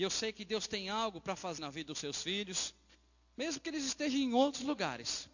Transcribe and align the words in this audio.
E 0.00 0.02
eu 0.02 0.08
sei 0.08 0.32
que 0.32 0.46
Deus 0.46 0.66
tem 0.66 0.88
algo 0.88 1.20
para 1.20 1.36
fazer 1.36 1.60
na 1.60 1.68
vida 1.68 1.88
dos 1.88 1.98
seus 1.98 2.22
filhos, 2.22 2.74
mesmo 3.36 3.60
que 3.60 3.68
eles 3.68 3.84
estejam 3.84 4.18
em 4.18 4.32
outros 4.32 4.64
lugares, 4.64 5.28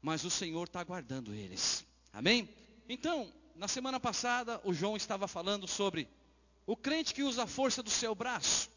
mas 0.00 0.22
o 0.22 0.30
Senhor 0.30 0.62
está 0.68 0.84
guardando 0.84 1.34
eles. 1.34 1.84
Amém? 2.12 2.48
Então, 2.88 3.28
na 3.56 3.66
semana 3.66 3.98
passada, 3.98 4.60
o 4.62 4.72
João 4.72 4.96
estava 4.96 5.26
falando 5.26 5.66
sobre 5.66 6.08
o 6.64 6.76
crente 6.76 7.12
que 7.12 7.24
usa 7.24 7.42
a 7.42 7.46
força 7.48 7.82
do 7.82 7.90
seu 7.90 8.14
braço 8.14 8.70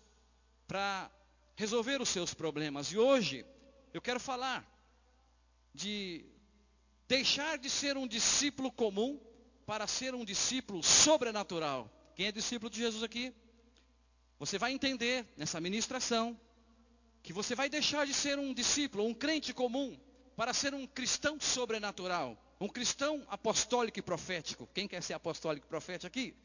para 0.68 1.08
resolver 1.56 2.02
os 2.02 2.10
seus 2.10 2.34
problemas. 2.34 2.88
E 2.92 2.98
hoje 2.98 3.46
eu 3.94 4.02
quero 4.02 4.20
falar 4.20 4.66
de 5.72 6.26
deixar 7.08 7.60
de 7.60 7.70
ser 7.70 7.96
um 7.96 8.08
discípulo 8.08 8.72
comum 8.72 9.22
para 9.68 9.86
ser 9.86 10.16
um 10.16 10.26
discípulo 10.26 10.82
sobrenatural. 10.82 11.88
Quem 12.16 12.26
é 12.26 12.32
discípulo 12.32 12.72
de 12.72 12.80
Jesus 12.80 13.04
aqui? 13.04 13.32
Você 14.40 14.58
vai 14.58 14.72
entender 14.72 15.26
nessa 15.36 15.60
ministração 15.60 16.40
que 17.24 17.34
você 17.34 17.56
vai 17.56 17.70
deixar 17.70 18.06
de 18.06 18.14
ser 18.14 18.38
um 18.38 18.54
discípulo, 18.54 19.06
um 19.06 19.14
crente 19.14 19.54
comum, 19.54 19.98
para 20.36 20.54
ser 20.54 20.74
um 20.74 20.86
cristão 20.86 21.40
sobrenatural, 21.40 22.38
um 22.62 22.68
cristão 22.68 23.26
apostólico 23.28 24.00
e 24.00 24.02
profético. 24.02 24.70
Quem 24.74 24.88
quer 24.88 25.02
ser 25.02 25.14
apostólico 25.14 25.66
e 25.66 25.70
profético 25.70 26.08
aqui? 26.08 26.36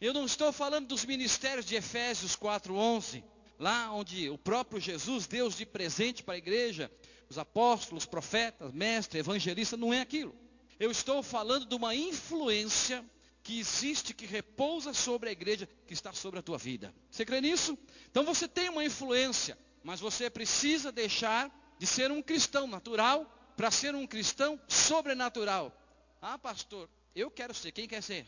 Eu 0.00 0.12
não 0.12 0.26
estou 0.26 0.52
falando 0.52 0.88
dos 0.88 1.04
ministérios 1.04 1.66
de 1.66 1.74
Efésios 1.74 2.36
4:11 2.36 3.24
lá 3.58 3.92
onde 3.92 4.30
o 4.30 4.38
próprio 4.38 4.80
Jesus, 4.80 5.26
Deus 5.26 5.56
de 5.56 5.66
presente 5.66 6.22
para 6.22 6.34
a 6.34 6.38
igreja, 6.38 6.90
os 7.28 7.38
apóstolos, 7.38 8.06
profetas, 8.06 8.72
mestre, 8.72 9.18
evangelista, 9.18 9.76
não 9.76 9.92
é 9.92 10.00
aquilo. 10.00 10.34
Eu 10.78 10.90
estou 10.90 11.22
falando 11.22 11.66
de 11.66 11.74
uma 11.74 11.94
influência 11.94 13.04
que 13.42 13.58
existe, 13.58 14.14
que 14.14 14.26
repousa 14.26 14.92
sobre 14.92 15.28
a 15.28 15.32
igreja, 15.32 15.68
que 15.86 15.94
está 15.94 16.12
sobre 16.12 16.40
a 16.40 16.42
tua 16.42 16.58
vida. 16.58 16.94
Você 17.10 17.24
crê 17.24 17.40
nisso? 17.40 17.78
Então 18.10 18.24
você 18.24 18.46
tem 18.46 18.68
uma 18.68 18.84
influência, 18.84 19.58
mas 19.82 20.00
você 20.00 20.28
precisa 20.28 20.92
deixar 20.92 21.50
de 21.78 21.86
ser 21.86 22.10
um 22.10 22.22
cristão 22.22 22.66
natural 22.66 23.24
para 23.56 23.70
ser 23.70 23.94
um 23.94 24.06
cristão 24.06 24.60
sobrenatural. 24.68 25.74
Ah, 26.20 26.38
pastor, 26.38 26.88
eu 27.14 27.30
quero 27.30 27.54
ser. 27.54 27.72
Quem 27.72 27.88
quer 27.88 28.02
ser? 28.02 28.26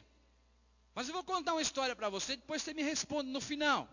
Mas 0.95 1.09
eu 1.09 1.15
vou 1.15 1.25
contar 1.25 1.53
uma 1.53 1.63
história 1.63 1.97
para 1.97 2.09
você, 2.09 2.37
depois 2.37 2.63
você 2.63 2.75
me 2.75 2.83
responde 2.83 3.31
no 3.31 3.41
final. 3.41 3.89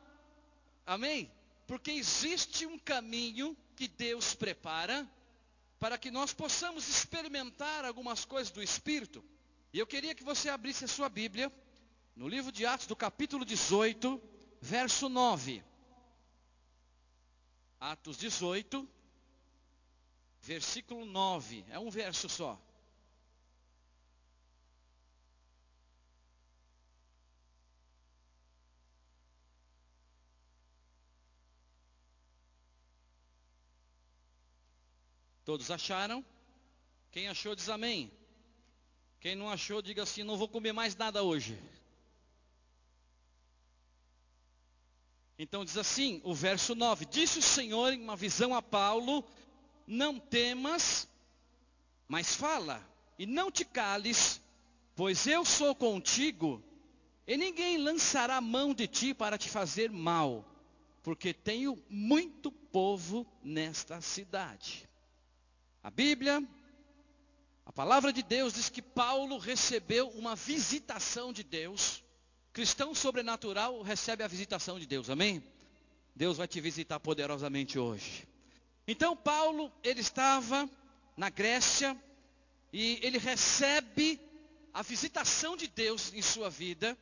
Amém? 0.86 1.32
Porque 1.68 1.92
existe 1.92 2.66
um 2.66 2.80
caminho 2.80 3.56
que 3.76 3.88
Deus 3.88 4.34
prepara 4.34 5.08
para 5.80 5.98
que 5.98 6.12
nós 6.12 6.34
possamos 6.34 6.90
experimentar 6.90 7.86
algumas 7.86 8.26
coisas 8.26 8.52
do 8.52 8.62
Espírito. 8.62 9.24
E 9.72 9.78
eu 9.78 9.86
queria 9.86 10.16
que 10.16 10.24
você 10.24 10.50
abrisse 10.50 10.86
a 10.86 10.88
sua 10.88 11.10
Bíblia 11.10 11.52
no 12.16 12.28
livro 12.28 12.52
de 12.52 12.66
Atos, 12.66 12.88
do 12.88 12.96
capítulo 12.96 13.46
18, 13.46 14.22
verso 14.60 15.08
9. 15.08 15.64
Atos 17.80 18.18
18, 18.18 18.88
versículo 20.42 21.06
9. 21.06 21.66
É 21.70 21.78
um 21.78 21.90
verso 21.90 22.28
só. 22.28 22.60
Todos 35.46 35.72
acharam? 35.72 36.26
Quem 37.12 37.28
achou 37.28 37.56
diz 37.56 37.70
amém. 37.70 38.19
Quem 39.20 39.36
não 39.36 39.50
achou, 39.50 39.82
diga 39.82 40.04
assim: 40.04 40.24
não 40.24 40.38
vou 40.38 40.48
comer 40.48 40.72
mais 40.72 40.96
nada 40.96 41.22
hoje. 41.24 41.60
Então 45.38 45.64
diz 45.64 45.78
assim, 45.78 46.22
o 46.24 46.34
verso 46.34 46.76
9: 46.76 47.06
Disse 47.06 47.40
o 47.40 47.42
Senhor 47.42 47.94
em 47.94 48.02
uma 48.02 48.16
visão 48.16 48.56
a 48.56 48.62
Paulo: 48.62 49.24
Não 49.86 50.20
temas, 50.20 51.08
mas 52.08 52.36
fala, 52.36 52.86
e 53.18 53.26
não 53.26 53.52
te 53.52 53.64
cales, 53.64 54.42
pois 54.96 55.28
eu 55.28 55.46
sou 55.46 55.76
contigo, 55.76 56.64
e 57.28 57.38
ninguém 57.38 57.78
lançará 57.78 58.42
mão 58.42 58.74
de 58.74 58.88
ti 58.88 59.14
para 59.14 59.38
te 59.38 59.50
fazer 59.50 59.92
mal, 59.92 60.46
porque 61.04 61.34
tenho 61.34 61.82
muito 61.90 62.52
povo 62.52 63.26
nesta 63.44 64.02
cidade. 64.02 64.90
A 65.82 65.90
Bíblia, 65.90 66.46
a 67.70 67.72
palavra 67.72 68.12
de 68.12 68.24
Deus 68.24 68.56
diz 68.56 68.68
que 68.68 68.82
Paulo 68.82 69.38
recebeu 69.38 70.10
uma 70.10 70.36
visitação 70.36 71.32
de 71.32 71.44
Deus. 71.44 72.04
Cristão 72.52 72.96
sobrenatural 72.96 73.84
recebe 73.84 74.24
a 74.24 74.28
visitação 74.28 74.80
de 74.80 74.88
Deus, 74.88 75.08
amém? 75.08 75.44
Deus 76.16 76.38
vai 76.38 76.48
te 76.48 76.60
visitar 76.60 77.00
poderosamente 77.00 77.78
hoje. 77.78 78.28
Então 78.88 79.16
Paulo, 79.16 79.72
ele 79.84 80.02
estava 80.02 80.68
na 81.16 81.30
Grécia 81.30 81.96
e 82.74 83.00
ele 83.04 83.20
recebe 83.20 84.20
a 84.74 84.82
visitação 84.82 85.56
de 85.56 85.68
Deus 85.68 86.12
em 86.12 86.24
sua 86.24 86.50
vida. 86.50 86.98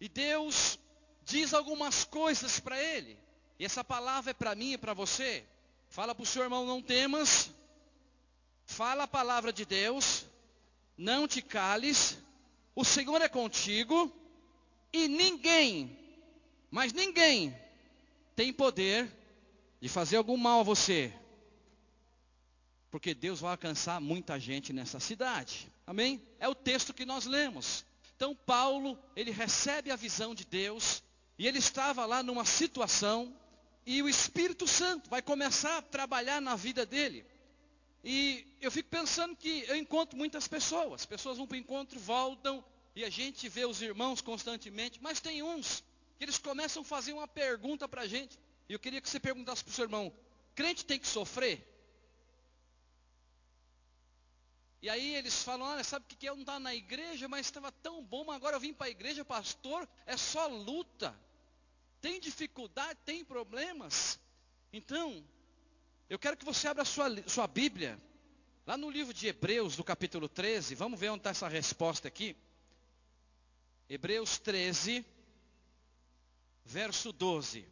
E 0.00 0.08
Deus 0.08 0.78
diz 1.24 1.52
algumas 1.52 2.04
coisas 2.04 2.60
para 2.60 2.80
ele. 2.80 3.18
E 3.58 3.64
essa 3.64 3.82
palavra 3.82 4.30
é 4.30 4.34
para 4.34 4.54
mim 4.54 4.74
e 4.74 4.78
para 4.78 4.94
você. 4.94 5.44
Fala 5.88 6.14
para 6.14 6.22
o 6.22 6.26
seu 6.26 6.44
irmão, 6.44 6.64
não 6.64 6.80
temas, 6.80 7.50
Fala 8.66 9.04
a 9.04 9.08
palavra 9.08 9.52
de 9.52 9.64
Deus, 9.64 10.26
não 10.98 11.26
te 11.26 11.40
cales, 11.40 12.18
o 12.74 12.84
Senhor 12.84 13.22
é 13.22 13.28
contigo, 13.28 14.12
e 14.92 15.08
ninguém, 15.08 15.96
mas 16.70 16.92
ninguém, 16.92 17.56
tem 18.34 18.52
poder 18.52 19.10
de 19.80 19.88
fazer 19.88 20.16
algum 20.16 20.36
mal 20.36 20.60
a 20.60 20.64
você. 20.64 21.12
Porque 22.90 23.14
Deus 23.14 23.40
vai 23.40 23.52
alcançar 23.52 24.00
muita 24.00 24.38
gente 24.38 24.72
nessa 24.72 25.00
cidade. 25.00 25.70
Amém? 25.86 26.20
É 26.38 26.48
o 26.48 26.54
texto 26.54 26.92
que 26.92 27.06
nós 27.06 27.24
lemos. 27.24 27.84
Então 28.16 28.34
Paulo, 28.34 28.98
ele 29.14 29.30
recebe 29.30 29.90
a 29.90 29.96
visão 29.96 30.34
de 30.34 30.44
Deus, 30.44 31.02
e 31.38 31.46
ele 31.46 31.58
estava 31.58 32.04
lá 32.04 32.22
numa 32.22 32.44
situação, 32.44 33.34
e 33.86 34.02
o 34.02 34.08
Espírito 34.08 34.66
Santo 34.66 35.08
vai 35.08 35.22
começar 35.22 35.78
a 35.78 35.82
trabalhar 35.82 36.40
na 36.40 36.56
vida 36.56 36.84
dele. 36.84 37.24
E 38.02 38.46
eu 38.66 38.70
fico 38.72 38.88
pensando 38.88 39.36
que 39.36 39.64
eu 39.68 39.76
encontro 39.76 40.18
muitas 40.18 40.48
pessoas. 40.48 41.06
Pessoas 41.06 41.38
vão 41.38 41.46
para 41.46 41.54
o 41.54 41.58
encontro, 41.58 42.00
voltam, 42.00 42.64
e 42.96 43.04
a 43.04 43.08
gente 43.08 43.48
vê 43.48 43.64
os 43.64 43.80
irmãos 43.80 44.20
constantemente. 44.20 45.00
Mas 45.00 45.20
tem 45.20 45.40
uns 45.40 45.84
que 46.18 46.24
eles 46.24 46.36
começam 46.36 46.82
a 46.82 46.84
fazer 46.84 47.12
uma 47.12 47.28
pergunta 47.28 47.86
para 47.86 48.02
a 48.02 48.06
gente. 48.08 48.36
E 48.68 48.72
eu 48.72 48.80
queria 48.80 49.00
que 49.00 49.08
você 49.08 49.20
perguntasse 49.20 49.62
para 49.62 49.70
o 49.70 49.74
seu 49.74 49.84
irmão: 49.84 50.12
crente 50.52 50.84
tem 50.84 50.98
que 50.98 51.06
sofrer? 51.06 51.64
E 54.82 54.90
aí 54.90 55.14
eles 55.14 55.44
falam: 55.44 55.68
olha, 55.68 55.84
sabe 55.84 56.04
o 56.04 56.08
que 56.08 56.26
é? 56.26 56.30
Eu 56.30 56.34
não 56.34 56.42
estava 56.42 56.58
na 56.58 56.74
igreja, 56.74 57.28
mas 57.28 57.46
estava 57.46 57.70
tão 57.70 58.02
bom, 58.02 58.28
agora 58.32 58.56
eu 58.56 58.60
vim 58.60 58.72
para 58.72 58.88
a 58.88 58.90
igreja, 58.90 59.24
pastor, 59.24 59.88
é 60.06 60.16
só 60.16 60.48
luta. 60.48 61.16
Tem 62.00 62.18
dificuldade, 62.18 62.98
tem 63.04 63.24
problemas. 63.24 64.18
Então, 64.72 65.24
eu 66.10 66.18
quero 66.18 66.36
que 66.36 66.44
você 66.44 66.66
abra 66.66 66.84
sua, 66.84 67.06
sua 67.28 67.46
Bíblia, 67.46 67.96
lá 68.66 68.76
no 68.76 68.90
livro 68.90 69.14
de 69.14 69.28
Hebreus, 69.28 69.76
no 69.78 69.84
capítulo 69.84 70.28
13, 70.28 70.74
vamos 70.74 70.98
ver 70.98 71.10
onde 71.10 71.20
está 71.20 71.30
essa 71.30 71.46
resposta 71.46 72.08
aqui. 72.08 72.36
Hebreus 73.88 74.38
13, 74.40 75.06
verso 76.64 77.12
12. 77.12 77.64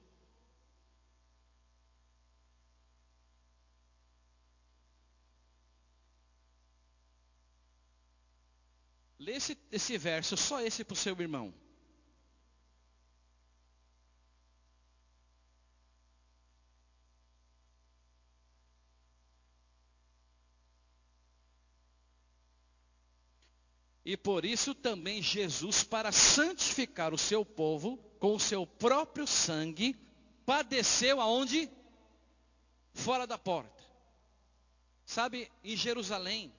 Lê 9.18 9.32
esse, 9.32 9.58
esse 9.72 9.98
verso, 9.98 10.36
só 10.36 10.60
esse 10.60 10.84
para 10.84 10.92
o 10.92 10.96
seu 10.96 11.18
irmão. 11.20 11.52
E 24.14 24.16
por 24.16 24.44
isso 24.44 24.76
também 24.76 25.20
Jesus, 25.20 25.82
para 25.82 26.12
santificar 26.12 27.12
o 27.12 27.18
seu 27.18 27.44
povo 27.44 27.96
com 28.20 28.36
o 28.36 28.38
seu 28.38 28.64
próprio 28.64 29.26
sangue, 29.26 29.96
padeceu 30.46 31.20
aonde? 31.20 31.68
Fora 32.92 33.26
da 33.26 33.36
porta. 33.36 33.82
Sabe, 35.04 35.50
em 35.64 35.76
Jerusalém 35.76 36.54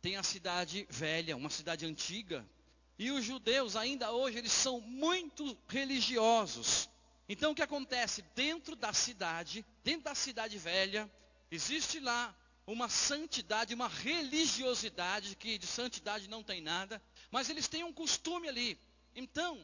tem 0.00 0.14
a 0.14 0.22
cidade 0.22 0.86
velha, 0.88 1.36
uma 1.36 1.50
cidade 1.50 1.84
antiga, 1.84 2.48
e 2.96 3.10
os 3.10 3.24
judeus 3.24 3.74
ainda 3.74 4.12
hoje 4.12 4.38
eles 4.38 4.52
são 4.52 4.80
muito 4.80 5.58
religiosos. 5.66 6.88
Então 7.28 7.50
o 7.50 7.54
que 7.56 7.62
acontece? 7.62 8.22
Dentro 8.36 8.76
da 8.76 8.92
cidade, 8.92 9.66
dentro 9.82 10.04
da 10.04 10.14
cidade 10.14 10.56
velha, 10.56 11.10
existe 11.50 11.98
lá 11.98 12.32
uma 12.66 12.88
santidade, 12.88 13.74
uma 13.74 13.88
religiosidade, 13.88 15.36
que 15.36 15.56
de 15.56 15.66
santidade 15.66 16.28
não 16.28 16.42
tem 16.42 16.60
nada, 16.60 17.00
mas 17.30 17.48
eles 17.48 17.68
têm 17.68 17.84
um 17.84 17.92
costume 17.92 18.48
ali. 18.48 18.78
Então, 19.14 19.58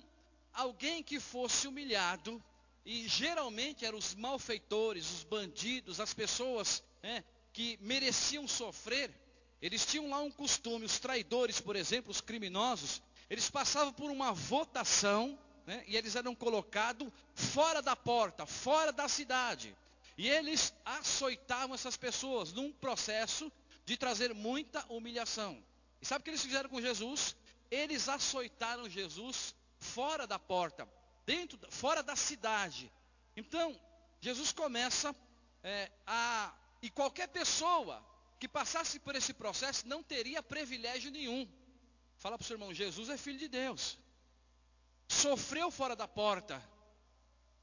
alguém 0.52 1.02
que 1.02 1.18
fosse 1.18 1.66
humilhado, 1.66 2.42
e 2.84 3.06
geralmente 3.08 3.84
eram 3.84 3.98
os 3.98 4.14
malfeitores, 4.14 5.10
os 5.10 5.24
bandidos, 5.24 6.00
as 6.00 6.14
pessoas 6.14 6.82
né, 7.02 7.24
que 7.52 7.78
mereciam 7.80 8.46
sofrer. 8.46 9.10
Eles 9.60 9.86
tinham 9.86 10.10
lá 10.10 10.20
um 10.20 10.30
costume, 10.30 10.84
os 10.84 10.98
traidores, 10.98 11.60
por 11.60 11.76
exemplo, 11.76 12.10
os 12.10 12.20
criminosos, 12.20 13.00
eles 13.30 13.48
passavam 13.48 13.92
por 13.92 14.10
uma 14.10 14.32
votação 14.32 15.38
né, 15.66 15.84
e 15.86 15.96
eles 15.96 16.16
eram 16.16 16.34
colocados 16.34 17.08
fora 17.34 17.80
da 17.80 17.94
porta, 17.94 18.44
fora 18.46 18.92
da 18.92 19.08
cidade. 19.08 19.76
E 20.16 20.28
eles 20.28 20.74
açoitavam 20.84 21.74
essas 21.74 21.96
pessoas 21.96 22.52
num 22.52 22.72
processo 22.72 23.50
de 23.84 23.96
trazer 23.96 24.34
muita 24.34 24.84
humilhação. 24.92 25.62
E 26.00 26.06
sabe 26.06 26.20
o 26.20 26.24
que 26.24 26.30
eles 26.30 26.42
fizeram 26.42 26.68
com 26.68 26.80
Jesus? 26.80 27.36
Eles 27.70 28.08
açoitaram 28.08 28.88
Jesus 28.88 29.54
fora 29.78 30.26
da 30.26 30.38
porta, 30.38 30.88
dentro, 31.24 31.58
fora 31.70 32.02
da 32.02 32.14
cidade. 32.14 32.92
Então, 33.36 33.78
Jesus 34.20 34.52
começa 34.52 35.14
é, 35.62 35.90
a. 36.06 36.54
E 36.80 36.90
qualquer 36.90 37.28
pessoa 37.28 38.04
que 38.38 38.48
passasse 38.48 38.98
por 38.98 39.14
esse 39.14 39.32
processo 39.32 39.86
não 39.86 40.02
teria 40.02 40.42
privilégio 40.42 41.10
nenhum. 41.10 41.48
Fala 42.18 42.36
para 42.36 42.44
o 42.44 42.46
seu 42.46 42.54
irmão: 42.54 42.74
Jesus 42.74 43.08
é 43.08 43.16
filho 43.16 43.38
de 43.38 43.48
Deus. 43.48 43.98
Sofreu 45.08 45.70
fora 45.70 45.94
da 45.94 46.08
porta, 46.08 46.62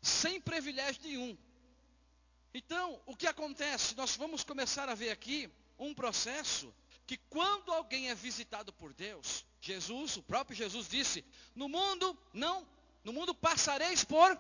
sem 0.02 0.40
privilégio 0.40 1.02
nenhum. 1.04 1.38
Então, 2.54 3.00
o 3.06 3.16
que 3.16 3.28
acontece? 3.28 3.96
Nós 3.96 4.16
vamos 4.16 4.44
começar 4.44 4.90
a 4.90 4.96
ver 4.96 5.12
aqui 5.12 5.50
um 5.78 5.94
processo 5.94 6.74
que 7.06 7.18
quando 7.30 7.72
alguém 7.72 8.10
é 8.10 8.16
visitado 8.16 8.74
por 8.74 8.94
Deus, 8.94 9.46
Jesus, 9.62 10.18
o 10.18 10.24
próprio 10.24 10.56
Jesus 10.56 10.88
disse: 10.88 11.24
"No 11.56 11.70
mundo 11.70 12.18
não, 12.34 12.68
no 13.04 13.14
mundo 13.14 13.36
passareis 13.36 14.04
por 14.04 14.40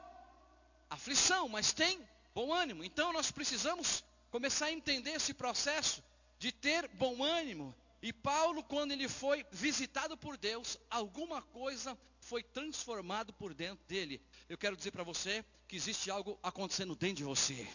aflição, 0.90 1.48
mas 1.48 1.72
tem 1.72 2.00
bom 2.34 2.52
ânimo". 2.52 2.84
Então 2.84 3.14
nós 3.14 3.32
precisamos 3.32 4.04
começar 4.32 4.68
a 4.68 4.72
entender 4.72 5.12
esse 5.12 5.34
processo 5.34 6.04
de 6.40 6.52
ter 6.52 6.88
bom 6.90 7.24
ânimo. 7.24 7.76
E 8.02 8.14
Paulo, 8.14 8.64
quando 8.64 8.92
ele 8.92 9.10
foi 9.10 9.46
visitado 9.52 10.18
por 10.18 10.38
Deus, 10.38 10.80
alguma 10.90 11.42
coisa 11.42 11.98
foi 12.22 12.42
transformado 12.42 13.34
por 13.34 13.54
dentro 13.54 13.84
dele. 13.88 14.22
Eu 14.48 14.58
quero 14.58 14.76
dizer 14.76 14.92
para 14.92 15.04
você 15.04 15.44
que 15.68 15.76
existe 15.76 16.10
algo 16.10 16.40
acontecendo 16.42 16.96
dentro 16.96 17.18
de 17.18 17.24
você. 17.24 17.68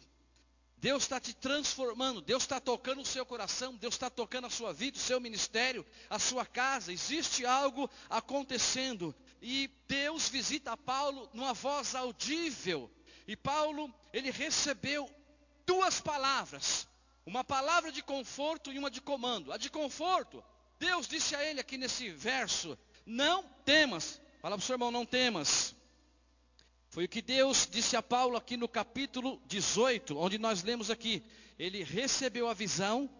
Deus 0.84 1.04
está 1.04 1.18
te 1.18 1.32
transformando, 1.32 2.20
Deus 2.20 2.42
está 2.42 2.60
tocando 2.60 3.00
o 3.00 3.06
seu 3.06 3.24
coração, 3.24 3.74
Deus 3.74 3.94
está 3.94 4.10
tocando 4.10 4.48
a 4.48 4.50
sua 4.50 4.70
vida, 4.70 4.98
o 4.98 5.00
seu 5.00 5.18
ministério, 5.18 5.82
a 6.10 6.18
sua 6.18 6.44
casa. 6.44 6.92
Existe 6.92 7.46
algo 7.46 7.88
acontecendo. 8.10 9.14
E 9.40 9.70
Deus 9.88 10.28
visita 10.28 10.76
Paulo 10.76 11.30
numa 11.32 11.54
voz 11.54 11.94
audível. 11.94 12.90
E 13.26 13.34
Paulo, 13.34 13.90
ele 14.12 14.30
recebeu 14.30 15.10
duas 15.64 16.02
palavras: 16.02 16.86
uma 17.24 17.42
palavra 17.42 17.90
de 17.90 18.02
conforto 18.02 18.70
e 18.70 18.78
uma 18.78 18.90
de 18.90 19.00
comando. 19.00 19.54
A 19.54 19.56
de 19.56 19.70
conforto, 19.70 20.44
Deus 20.78 21.08
disse 21.08 21.34
a 21.34 21.42
ele 21.42 21.60
aqui 21.60 21.78
nesse 21.78 22.10
verso: 22.10 22.78
Não 23.06 23.42
temas. 23.64 24.20
Fala 24.42 24.54
para 24.54 24.62
o 24.62 24.66
seu 24.66 24.74
irmão: 24.74 24.90
Não 24.90 25.06
temas. 25.06 25.73
Foi 26.94 27.06
o 27.06 27.08
que 27.08 27.20
Deus 27.20 27.66
disse 27.68 27.96
a 27.96 28.02
Paulo 28.02 28.36
aqui 28.36 28.56
no 28.56 28.68
capítulo 28.68 29.42
18, 29.48 30.16
onde 30.16 30.38
nós 30.38 30.62
lemos 30.62 30.92
aqui. 30.92 31.24
Ele 31.58 31.82
recebeu 31.82 32.48
a 32.48 32.54
visão, 32.54 33.10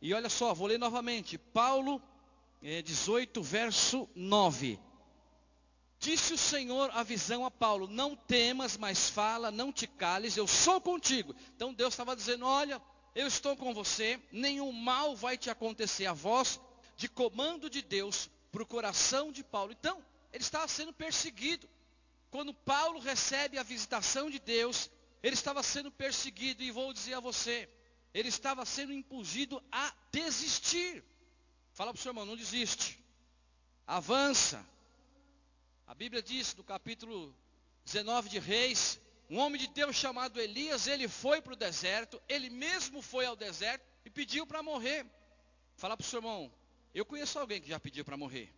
e 0.00 0.14
olha 0.14 0.28
só, 0.28 0.54
vou 0.54 0.68
ler 0.68 0.78
novamente. 0.78 1.36
Paulo 1.36 2.00
é, 2.62 2.80
18, 2.82 3.42
verso 3.42 4.08
9. 4.14 4.78
Disse 5.98 6.34
o 6.34 6.38
Senhor 6.38 6.88
a 6.92 7.02
visão 7.02 7.44
a 7.44 7.50
Paulo: 7.50 7.88
Não 7.88 8.14
temas, 8.14 8.76
mas 8.76 9.10
fala, 9.10 9.50
não 9.50 9.72
te 9.72 9.88
cales, 9.88 10.36
eu 10.36 10.46
sou 10.46 10.80
contigo. 10.80 11.34
Então 11.56 11.74
Deus 11.74 11.94
estava 11.94 12.14
dizendo: 12.14 12.46
Olha, 12.46 12.80
eu 13.12 13.26
estou 13.26 13.56
com 13.56 13.74
você, 13.74 14.20
nenhum 14.30 14.70
mal 14.70 15.16
vai 15.16 15.36
te 15.36 15.50
acontecer. 15.50 16.06
A 16.06 16.12
voz 16.12 16.60
de 16.96 17.08
comando 17.08 17.68
de 17.68 17.82
Deus 17.82 18.30
para 18.52 18.62
o 18.62 18.66
coração 18.66 19.32
de 19.32 19.42
Paulo. 19.42 19.72
Então, 19.72 20.00
ele 20.32 20.44
estava 20.44 20.68
sendo 20.68 20.92
perseguido. 20.92 21.68
Quando 22.36 22.52
Paulo 22.52 23.00
recebe 23.00 23.56
a 23.56 23.62
visitação 23.62 24.28
de 24.28 24.38
Deus, 24.38 24.90
ele 25.22 25.32
estava 25.32 25.62
sendo 25.62 25.90
perseguido, 25.90 26.62
e 26.62 26.70
vou 26.70 26.92
dizer 26.92 27.14
a 27.14 27.20
você, 27.20 27.66
ele 28.12 28.28
estava 28.28 28.62
sendo 28.66 28.92
impulsivo 28.92 29.64
a 29.72 29.90
desistir. 30.12 31.02
Fala 31.72 31.94
para 31.94 31.98
o 31.98 32.02
seu 32.02 32.10
irmão, 32.10 32.26
não 32.26 32.36
desiste. 32.36 33.02
Avança. 33.86 34.62
A 35.86 35.94
Bíblia 35.94 36.22
diz 36.22 36.54
no 36.54 36.62
capítulo 36.62 37.34
19 37.86 38.28
de 38.28 38.38
Reis, 38.38 39.00
um 39.30 39.38
homem 39.38 39.58
de 39.58 39.68
Deus 39.68 39.96
chamado 39.96 40.38
Elias, 40.38 40.86
ele 40.86 41.08
foi 41.08 41.40
para 41.40 41.54
o 41.54 41.56
deserto, 41.56 42.20
ele 42.28 42.50
mesmo 42.50 43.00
foi 43.00 43.24
ao 43.24 43.34
deserto 43.34 43.82
e 44.04 44.10
pediu 44.10 44.46
para 44.46 44.62
morrer. 44.62 45.06
Fala 45.74 45.96
para 45.96 46.04
o 46.04 46.06
seu 46.06 46.18
irmão, 46.18 46.52
eu 46.94 47.06
conheço 47.06 47.38
alguém 47.38 47.62
que 47.62 47.68
já 47.70 47.80
pediu 47.80 48.04
para 48.04 48.18
morrer. 48.18 48.54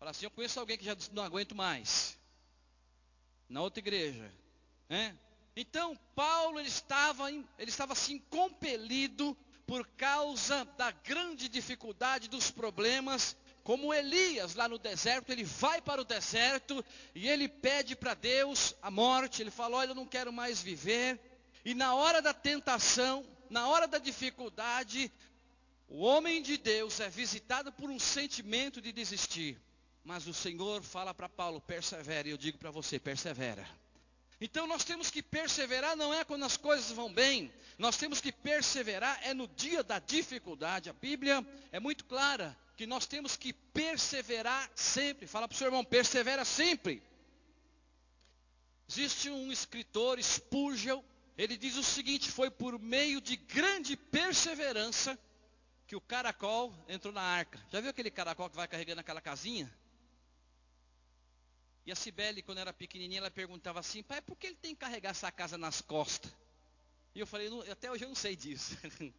Fala 0.00 0.12
assim, 0.12 0.24
eu 0.24 0.30
conheço 0.30 0.58
alguém 0.58 0.78
que 0.78 0.84
já 0.86 0.94
disse, 0.94 1.12
não 1.12 1.22
aguento 1.22 1.54
mais. 1.54 2.18
Na 3.46 3.60
outra 3.60 3.80
igreja. 3.80 4.32
Né? 4.88 5.14
Então, 5.54 5.94
Paulo 6.14 6.58
ele 6.58 6.68
estava, 6.68 7.30
ele 7.30 7.46
estava 7.58 7.92
assim 7.92 8.18
compelido 8.18 9.36
por 9.66 9.86
causa 9.98 10.64
da 10.78 10.90
grande 10.90 11.50
dificuldade 11.50 12.30
dos 12.30 12.50
problemas, 12.50 13.36
como 13.62 13.92
Elias 13.92 14.54
lá 14.54 14.66
no 14.66 14.78
deserto, 14.78 15.30
ele 15.30 15.44
vai 15.44 15.82
para 15.82 16.00
o 16.00 16.04
deserto 16.04 16.82
e 17.14 17.28
ele 17.28 17.46
pede 17.46 17.94
para 17.94 18.14
Deus 18.14 18.74
a 18.80 18.90
morte. 18.90 19.42
Ele 19.42 19.50
fala: 19.50 19.76
Olha, 19.76 19.90
eu 19.90 19.94
não 19.94 20.06
quero 20.06 20.32
mais 20.32 20.62
viver. 20.62 21.20
E 21.62 21.74
na 21.74 21.94
hora 21.94 22.22
da 22.22 22.32
tentação, 22.32 23.22
na 23.50 23.68
hora 23.68 23.86
da 23.86 23.98
dificuldade, 23.98 25.12
o 25.88 26.00
homem 26.00 26.40
de 26.40 26.56
Deus 26.56 27.00
é 27.00 27.10
visitado 27.10 27.70
por 27.70 27.90
um 27.90 27.98
sentimento 27.98 28.80
de 28.80 28.92
desistir. 28.92 29.60
Mas 30.04 30.26
o 30.26 30.34
Senhor 30.34 30.82
fala 30.82 31.12
para 31.14 31.28
Paulo: 31.28 31.60
persevera, 31.60 32.28
e 32.28 32.30
eu 32.30 32.36
digo 32.36 32.58
para 32.58 32.70
você: 32.70 32.98
persevera. 32.98 33.66
Então 34.40 34.66
nós 34.66 34.84
temos 34.84 35.10
que 35.10 35.22
perseverar, 35.22 35.94
não 35.94 36.14
é 36.14 36.24
quando 36.24 36.44
as 36.44 36.56
coisas 36.56 36.90
vão 36.92 37.12
bem, 37.12 37.52
nós 37.78 37.98
temos 37.98 38.22
que 38.22 38.32
perseverar, 38.32 39.20
é 39.22 39.34
no 39.34 39.46
dia 39.46 39.82
da 39.82 39.98
dificuldade. 39.98 40.88
A 40.88 40.94
Bíblia 40.94 41.46
é 41.70 41.78
muito 41.78 42.06
clara 42.06 42.56
que 42.74 42.86
nós 42.86 43.06
temos 43.06 43.36
que 43.36 43.52
perseverar 43.52 44.70
sempre. 44.74 45.26
Fala 45.26 45.46
para 45.46 45.54
o 45.54 45.58
seu 45.58 45.66
irmão: 45.66 45.84
persevera 45.84 46.44
sempre. 46.44 47.02
Existe 48.88 49.28
um 49.28 49.52
escritor, 49.52 50.20
Spurgeon, 50.20 51.02
ele 51.36 51.56
diz 51.56 51.76
o 51.76 51.82
seguinte: 51.82 52.30
foi 52.30 52.50
por 52.50 52.78
meio 52.78 53.20
de 53.20 53.36
grande 53.36 53.96
perseverança 53.96 55.18
que 55.86 55.94
o 55.94 56.00
caracol 56.00 56.74
entrou 56.88 57.12
na 57.12 57.22
arca. 57.22 57.60
Já 57.70 57.80
viu 57.80 57.90
aquele 57.90 58.10
caracol 58.10 58.48
que 58.48 58.56
vai 58.56 58.66
carregando 58.66 59.00
aquela 59.00 59.20
casinha? 59.20 59.70
E 61.86 61.92
a 61.92 61.96
Cibele, 61.96 62.42
quando 62.42 62.58
era 62.58 62.72
pequenininha, 62.72 63.18
ela 63.20 63.30
perguntava 63.30 63.80
assim, 63.80 64.02
pai, 64.02 64.20
por 64.20 64.36
que 64.36 64.48
ele 64.48 64.56
tem 64.56 64.74
que 64.74 64.80
carregar 64.80 65.10
essa 65.10 65.30
casa 65.32 65.56
nas 65.56 65.80
costas? 65.80 66.32
E 67.14 67.20
eu 67.20 67.26
falei, 67.26 67.48
até 67.70 67.90
hoje 67.90 68.04
eu 68.04 68.08
não 68.08 68.14
sei 68.14 68.36
disso. 68.36 68.76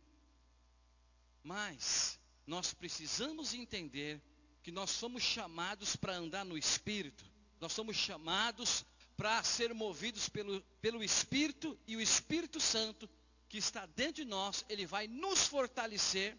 Mas 1.43 2.19
nós 2.45 2.73
precisamos 2.73 3.53
entender 3.53 4.21
que 4.61 4.71
nós 4.71 4.91
somos 4.91 5.23
chamados 5.23 5.95
para 5.95 6.15
andar 6.15 6.45
no 6.45 6.57
Espírito. 6.57 7.25
Nós 7.59 7.73
somos 7.73 7.97
chamados 7.97 8.85
para 9.17 9.43
ser 9.43 9.73
movidos 9.73 10.29
pelo, 10.29 10.61
pelo 10.81 11.03
Espírito 11.03 11.77
e 11.87 11.95
o 11.95 12.01
Espírito 12.01 12.59
Santo 12.59 13.09
que 13.49 13.57
está 13.57 13.85
dentro 13.85 14.23
de 14.23 14.25
nós, 14.25 14.63
ele 14.69 14.85
vai 14.85 15.07
nos 15.07 15.45
fortalecer 15.45 16.37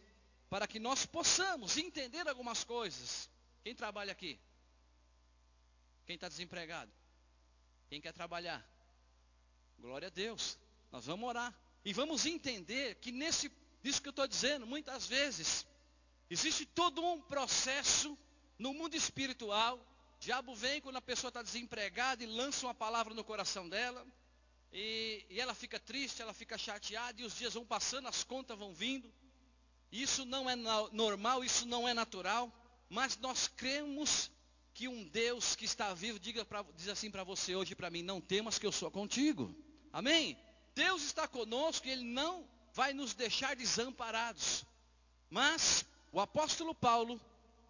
para 0.48 0.66
que 0.66 0.78
nós 0.78 1.04
possamos 1.04 1.76
entender 1.76 2.26
algumas 2.26 2.64
coisas. 2.64 3.28
Quem 3.62 3.74
trabalha 3.74 4.12
aqui? 4.12 4.40
Quem 6.06 6.14
está 6.14 6.28
desempregado? 6.28 6.90
Quem 7.88 8.00
quer 8.00 8.12
trabalhar? 8.12 8.66
Glória 9.78 10.08
a 10.08 10.10
Deus. 10.10 10.58
Nós 10.90 11.06
vamos 11.06 11.28
orar. 11.28 11.54
E 11.84 11.92
vamos 11.92 12.26
entender 12.26 12.96
que 12.96 13.10
nesse, 13.10 13.50
isso 13.82 14.00
que 14.00 14.08
eu 14.08 14.12
estou 14.12 14.26
dizendo, 14.26 14.66
muitas 14.66 15.06
vezes, 15.06 15.66
existe 16.30 16.64
todo 16.64 17.04
um 17.04 17.20
processo 17.20 18.16
no 18.58 18.72
mundo 18.72 18.94
espiritual. 18.94 19.78
O 20.16 20.20
diabo 20.20 20.54
vem 20.54 20.80
quando 20.80 20.96
a 20.96 21.02
pessoa 21.02 21.28
está 21.28 21.42
desempregada 21.42 22.22
e 22.22 22.26
lança 22.26 22.66
uma 22.66 22.74
palavra 22.74 23.14
no 23.14 23.24
coração 23.24 23.68
dela. 23.68 24.06
E, 24.72 25.26
e 25.28 25.40
ela 25.40 25.54
fica 25.54 25.78
triste, 25.78 26.22
ela 26.22 26.32
fica 26.32 26.56
chateada, 26.56 27.20
e 27.20 27.24
os 27.24 27.36
dias 27.36 27.54
vão 27.54 27.66
passando, 27.66 28.08
as 28.08 28.24
contas 28.24 28.58
vão 28.58 28.72
vindo. 28.72 29.12
Isso 29.90 30.24
não 30.24 30.48
é 30.48 30.56
normal, 30.56 31.44
isso 31.44 31.66
não 31.66 31.86
é 31.86 31.92
natural, 31.92 32.50
mas 32.88 33.18
nós 33.18 33.48
cremos 33.48 34.30
que 34.74 34.88
um 34.88 35.04
Deus 35.04 35.54
que 35.54 35.64
está 35.64 35.92
vivo 35.94 36.18
diga 36.18 36.44
pra, 36.44 36.64
diz 36.76 36.88
assim 36.88 37.10
para 37.10 37.24
você 37.24 37.54
hoje 37.54 37.74
para 37.74 37.90
mim: 37.90 38.02
não 38.02 38.20
temas 38.20 38.58
que 38.58 38.66
eu 38.66 38.72
sou 38.72 38.90
contigo. 38.90 39.54
Amém? 39.92 40.36
Deus 40.74 41.02
está 41.02 41.28
conosco 41.28 41.86
e 41.86 41.90
Ele 41.90 42.04
não 42.04 42.48
vai 42.72 42.92
nos 42.92 43.14
deixar 43.14 43.54
desamparados. 43.54 44.64
Mas 45.28 45.84
o 46.10 46.20
apóstolo 46.20 46.74
Paulo, 46.74 47.20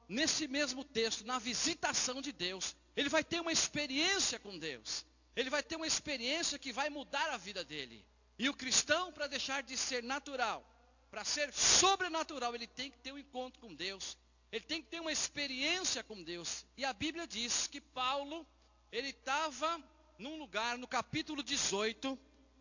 nesse 0.08 0.46
mesmo 0.48 0.84
texto, 0.84 1.24
na 1.26 1.38
visitação 1.38 2.20
de 2.20 2.32
Deus, 2.32 2.76
ele 2.96 3.08
vai 3.08 3.24
ter 3.24 3.40
uma 3.40 3.52
experiência 3.52 4.38
com 4.38 4.58
Deus. 4.58 5.04
ele 5.34 5.48
vai 5.48 5.62
ter 5.62 5.76
uma 5.76 5.86
experiência 5.86 6.58
que 6.58 6.72
vai 6.72 6.90
mudar 6.90 7.30
a 7.30 7.38
vida 7.38 7.64
dele. 7.64 8.04
E 8.38 8.48
o 8.48 8.54
cristão, 8.54 9.12
para 9.12 9.26
deixar 9.26 9.62
de 9.62 9.76
ser 9.76 10.02
natural, 10.02 10.62
para 11.10 11.24
ser 11.24 11.52
sobrenatural, 11.52 12.54
ele 12.54 12.66
tem 12.66 12.90
que 12.90 12.98
ter 12.98 13.12
um 13.12 13.18
encontro 13.18 13.60
com 13.60 13.74
Deus. 13.74 14.16
Ele 14.52 14.64
tem 14.64 14.82
que 14.82 14.88
ter 14.88 15.00
uma 15.00 15.10
experiência 15.10 16.04
com 16.04 16.22
Deus. 16.22 16.66
E 16.76 16.84
a 16.84 16.92
Bíblia 16.92 17.26
diz 17.26 17.66
que 17.66 17.80
Paulo, 17.80 18.46
ele 18.92 19.08
estava 19.08 19.82
num 20.18 20.38
lugar, 20.38 20.76
no 20.76 20.86
capítulo 20.86 21.42
18, 21.42 22.18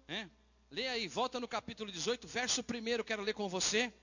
né? 0.07 0.31
Lê 0.71 0.88
aí, 0.88 1.05
volta 1.05 1.38
no 1.38 1.50
capítulo 1.50 1.91
18, 1.91 2.25
verso 2.29 2.62
1, 2.62 3.03
quero 3.03 3.21
ler 3.21 3.33
com 3.33 3.50
você. 3.50 3.93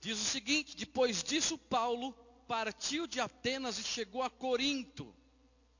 Diz 0.00 0.18
o 0.18 0.24
seguinte: 0.24 0.74
Depois 0.74 1.22
disso, 1.22 1.58
Paulo 1.58 2.12
partiu 2.48 3.06
de 3.06 3.20
Atenas 3.20 3.78
e 3.78 3.84
chegou 3.84 4.22
a 4.22 4.30
Corinto. 4.30 5.14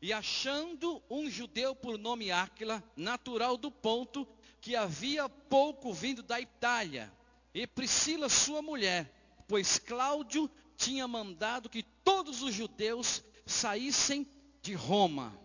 E 0.02 0.12
achando 0.12 1.02
um 1.08 1.30
judeu 1.30 1.74
por 1.74 1.96
nome 1.96 2.30
Áquila, 2.30 2.84
natural 2.94 3.56
do 3.56 3.70
ponto, 3.70 4.28
que 4.60 4.76
havia 4.76 5.26
pouco 5.26 5.90
vindo 5.94 6.22
da 6.22 6.38
Itália, 6.38 7.10
e 7.54 7.66
Priscila, 7.66 8.28
sua 8.28 8.60
mulher, 8.60 9.10
pois 9.48 9.78
Cláudio 9.78 10.50
tinha 10.76 11.08
mandado 11.08 11.68
que 11.68 11.82
todos 11.82 12.42
os 12.42 12.54
judeus 12.54 13.22
saíssem 13.44 14.26
de 14.62 14.74
Roma. 14.74 15.38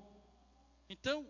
Então, 0.89 1.27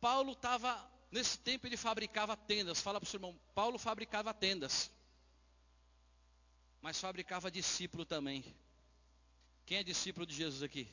Paulo 0.00 0.32
estava, 0.32 0.90
nesse 1.10 1.38
tempo 1.38 1.66
ele 1.66 1.76
fabricava 1.76 2.36
tendas. 2.36 2.80
Fala 2.80 3.00
para 3.00 3.06
o 3.06 3.10
seu 3.10 3.18
irmão, 3.18 3.38
Paulo 3.54 3.78
fabricava 3.78 4.34
tendas. 4.34 4.90
Mas 6.80 7.00
fabricava 7.00 7.50
discípulo 7.50 8.04
também. 8.04 8.44
Quem 9.64 9.78
é 9.78 9.82
discípulo 9.82 10.24
de 10.26 10.34
Jesus 10.34 10.62
aqui? 10.62 10.88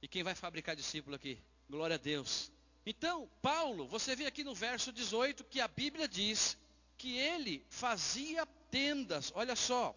E 0.00 0.08
quem 0.08 0.22
vai 0.22 0.34
fabricar 0.34 0.74
discípulo 0.74 1.16
aqui? 1.16 1.42
Glória 1.68 1.94
a 1.94 1.98
Deus. 1.98 2.50
Então, 2.86 3.28
Paulo, 3.42 3.86
você 3.86 4.16
vê 4.16 4.24
aqui 4.26 4.42
no 4.42 4.54
verso 4.54 4.92
18 4.92 5.44
que 5.44 5.60
a 5.60 5.68
Bíblia 5.68 6.08
diz 6.08 6.56
que 6.96 7.16
ele 7.18 7.64
fazia 7.68 8.46
tendas. 8.70 9.30
Olha 9.34 9.54
só. 9.54 9.94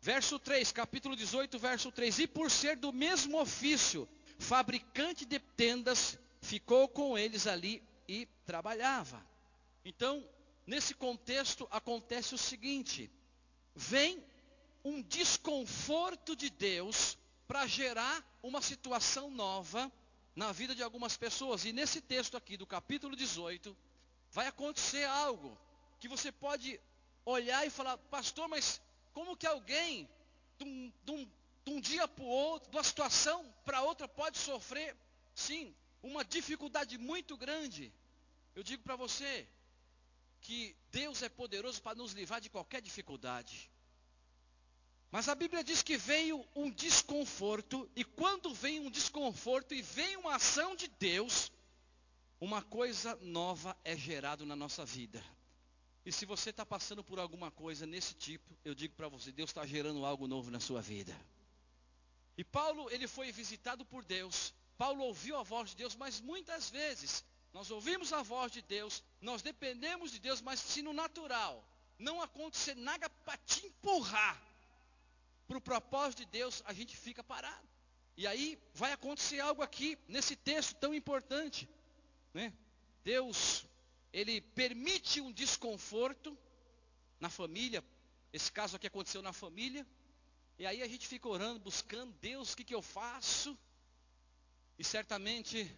Verso 0.00 0.38
3, 0.38 0.70
capítulo 0.72 1.16
18, 1.16 1.58
verso 1.58 1.90
3. 1.90 2.20
E 2.20 2.26
por 2.26 2.50
ser 2.50 2.76
do 2.76 2.92
mesmo 2.92 3.40
ofício, 3.40 4.08
fabricante 4.38 5.24
de 5.24 5.38
tendas, 5.38 6.18
ficou 6.40 6.88
com 6.88 7.18
eles 7.18 7.46
ali 7.46 7.82
e 8.06 8.26
trabalhava. 8.46 9.24
Então, 9.84 10.24
nesse 10.66 10.94
contexto, 10.94 11.66
acontece 11.70 12.34
o 12.34 12.38
seguinte: 12.38 13.10
vem 13.74 14.22
um 14.84 15.02
desconforto 15.02 16.36
de 16.36 16.48
Deus 16.48 17.18
para 17.46 17.66
gerar 17.66 18.24
uma 18.42 18.62
situação 18.62 19.30
nova 19.30 19.90
na 20.36 20.52
vida 20.52 20.74
de 20.74 20.82
algumas 20.82 21.16
pessoas. 21.16 21.64
E 21.64 21.72
nesse 21.72 22.00
texto 22.00 22.36
aqui 22.36 22.56
do 22.56 22.66
capítulo 22.66 23.16
18, 23.16 23.76
vai 24.30 24.46
acontecer 24.46 25.04
algo 25.04 25.58
que 25.98 26.06
você 26.06 26.30
pode 26.30 26.80
olhar 27.24 27.66
e 27.66 27.70
falar, 27.70 27.98
pastor, 27.98 28.46
mas 28.48 28.80
como 29.18 29.36
que 29.36 29.48
alguém, 29.48 30.08
de 30.56 30.64
um, 30.64 30.92
de 31.04 31.10
um, 31.10 31.24
de 31.64 31.72
um 31.72 31.80
dia 31.80 32.06
para 32.06 32.22
o 32.22 32.28
outro, 32.28 32.70
de 32.70 32.76
uma 32.76 32.84
situação 32.84 33.44
para 33.64 33.82
outra, 33.82 34.06
pode 34.06 34.38
sofrer, 34.38 34.96
sim, 35.34 35.74
uma 36.00 36.24
dificuldade 36.24 36.96
muito 36.96 37.36
grande? 37.36 37.92
Eu 38.54 38.62
digo 38.62 38.84
para 38.84 38.94
você 38.94 39.48
que 40.40 40.76
Deus 40.92 41.20
é 41.20 41.28
poderoso 41.28 41.82
para 41.82 41.96
nos 41.96 42.12
livrar 42.12 42.40
de 42.40 42.48
qualquer 42.48 42.80
dificuldade. 42.80 43.68
Mas 45.10 45.28
a 45.28 45.34
Bíblia 45.34 45.64
diz 45.64 45.82
que 45.82 45.96
veio 45.96 46.46
um 46.54 46.70
desconforto, 46.70 47.90
e 47.96 48.04
quando 48.04 48.54
vem 48.54 48.78
um 48.78 48.88
desconforto 48.88 49.74
e 49.74 49.82
vem 49.82 50.16
uma 50.16 50.36
ação 50.36 50.76
de 50.76 50.86
Deus, 50.86 51.50
uma 52.40 52.62
coisa 52.62 53.16
nova 53.16 53.76
é 53.82 53.96
gerada 53.96 54.46
na 54.46 54.54
nossa 54.54 54.84
vida. 54.84 55.20
E 56.04 56.12
se 56.12 56.24
você 56.24 56.50
está 56.50 56.64
passando 56.64 57.04
por 57.04 57.18
alguma 57.18 57.50
coisa 57.50 57.86
nesse 57.86 58.14
tipo, 58.14 58.56
eu 58.64 58.74
digo 58.74 58.94
para 58.94 59.08
você, 59.08 59.30
Deus 59.30 59.50
está 59.50 59.66
gerando 59.66 60.04
algo 60.04 60.26
novo 60.26 60.50
na 60.50 60.60
sua 60.60 60.80
vida. 60.80 61.14
E 62.36 62.44
Paulo, 62.44 62.90
ele 62.90 63.06
foi 63.06 63.30
visitado 63.32 63.84
por 63.84 64.04
Deus. 64.04 64.54
Paulo 64.76 65.02
ouviu 65.02 65.36
a 65.36 65.42
voz 65.42 65.70
de 65.70 65.76
Deus, 65.76 65.96
mas 65.96 66.20
muitas 66.20 66.70
vezes 66.70 67.24
nós 67.52 67.70
ouvimos 67.70 68.12
a 68.12 68.22
voz 68.22 68.52
de 68.52 68.62
Deus, 68.62 69.02
nós 69.20 69.42
dependemos 69.42 70.12
de 70.12 70.18
Deus, 70.18 70.40
mas 70.40 70.60
se 70.60 70.80
no 70.82 70.92
natural 70.92 71.64
não 71.98 72.22
acontecer 72.22 72.76
nada 72.76 73.10
para 73.10 73.36
te 73.38 73.66
empurrar, 73.66 74.40
para 75.48 75.58
o 75.58 75.60
propósito 75.60 76.20
de 76.20 76.26
Deus, 76.26 76.62
a 76.66 76.72
gente 76.72 76.96
fica 76.96 77.24
parado. 77.24 77.66
E 78.16 78.26
aí 78.26 78.58
vai 78.74 78.92
acontecer 78.92 79.40
algo 79.40 79.62
aqui, 79.62 79.98
nesse 80.06 80.36
texto 80.36 80.74
tão 80.76 80.94
importante. 80.94 81.68
Né? 82.34 82.52
Deus, 83.02 83.64
Ele 84.12 84.40
permite 84.40 85.20
um 85.20 85.32
desconforto 85.32 86.36
na 87.20 87.28
família. 87.28 87.84
Esse 88.32 88.50
caso 88.50 88.76
aqui 88.76 88.86
aconteceu 88.86 89.22
na 89.22 89.32
família. 89.32 89.86
E 90.58 90.66
aí 90.66 90.82
a 90.82 90.88
gente 90.88 91.06
fica 91.06 91.28
orando, 91.28 91.60
buscando, 91.60 92.12
Deus, 92.20 92.52
o 92.52 92.56
que, 92.56 92.64
que 92.64 92.74
eu 92.74 92.82
faço? 92.82 93.56
E 94.78 94.84
certamente 94.84 95.70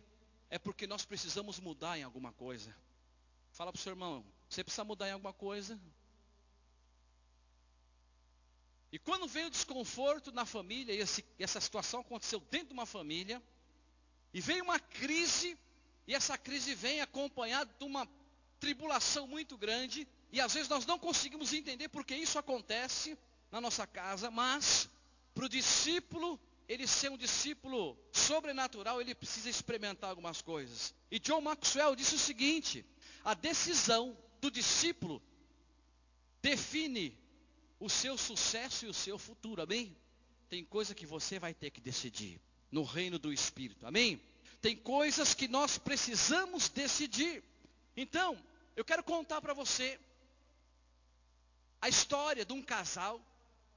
é 0.49 0.58
porque 0.58 0.87
nós 0.87 1.04
precisamos 1.04 1.58
mudar 1.58 1.99
em 1.99 2.02
alguma 2.02 2.32
coisa. 2.32 2.75
Fala 3.52 3.72
para 3.72 3.78
o 3.78 3.82
seu 3.82 3.92
irmão, 3.92 4.25
você 4.49 4.62
precisa 4.62 4.84
mudar 4.84 5.08
em 5.08 5.12
alguma 5.12 5.32
coisa? 5.32 5.80
E 8.92 8.99
quando 8.99 9.28
vem 9.28 9.46
o 9.46 9.50
desconforto 9.50 10.32
na 10.32 10.44
família, 10.44 10.92
e 10.92 10.99
esse, 10.99 11.25
essa 11.38 11.60
situação 11.60 12.00
aconteceu 12.00 12.40
dentro 12.40 12.68
de 12.68 12.72
uma 12.72 12.87
família, 12.87 13.40
e 14.32 14.40
vem 14.40 14.60
uma 14.60 14.80
crise, 14.80 15.56
e 16.06 16.14
essa 16.14 16.37
crise 16.37 16.75
vem 16.75 17.00
acompanhada 17.00 17.72
de 17.78 17.84
uma 17.84 18.06
tribulação 18.61 19.26
muito 19.26 19.57
grande, 19.57 20.07
e 20.31 20.40
às 20.40 20.52
vezes 20.55 20.69
nós 20.69 20.87
não 20.87 20.99
conseguimos 20.99 21.52
entender 21.52 21.88
porque 21.88 22.14
isso 22.14 22.38
acontece 22.38 23.19
na 23.50 23.61
nossa 23.61 23.87
casa, 23.87 24.31
mas 24.31 24.88
para 25.35 25.47
o 25.47 25.49
discípulo, 25.49 26.38
ele 26.69 26.87
ser 26.87 27.11
um 27.11 27.17
discípulo 27.17 27.99
sobrenatural, 28.12 29.00
ele 29.00 29.14
precisa 29.14 29.49
experimentar 29.49 30.11
algumas 30.11 30.40
coisas. 30.43 30.95
E 31.11 31.19
John 31.19 31.40
Maxwell 31.40 31.97
disse 31.97 32.14
o 32.14 32.19
seguinte: 32.19 32.85
a 33.25 33.35
decisão 33.35 34.17
do 34.40 34.50
discípulo 34.50 35.21
define 36.43 37.19
o 37.81 37.88
seu 37.88 38.17
sucesso 38.17 38.85
e 38.85 38.88
o 38.88 38.95
seu 38.95 39.19
futuro, 39.19 39.62
amém? 39.62 39.97
Tem 40.49 40.64
coisa 40.64 40.95
que 40.95 41.07
você 41.07 41.38
vai 41.38 41.55
ter 41.55 41.71
que 41.71 41.81
decidir 41.81 42.40
no 42.71 42.83
reino 42.83 43.19
do 43.19 43.33
Espírito, 43.33 43.87
amém? 43.87 44.21
Tem 44.61 44.76
coisas 44.76 45.33
que 45.33 45.49
nós 45.49 45.79
precisamos 45.79 46.69
decidir. 46.69 47.43
Então, 47.97 48.37
eu 48.80 48.84
quero 48.84 49.04
contar 49.04 49.42
para 49.42 49.52
você 49.52 50.00
a 51.82 51.88
história 51.90 52.46
de 52.46 52.52
um 52.54 52.62
casal, 52.62 53.20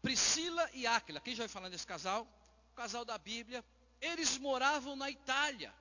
Priscila 0.02 0.70
e 0.74 0.88
Áquila. 0.88 1.20
Quem 1.20 1.36
já 1.36 1.44
vai 1.44 1.50
falando 1.50 1.74
desse 1.74 1.86
casal? 1.86 2.26
O 2.72 2.76
casal 2.76 3.04
da 3.04 3.18
Bíblia. 3.18 3.66
Eles 4.00 4.38
moravam 4.38 4.96
na 4.96 5.12
Itália. 5.12 5.74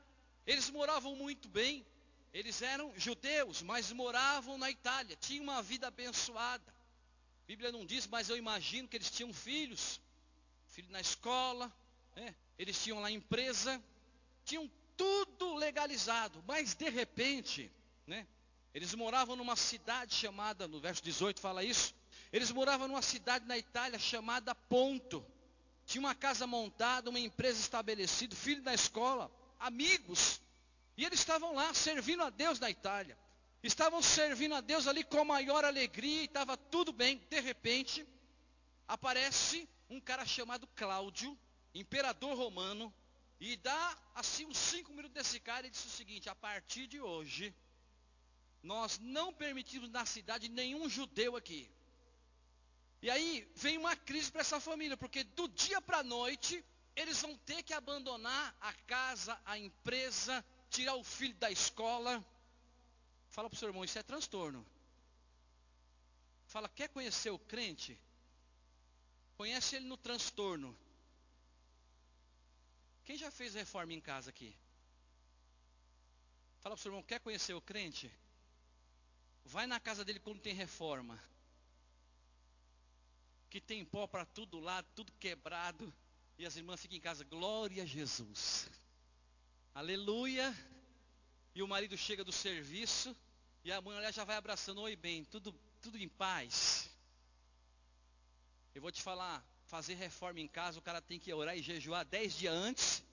Eles 0.44 0.68
moravam 0.70 1.14
muito 1.14 1.48
bem. 1.48 1.86
Eles 2.34 2.62
eram 2.62 2.92
judeus, 2.96 3.62
mas 3.62 3.92
moravam 3.92 4.58
na 4.58 4.68
Itália. 4.72 5.14
Tinham 5.14 5.44
uma 5.44 5.62
vida 5.62 5.86
abençoada. 5.86 6.72
A 7.44 7.46
Bíblia 7.46 7.70
não 7.70 7.86
diz, 7.86 8.08
mas 8.08 8.28
eu 8.28 8.36
imagino 8.36 8.88
que 8.88 8.96
eles 8.96 9.10
tinham 9.10 9.32
filhos, 9.32 10.00
filho 10.66 10.90
na 10.90 11.00
escola, 11.00 11.72
né? 12.16 12.34
eles 12.58 12.82
tinham 12.82 13.00
lá 13.00 13.08
empresa, 13.08 13.80
tinham 14.44 14.68
tudo 14.96 15.54
legalizado, 15.54 16.42
mas 16.44 16.74
de 16.74 16.88
repente, 16.88 17.70
né? 18.04 18.26
Eles 18.74 18.94
moravam 18.94 19.36
numa 19.36 19.56
cidade 19.56 20.14
chamada, 20.14 20.66
no 20.66 20.80
verso 20.80 21.02
18 21.02 21.40
fala 21.40 21.62
isso, 21.62 21.94
eles 22.32 22.50
moravam 22.50 22.88
numa 22.88 23.02
cidade 23.02 23.46
na 23.46 23.58
Itália 23.58 23.98
chamada 23.98 24.54
Ponto. 24.54 25.24
Tinha 25.84 26.00
uma 26.00 26.14
casa 26.14 26.46
montada, 26.46 27.10
uma 27.10 27.20
empresa 27.20 27.60
estabelecida, 27.60 28.34
filho 28.34 28.62
da 28.62 28.72
escola, 28.72 29.30
amigos. 29.58 30.40
E 30.96 31.04
eles 31.04 31.18
estavam 31.18 31.54
lá 31.54 31.74
servindo 31.74 32.22
a 32.22 32.30
Deus 32.30 32.58
na 32.58 32.70
Itália 32.70 33.18
estavam 33.62 34.02
servindo 34.02 34.54
a 34.54 34.60
Deus 34.60 34.86
ali 34.86 35.04
com 35.04 35.20
a 35.20 35.24
maior 35.24 35.64
alegria 35.64 36.22
e 36.22 36.24
estava 36.24 36.56
tudo 36.56 36.92
bem. 36.92 37.22
De 37.30 37.40
repente, 37.40 38.06
aparece 38.88 39.68
um 39.88 40.00
cara 40.00 40.26
chamado 40.26 40.66
Cláudio, 40.74 41.38
imperador 41.74 42.36
romano, 42.36 42.92
e 43.38 43.56
dá 43.56 43.98
assim 44.14 44.46
uns 44.46 44.58
cinco 44.58 44.92
minutos 44.92 45.14
desse 45.14 45.38
cara 45.38 45.66
e 45.66 45.70
disse 45.70 45.86
o 45.86 45.90
seguinte: 45.90 46.28
a 46.28 46.34
partir 46.34 46.86
de 46.86 47.00
hoje, 47.00 47.54
nós 48.62 48.98
não 48.98 49.32
permitimos 49.32 49.90
na 49.90 50.06
cidade 50.06 50.48
nenhum 50.48 50.88
judeu 50.88 51.36
aqui. 51.36 51.70
E 53.00 53.10
aí 53.10 53.50
vem 53.56 53.78
uma 53.78 53.96
crise 53.96 54.30
para 54.30 54.42
essa 54.42 54.60
família, 54.60 54.96
porque 54.96 55.24
do 55.24 55.48
dia 55.48 55.80
para 55.80 55.98
a 55.98 56.04
noite 56.04 56.64
eles 56.94 57.20
vão 57.20 57.36
ter 57.38 57.62
que 57.62 57.74
abandonar 57.74 58.56
a 58.60 58.72
casa, 58.72 59.40
a 59.44 59.58
empresa, 59.58 60.44
tirar 60.70 60.94
o 60.94 61.02
filho 61.02 61.34
da 61.34 61.50
escola. 61.50 62.24
Fala 63.30 63.48
para 63.48 63.56
o 63.56 63.58
seu 63.58 63.68
irmão, 63.68 63.84
isso 63.84 63.98
é 63.98 64.02
transtorno. 64.02 64.64
Fala, 66.46 66.68
quer 66.68 66.88
conhecer 66.88 67.30
o 67.30 67.38
crente? 67.38 67.98
Conhece 69.36 69.76
ele 69.76 69.86
no 69.86 69.96
transtorno. 69.96 70.76
Quem 73.04 73.16
já 73.16 73.30
fez 73.30 73.54
reforma 73.54 73.92
em 73.94 74.00
casa 74.00 74.30
aqui? 74.30 74.54
Fala 76.60 76.76
para 76.76 76.80
o 76.80 76.82
seu 76.82 76.90
irmão, 76.90 77.02
quer 77.02 77.18
conhecer 77.20 77.54
o 77.54 77.60
crente? 77.60 78.12
Vai 79.44 79.66
na 79.66 79.80
casa 79.80 80.04
dele 80.04 80.20
quando 80.20 80.40
tem 80.40 80.54
reforma. 80.54 81.18
Que 83.50 83.60
tem 83.60 83.84
pó 83.84 84.06
para 84.06 84.24
tudo 84.24 84.60
lá, 84.60 84.82
tudo 84.82 85.12
quebrado. 85.20 85.92
E 86.38 86.46
as 86.46 86.56
irmãs 86.56 86.80
ficam 86.80 86.96
em 86.96 87.00
casa, 87.00 87.24
glória 87.24 87.82
a 87.82 87.86
Jesus. 87.86 88.68
Aleluia. 89.74 90.54
E 91.54 91.62
o 91.62 91.68
marido 91.68 91.96
chega 91.96 92.24
do 92.24 92.32
serviço. 92.32 93.14
E 93.64 93.70
a 93.70 93.80
mulher 93.80 94.12
já 94.12 94.24
vai 94.24 94.36
abraçando, 94.36 94.80
oi 94.80 94.96
bem, 94.96 95.24
tudo, 95.24 95.52
tudo 95.80 95.98
em 95.98 96.08
paz. 96.08 96.90
Eu 98.74 98.82
vou 98.82 98.90
te 98.90 99.02
falar, 99.02 99.44
fazer 99.66 99.94
reforma 99.94 100.40
em 100.40 100.48
casa, 100.48 100.78
o 100.78 100.82
cara 100.82 101.00
tem 101.00 101.18
que 101.18 101.32
orar 101.32 101.56
e 101.56 101.62
jejuar 101.62 102.04
dez 102.04 102.34
dias 102.34 102.54
antes, 102.54 103.04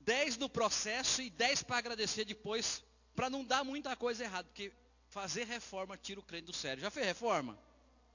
dez 0.00 0.36
no 0.36 0.48
processo 0.48 1.22
e 1.22 1.30
dez 1.30 1.62
para 1.62 1.78
agradecer 1.78 2.24
depois, 2.24 2.84
para 3.14 3.30
não 3.30 3.44
dar 3.44 3.64
muita 3.64 3.96
coisa 3.96 4.24
errada, 4.24 4.48
porque 4.48 4.72
fazer 5.14 5.44
reforma 5.44 5.96
tira 5.96 6.18
o 6.18 6.22
crente 6.24 6.46
do 6.46 6.52
sério. 6.52 6.82
Já 6.82 6.90
fez 6.90 7.06
reforma? 7.06 7.56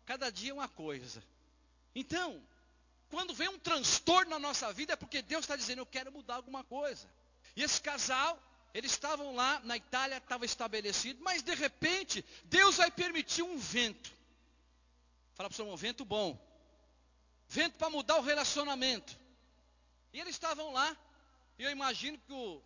Cada 0.06 0.30
dia 0.30 0.54
uma 0.54 0.68
coisa. 0.68 1.24
Então, 1.96 2.44
quando 3.10 3.34
vem 3.34 3.48
um 3.48 3.58
transtorno 3.58 4.32
na 4.32 4.38
nossa 4.38 4.74
vida, 4.74 4.92
é 4.92 4.96
porque 4.98 5.22
Deus 5.22 5.46
está 5.46 5.56
dizendo, 5.56 5.80
eu 5.80 5.86
quero 5.86 6.12
mudar 6.12 6.36
alguma 6.36 6.62
coisa. 6.62 7.10
E 7.56 7.64
esse 7.64 7.80
casal, 7.80 8.38
eles 8.74 8.92
estavam 8.92 9.34
lá 9.34 9.62
na 9.62 9.78
Itália, 9.78 10.18
estava 10.18 10.44
estabelecido, 10.44 11.24
mas 11.24 11.42
de 11.42 11.56
repente, 11.56 12.24
Deus 12.44 12.76
vai 12.76 12.92
permitir 12.92 13.44
um 13.44 13.58
vento. 13.58 14.12
Fala 15.36 15.50
para 15.50 15.64
o 15.64 15.74
um 15.74 15.78
vento 15.78 16.04
bom. 16.04 16.38
Vento 17.48 17.78
para 17.78 17.90
mudar 17.90 18.18
o 18.18 18.22
relacionamento. 18.22 19.18
E 20.12 20.20
eles 20.20 20.36
estavam 20.36 20.74
lá, 20.74 20.98
e 21.58 21.64
eu 21.64 21.72
imagino 21.72 22.18
que 22.18 22.34
o, 22.34 22.62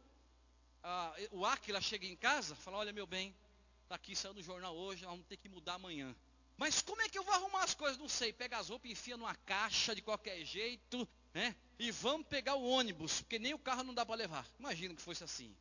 a, 0.82 1.13
o 1.32 1.46
Aquila 1.46 1.80
chega 1.80 2.08
em 2.08 2.16
casa, 2.16 2.56
fala, 2.56 2.78
olha 2.78 2.92
meu 2.92 3.06
bem, 3.06 3.36
está 3.84 3.96
aqui, 3.96 4.16
saiu 4.16 4.34
no 4.34 4.42
jornal 4.42 4.75
hoje, 4.75 5.06
vamos 5.06 5.25
ter 5.25 5.38
que 5.38 5.48
mudar 5.48 5.75
amanhã. 5.75 6.16
Mas 6.58 6.82
como 6.82 7.02
é 7.02 7.10
que 7.10 7.18
eu 7.18 7.24
vou 7.24 7.34
arrumar 7.34 7.63
as 7.63 7.74
coisas? 7.74 7.98
Não 7.98 8.10
sei, 8.10 8.32
pega 8.32 8.58
as 8.58 8.70
roupas, 8.70 8.90
enfia 8.90 9.18
numa 9.18 9.36
caixa 9.36 9.96
de 9.96 10.02
qualquer 10.02 10.44
jeito, 10.46 11.08
né? 11.34 11.56
E 11.80 11.92
vamos 11.92 12.28
pegar 12.28 12.56
o 12.56 12.63
ônibus, 12.63 13.22
porque 13.22 13.40
nem 13.40 13.54
o 13.54 13.60
carro 13.60 13.84
não 13.84 13.94
dá 13.94 14.06
para 14.06 14.16
levar. 14.16 14.48
Imagina 14.60 14.94
que 14.96 15.02
fosse 15.02 15.24
assim. 15.24 15.56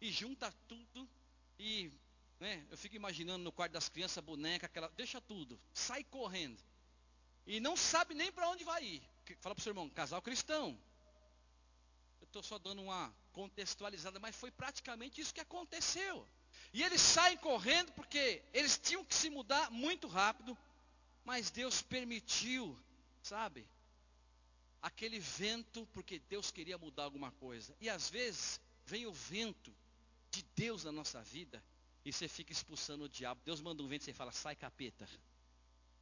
E 0.00 0.10
junta 0.10 0.52
tudo 0.68 1.08
e 1.58 1.90
né? 2.40 2.66
Eu 2.70 2.76
fico 2.76 2.96
imaginando 2.96 3.42
no 3.42 3.52
quarto 3.52 3.72
das 3.72 3.88
crianças, 3.88 4.22
boneca, 4.22 4.66
aquela, 4.66 4.88
deixa 4.90 5.20
tudo, 5.20 5.58
sai 5.72 6.04
correndo. 6.04 6.62
E 7.46 7.60
não 7.60 7.76
sabe 7.76 8.14
nem 8.14 8.32
para 8.32 8.48
onde 8.48 8.64
vai 8.64 8.84
ir. 8.84 9.02
Fala 9.40 9.54
para 9.54 9.60
o 9.60 9.62
seu 9.62 9.70
irmão, 9.70 9.88
casal 9.88 10.20
cristão. 10.20 10.78
Eu 12.20 12.26
estou 12.26 12.42
só 12.42 12.58
dando 12.58 12.82
uma 12.82 13.14
contextualizada, 13.32 14.18
mas 14.18 14.36
foi 14.36 14.50
praticamente 14.50 15.20
isso 15.20 15.32
que 15.32 15.40
aconteceu. 15.40 16.26
E 16.74 16.82
eles 16.82 17.00
saem 17.00 17.36
correndo 17.36 17.92
porque 17.92 18.42
eles 18.52 18.76
tinham 18.76 19.04
que 19.04 19.14
se 19.14 19.30
mudar 19.30 19.70
muito 19.70 20.08
rápido, 20.08 20.58
mas 21.24 21.48
Deus 21.48 21.80
permitiu, 21.80 22.76
sabe? 23.22 23.64
Aquele 24.82 25.20
vento, 25.20 25.86
porque 25.92 26.18
Deus 26.18 26.50
queria 26.50 26.76
mudar 26.76 27.04
alguma 27.04 27.30
coisa. 27.30 27.76
E 27.80 27.88
às 27.88 28.10
vezes 28.10 28.60
vem 28.84 29.06
o 29.06 29.12
vento 29.12 29.72
de 30.32 30.42
Deus 30.56 30.82
na 30.82 30.90
nossa 30.90 31.22
vida 31.22 31.62
e 32.04 32.12
você 32.12 32.26
fica 32.26 32.52
expulsando 32.52 33.04
o 33.04 33.08
diabo. 33.08 33.40
Deus 33.44 33.60
manda 33.60 33.80
um 33.80 33.86
vento 33.86 34.02
e 34.02 34.04
você 34.06 34.12
fala, 34.12 34.32
sai 34.32 34.56
capeta. 34.56 35.08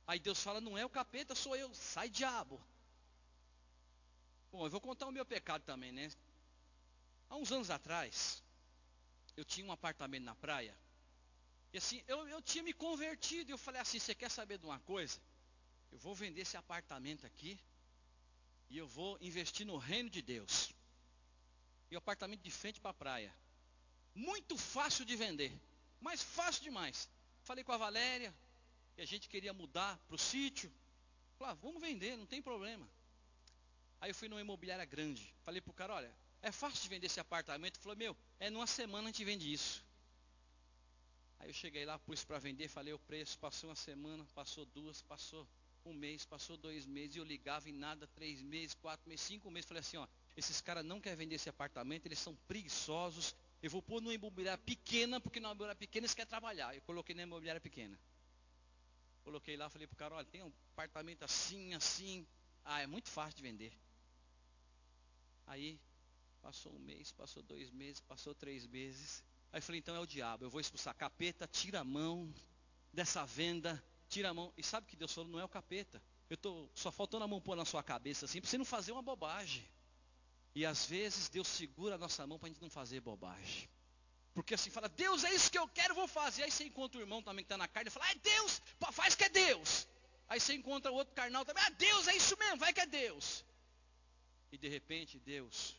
Aí 0.06 0.18
Deus 0.18 0.42
fala, 0.42 0.58
não 0.58 0.78
é 0.78 0.86
o 0.86 0.90
capeta, 0.90 1.34
sou 1.34 1.54
eu, 1.54 1.72
sai 1.74 2.08
diabo. 2.08 2.58
Bom, 4.50 4.64
eu 4.64 4.70
vou 4.70 4.80
contar 4.80 5.06
o 5.06 5.12
meu 5.12 5.26
pecado 5.26 5.62
também, 5.64 5.92
né? 5.92 6.10
Há 7.28 7.36
uns 7.36 7.52
anos 7.52 7.68
atrás, 7.68 8.41
eu 9.36 9.44
tinha 9.44 9.66
um 9.66 9.72
apartamento 9.72 10.24
na 10.24 10.34
praia. 10.34 10.76
E 11.72 11.78
assim, 11.78 12.02
eu, 12.06 12.28
eu 12.28 12.40
tinha 12.42 12.62
me 12.62 12.72
convertido. 12.72 13.50
E 13.50 13.52
eu 13.52 13.58
falei 13.58 13.80
assim: 13.80 13.98
você 13.98 14.14
quer 14.14 14.30
saber 14.30 14.58
de 14.58 14.66
uma 14.66 14.80
coisa? 14.80 15.20
Eu 15.90 15.98
vou 15.98 16.14
vender 16.14 16.42
esse 16.42 16.56
apartamento 16.56 17.26
aqui. 17.26 17.58
E 18.70 18.78
eu 18.78 18.86
vou 18.86 19.18
investir 19.20 19.66
no 19.66 19.76
reino 19.76 20.08
de 20.08 20.22
Deus. 20.22 20.72
E 21.90 21.94
o 21.94 21.98
apartamento 21.98 22.42
de 22.42 22.50
frente 22.50 22.80
para 22.80 22.90
a 22.90 22.94
praia. 22.94 23.34
Muito 24.14 24.56
fácil 24.56 25.04
de 25.04 25.16
vender 25.16 25.52
mas 26.02 26.20
fácil 26.20 26.62
demais. 26.64 27.08
Falei 27.44 27.62
com 27.64 27.72
a 27.72 27.76
Valéria, 27.76 28.34
que 28.94 29.00
a 29.00 29.06
gente 29.06 29.28
queria 29.28 29.52
mudar 29.52 29.96
para 30.08 30.16
o 30.16 30.18
sítio. 30.18 30.70
Falei, 31.38 31.52
ah, 31.52 31.58
vamos 31.62 31.80
vender, 31.80 32.16
não 32.16 32.26
tem 32.26 32.42
problema. 32.42 32.86
Aí 34.00 34.10
eu 34.10 34.14
fui 34.14 34.28
numa 34.28 34.40
imobiliária 34.40 34.84
grande. 34.84 35.32
Falei 35.44 35.60
para 35.60 35.70
o 35.70 35.74
cara, 35.74 35.94
olha, 35.94 36.12
é 36.42 36.52
fácil 36.52 36.82
de 36.82 36.88
vender 36.88 37.06
esse 37.06 37.20
apartamento. 37.20 37.76
Ele 37.76 37.82
falou, 37.82 37.96
meu, 37.96 38.16
é 38.38 38.50
numa 38.50 38.66
semana 38.66 39.08
a 39.08 39.12
gente 39.12 39.24
vende 39.24 39.52
isso. 39.52 39.84
Aí 41.38 41.48
eu 41.48 41.54
cheguei 41.54 41.84
lá, 41.84 41.98
pus 41.98 42.24
para 42.24 42.38
vender, 42.38 42.68
falei 42.68 42.92
o 42.92 42.98
preço, 42.98 43.38
passou 43.38 43.70
uma 43.70 43.76
semana, 43.76 44.24
passou 44.34 44.64
duas, 44.66 45.02
passou 45.02 45.46
um 45.84 45.92
mês, 45.92 46.24
passou 46.24 46.56
dois 46.56 46.86
meses, 46.86 47.16
e 47.16 47.18
eu 47.18 47.24
ligava 47.24 47.68
em 47.68 47.72
nada, 47.72 48.06
três 48.06 48.40
meses, 48.40 48.74
quatro 48.74 49.08
meses, 49.08 49.24
cinco 49.26 49.50
meses, 49.50 49.66
falei 49.66 49.80
assim, 49.80 49.96
ó, 49.96 50.06
esses 50.36 50.60
caras 50.60 50.84
não 50.84 51.00
querem 51.00 51.18
vender 51.18 51.34
esse 51.34 51.48
apartamento, 51.48 52.06
eles 52.06 52.20
são 52.20 52.36
preguiçosos, 52.46 53.34
eu 53.60 53.70
vou 53.70 53.82
pôr 53.82 54.00
numa 54.00 54.14
imobiliária 54.14 54.62
pequena, 54.62 55.20
porque 55.20 55.40
na 55.40 55.48
imobiliária 55.48 55.76
pequena 55.76 56.04
eles 56.04 56.14
querem 56.14 56.28
trabalhar. 56.28 56.74
Eu 56.74 56.82
coloquei 56.82 57.14
na 57.14 57.22
imobiliária 57.22 57.60
pequena. 57.60 57.98
Coloquei 59.22 59.56
lá, 59.56 59.68
falei 59.68 59.86
pro 59.86 59.96
cara, 59.96 60.16
olha, 60.16 60.26
tem 60.26 60.42
um 60.42 60.52
apartamento 60.72 61.22
assim, 61.22 61.74
assim. 61.74 62.26
Ah, 62.64 62.80
é 62.80 62.86
muito 62.86 63.08
fácil 63.08 63.36
de 63.36 63.42
vender. 63.42 63.72
Aí, 65.46 65.78
passou 66.42 66.74
um 66.74 66.78
mês, 66.80 67.12
passou 67.12 67.42
dois 67.42 67.70
meses, 67.70 68.00
passou 68.00 68.34
três 68.34 68.66
meses. 68.66 69.22
Aí 69.52 69.60
falei, 69.60 69.78
então 69.78 69.94
é 69.94 70.00
o 70.00 70.06
diabo, 70.06 70.44
eu 70.44 70.50
vou 70.50 70.60
expulsar 70.60 70.94
capeta, 70.94 71.46
tira 71.46 71.80
a 71.80 71.84
mão 71.84 72.34
dessa 72.92 73.24
venda, 73.24 73.82
tira 74.08 74.30
a 74.30 74.34
mão. 74.34 74.52
E 74.56 74.62
sabe 74.62 74.86
que 74.86 74.96
Deus 74.96 75.12
falou, 75.12 75.30
não 75.30 75.38
é 75.38 75.44
o 75.44 75.48
capeta. 75.48 76.02
Eu 76.28 76.34
estou 76.34 76.70
só 76.74 76.90
faltando 76.90 77.24
a 77.24 77.28
mão 77.28 77.40
pôr 77.40 77.56
na 77.56 77.64
sua 77.64 77.82
cabeça 77.82 78.24
assim, 78.24 78.40
para 78.40 78.50
você 78.50 78.58
não 78.58 78.64
fazer 78.64 78.92
uma 78.92 79.02
bobagem. 79.02 79.66
E 80.54 80.66
às 80.66 80.84
vezes 80.84 81.28
Deus 81.28 81.48
segura 81.48 81.94
a 81.94 81.98
nossa 81.98 82.26
mão 82.26 82.38
para 82.38 82.48
a 82.48 82.52
gente 82.52 82.60
não 82.60 82.70
fazer 82.70 83.00
bobagem. 83.00 83.68
Porque 84.34 84.54
assim 84.54 84.70
fala, 84.70 84.88
Deus, 84.88 85.24
é 85.24 85.34
isso 85.34 85.50
que 85.50 85.58
eu 85.58 85.68
quero, 85.68 85.94
vou 85.94 86.08
fazer. 86.08 86.42
Aí 86.42 86.50
você 86.50 86.64
encontra 86.64 86.98
o 86.98 87.02
irmão 87.02 87.22
também 87.22 87.44
que 87.44 87.46
está 87.46 87.58
na 87.58 87.68
carne 87.68 87.88
e 87.88 87.90
fala, 87.90 88.10
é 88.10 88.14
Deus, 88.14 88.60
faz 88.92 89.14
que 89.14 89.24
é 89.24 89.28
Deus. 89.28 89.86
Aí 90.28 90.40
você 90.40 90.54
encontra 90.54 90.90
o 90.90 90.94
outro 90.94 91.14
carnal 91.14 91.44
também, 91.44 91.62
ah, 91.62 91.70
Deus, 91.70 92.08
é 92.08 92.16
isso 92.16 92.36
mesmo, 92.38 92.56
vai 92.56 92.72
que 92.72 92.80
é 92.80 92.86
Deus. 92.86 93.44
E 94.50 94.56
de 94.56 94.68
repente, 94.68 95.18
Deus. 95.18 95.76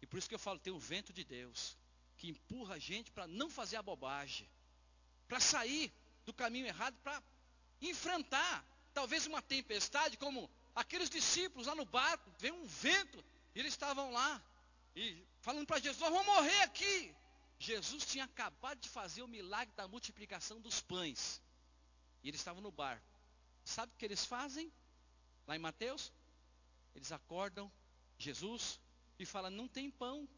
E 0.00 0.06
por 0.06 0.18
isso 0.18 0.28
que 0.28 0.34
eu 0.34 0.38
falo, 0.38 0.58
tem 0.58 0.72
o 0.72 0.78
vento 0.78 1.12
de 1.12 1.24
Deus, 1.24 1.76
que 2.16 2.28
empurra 2.28 2.74
a 2.74 2.78
gente 2.78 3.10
para 3.10 3.26
não 3.26 3.50
fazer 3.50 3.76
a 3.76 3.82
bobagem, 3.82 4.48
para 5.26 5.40
sair 5.40 5.92
do 6.24 6.32
caminho 6.32 6.66
errado, 6.66 6.96
para 7.02 7.22
enfrentar 7.80 8.64
talvez 8.92 9.26
uma 9.26 9.40
tempestade, 9.40 10.16
como 10.16 10.50
aqueles 10.74 11.08
discípulos 11.08 11.66
lá 11.66 11.74
no 11.74 11.84
barco, 11.84 12.30
vem 12.38 12.52
um 12.52 12.66
vento, 12.66 13.24
e 13.54 13.60
eles 13.60 13.72
estavam 13.72 14.10
lá 14.10 14.42
e 14.94 15.24
falando 15.40 15.66
para 15.66 15.78
Jesus: 15.78 15.98
vamos 15.98 16.26
morrer 16.26 16.62
aqui. 16.62 17.14
Jesus 17.58 18.04
tinha 18.06 18.24
acabado 18.24 18.78
de 18.78 18.88
fazer 18.88 19.22
o 19.22 19.28
milagre 19.28 19.74
da 19.74 19.88
multiplicação 19.88 20.60
dos 20.60 20.80
pães. 20.80 21.42
E 22.22 22.28
eles 22.28 22.40
estavam 22.40 22.62
no 22.62 22.70
bar. 22.70 23.02
Sabe 23.64 23.92
o 23.92 23.96
que 23.96 24.04
eles 24.04 24.24
fazem? 24.24 24.72
Lá 25.46 25.56
em 25.56 25.58
Mateus? 25.58 26.12
Eles 26.94 27.10
acordam 27.12 27.70
Jesus 28.16 28.80
e 29.18 29.26
falam: 29.26 29.50
Não 29.50 29.68
tem 29.68 29.90
pão. 29.90 30.28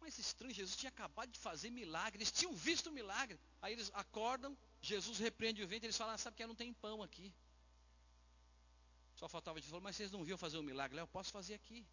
Mas 0.00 0.18
estranho, 0.18 0.54
Jesus 0.54 0.76
tinha 0.76 0.90
acabado 0.90 1.30
de 1.30 1.38
fazer 1.38 1.70
milagre. 1.70 2.18
Eles 2.18 2.30
tinham 2.30 2.52
visto 2.54 2.88
o 2.88 2.92
milagre. 2.92 3.38
Aí 3.60 3.72
eles 3.72 3.90
acordam, 3.94 4.56
Jesus 4.80 5.18
repreende 5.18 5.62
o 5.62 5.66
vento. 5.68 5.84
Eles 5.84 5.96
falam: 5.96 6.14
ah, 6.14 6.18
Sabe 6.18 6.36
que 6.36 6.46
não 6.46 6.54
tem 6.54 6.72
pão 6.72 7.02
aqui. 7.02 7.32
Só 9.16 9.28
faltava 9.28 9.60
de 9.60 9.66
falar, 9.66 9.80
mas 9.80 9.96
vocês 9.96 10.10
não 10.10 10.22
viram 10.22 10.36
fazer 10.36 10.58
um 10.58 10.62
milagre? 10.62 10.98
Eu 10.98 11.06
posso 11.06 11.32
fazer 11.32 11.54
aqui. 11.54 11.86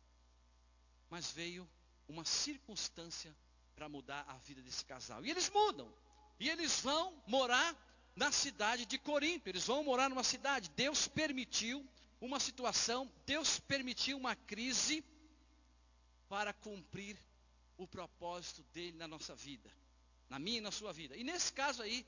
Mas 1.10 1.32
veio 1.32 1.67
uma 2.08 2.26
circunstância 2.26 3.34
para 3.76 3.88
mudar 3.88 4.26
a 4.28 4.38
vida 4.39 4.62
desse 4.62 4.84
casal. 4.84 5.26
E 5.26 5.32
eles 5.32 5.49
mudam. 5.49 5.91
E 6.39 6.49
eles 6.49 6.82
vão 6.82 7.23
morar 7.26 7.76
na 8.13 8.32
cidade 8.32 8.86
de 8.86 8.97
Corinto. 8.97 9.47
Eles 9.47 9.65
vão 9.65 9.84
morar 9.84 10.10
numa 10.10 10.23
cidade. 10.23 10.69
Deus 10.71 11.08
permitiu 11.08 11.88
uma 12.19 12.39
situação, 12.39 13.12
Deus 13.26 13.60
permitiu 13.60 14.17
uma 14.17 14.36
crise 14.36 15.04
para 16.29 16.53
cumprir 16.53 17.17
o 17.77 17.88
propósito 17.88 18.63
dele 18.73 18.97
na 18.97 19.07
nossa 19.07 19.36
vida, 19.36 19.69
na 20.29 20.39
minha 20.39 20.57
e 20.57 20.62
na 20.62 20.71
sua 20.71 20.93
vida. 20.93 21.15
E 21.17 21.23
nesse 21.23 21.51
caso 21.51 21.81
aí, 21.81 22.05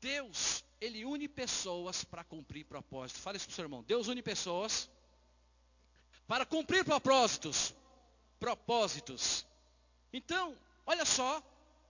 Deus, 0.00 0.64
ele 0.80 1.04
une 1.04 1.28
pessoas 1.28 2.04
para 2.04 2.24
cumprir 2.24 2.64
propósitos. 2.64 3.22
Fala 3.22 3.36
isso 3.36 3.46
para 3.46 3.52
o 3.52 3.56
seu 3.56 3.64
irmão. 3.64 3.82
Deus 3.82 4.08
une 4.08 4.22
pessoas 4.22 4.90
para 6.26 6.44
cumprir 6.44 6.84
propósitos. 6.84 7.74
Propósitos. 8.38 9.46
Então, 10.12 10.56
olha 10.84 11.04
só 11.04 11.42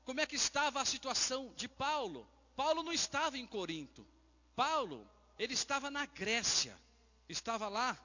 como 0.05 0.21
é 0.21 0.27
que 0.27 0.37
estava 0.37 0.81
a 0.81 0.85
situação 0.85 1.53
de 1.57 1.69
Paulo. 1.69 2.29
Paulo 2.55 2.83
não 2.83 2.92
estava 2.92 3.37
em 3.37 3.47
Corinto. 3.47 4.07
Paulo, 4.55 5.07
ele 5.38 5.55
estava 5.55 5.90
na 5.90 6.07
Grécia. 6.07 6.77
Estava 7.29 7.69
lá, 7.69 7.99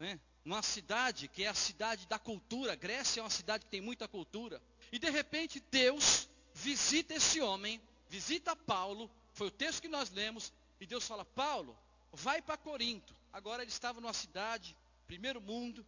né, 0.00 0.18
numa 0.44 0.62
cidade 0.62 1.28
que 1.28 1.44
é 1.44 1.48
a 1.48 1.54
cidade 1.54 2.06
da 2.06 2.18
cultura. 2.18 2.76
Grécia 2.76 3.20
é 3.20 3.22
uma 3.22 3.30
cidade 3.30 3.64
que 3.64 3.70
tem 3.70 3.80
muita 3.80 4.06
cultura. 4.06 4.60
E 4.92 4.98
de 4.98 5.08
repente 5.08 5.60
Deus 5.70 6.28
visita 6.52 7.14
esse 7.14 7.40
homem, 7.40 7.80
visita 8.08 8.54
Paulo, 8.54 9.10
foi 9.32 9.48
o 9.48 9.50
texto 9.50 9.82
que 9.82 9.88
nós 9.88 10.10
lemos, 10.10 10.52
e 10.80 10.86
Deus 10.86 11.06
fala: 11.06 11.24
Paulo, 11.24 11.76
vai 12.12 12.40
para 12.40 12.56
Corinto. 12.56 13.14
Agora 13.32 13.62
ele 13.62 13.70
estava 13.70 14.00
numa 14.00 14.12
cidade, 14.12 14.76
primeiro 15.06 15.40
mundo, 15.40 15.84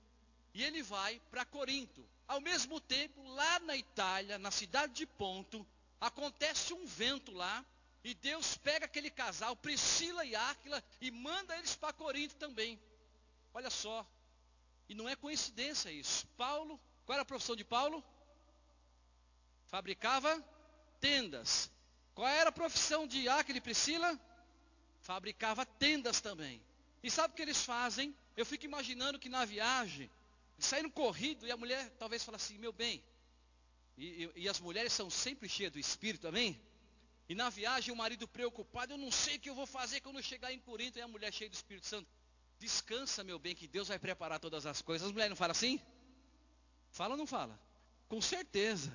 e 0.53 0.65
ele 0.65 0.83
vai 0.83 1.21
para 1.31 1.45
Corinto. 1.45 2.05
Ao 2.27 2.41
mesmo 2.41 2.81
tempo, 2.81 3.23
lá 3.29 3.61
na 3.61 3.77
Itália, 3.77 4.37
na 4.39 4.51
cidade 4.51 4.95
de 4.95 5.07
Ponto, 5.07 5.65
acontece 6.01 6.75
um 6.75 6.85
vento 6.85 7.31
lá, 7.31 7.65
e 8.03 8.15
Deus 8.15 8.57
pega 8.57 8.87
aquele 8.87 9.11
casal, 9.11 9.55
Priscila 9.55 10.25
e 10.25 10.35
Áquila, 10.35 10.83
e 11.01 11.11
manda 11.11 11.57
eles 11.57 11.77
para 11.77 11.93
Corinto 11.93 12.35
também. 12.35 12.81
Olha 13.55 13.71
só, 13.71 14.05
e 14.89 14.95
não 14.95 15.09
é 15.09 15.17
coincidência 15.17 15.91
isso. 15.91 16.27
Paulo, 16.37 16.81
qual 17.05 17.15
era 17.15 17.23
a 17.23 17.27
profissão 17.27 17.57
de 17.57 17.65
Paulo? 17.65 18.05
Fabricava 19.67 20.45
tendas. 21.01 21.71
Qual 22.15 22.29
era 22.29 22.51
a 22.51 22.53
profissão 22.53 23.07
de 23.07 23.29
Áquila 23.29 23.59
e 23.59 23.61
Priscila? 23.61 24.19
Fabricava 25.01 25.67
tendas 25.67 26.21
também. 26.21 26.63
E 27.03 27.11
sabe 27.11 27.33
o 27.33 27.37
que 27.37 27.43
eles 27.43 27.63
fazem? 27.63 28.17
Eu 28.37 28.47
fico 28.47 28.65
imaginando 28.65 29.19
que 29.19 29.29
na 29.29 29.45
viagem, 29.45 30.11
saíram 30.59 30.91
corrido 30.91 31.47
e 31.47 31.53
a 31.53 31.57
mulher 31.57 31.91
talvez 31.99 32.25
fala 32.25 32.37
assim, 32.37 32.59
meu 32.59 32.73
bem, 32.73 33.03
e, 33.97 34.25
e, 34.25 34.43
e, 34.43 34.49
as 34.49 34.61
mulheres 34.61 34.93
são 34.93 35.09
sempre 35.09 35.49
cheias 35.49 35.73
do 35.73 35.79
Espírito, 35.79 36.29
amém? 36.29 36.61
E 37.29 37.35
na 37.35 37.49
viagem 37.49 37.93
o 37.93 37.97
marido 37.97 38.29
preocupado, 38.29 38.93
eu 38.93 38.99
não 38.99 39.11
sei 39.11 39.37
o 39.37 39.41
que 39.41 39.49
eu 39.49 39.55
vou 39.55 39.67
fazer 39.67 40.01
quando 40.01 40.23
chegar 40.23 40.53
em 40.53 40.59
Corinto, 40.59 40.99
e 40.99 41.03
a 41.03 41.09
mulher 41.09 41.33
cheia 41.33 41.49
do 41.49 41.55
Espírito 41.55 41.87
Santo, 41.87 42.09
descansa 42.59 43.25
meu 43.25 43.39
bem, 43.39 43.55
que 43.55 43.69
Deus 43.69 43.89
vai 43.89 43.99
preparar 43.99 44.39
todas 44.39 44.67
as 44.67 44.83
coisas. 44.83 45.07
As 45.07 45.13
mulheres 45.13 45.31
não 45.31 45.37
falam 45.37 45.53
assim? 45.53 45.81
Fala 46.91 47.15
ou 47.15 47.19
não 47.19 47.27
fala? 47.27 47.59
Com 48.09 48.21
certeza. 48.21 48.93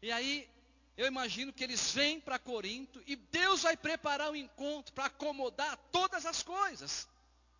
E 0.00 0.10
aí, 0.10 0.48
eu 0.96 1.06
imagino 1.06 1.52
que 1.52 1.62
eles 1.62 1.92
vêm 1.92 2.20
para 2.20 2.38
Corinto 2.38 3.02
e 3.06 3.16
Deus 3.16 3.62
vai 3.62 3.76
preparar 3.76 4.28
o 4.28 4.32
um 4.32 4.36
encontro 4.36 4.92
para 4.92 5.06
acomodar 5.06 5.76
todas 5.92 6.24
as 6.26 6.42
coisas. 6.42 7.08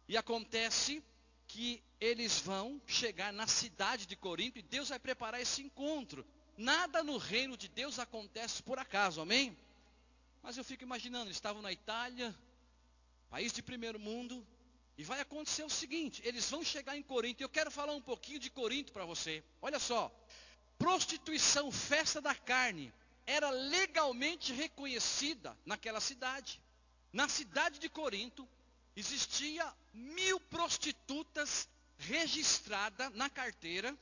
E 0.08 0.16
acontece 0.16 1.02
que 1.46 1.82
eles 2.00 2.40
vão 2.40 2.80
chegar 2.86 3.32
na 3.32 3.46
cidade 3.46 4.06
de 4.06 4.16
Corinto 4.16 4.58
e 4.58 4.62
Deus 4.62 4.88
vai 4.88 4.98
preparar 4.98 5.40
esse 5.40 5.62
encontro. 5.62 6.26
Nada 6.56 7.02
no 7.02 7.16
reino 7.16 7.56
de 7.56 7.68
Deus 7.68 7.98
acontece 7.98 8.62
por 8.62 8.78
acaso, 8.78 9.20
amém? 9.20 9.56
Mas 10.42 10.56
eu 10.56 10.64
fico 10.64 10.82
imaginando, 10.82 11.26
eles 11.26 11.36
estavam 11.36 11.62
na 11.62 11.72
Itália, 11.72 12.34
país 13.30 13.52
de 13.52 13.62
primeiro 13.62 13.98
mundo, 13.98 14.46
e 14.98 15.04
vai 15.04 15.20
acontecer 15.20 15.62
o 15.62 15.70
seguinte: 15.70 16.20
eles 16.24 16.50
vão 16.50 16.64
chegar 16.64 16.96
em 16.96 17.02
Corinto. 17.02 17.42
Eu 17.42 17.48
quero 17.48 17.70
falar 17.70 17.94
um 17.94 18.02
pouquinho 18.02 18.40
de 18.40 18.50
Corinto 18.50 18.92
para 18.92 19.06
você. 19.06 19.44
Olha 19.62 19.78
só, 19.78 20.12
prostituição, 20.76 21.70
festa 21.70 22.20
da 22.20 22.34
carne, 22.34 22.92
era 23.24 23.48
legalmente 23.48 24.52
reconhecida 24.52 25.56
naquela 25.64 26.00
cidade. 26.00 26.60
Na 27.12 27.28
cidade 27.28 27.78
de 27.78 27.88
Corinto, 27.88 28.46
existia 28.96 29.72
mil 29.94 30.40
prostitutas 30.40 31.68
registradas 31.96 33.12
na 33.14 33.30
carteira, 33.30 33.96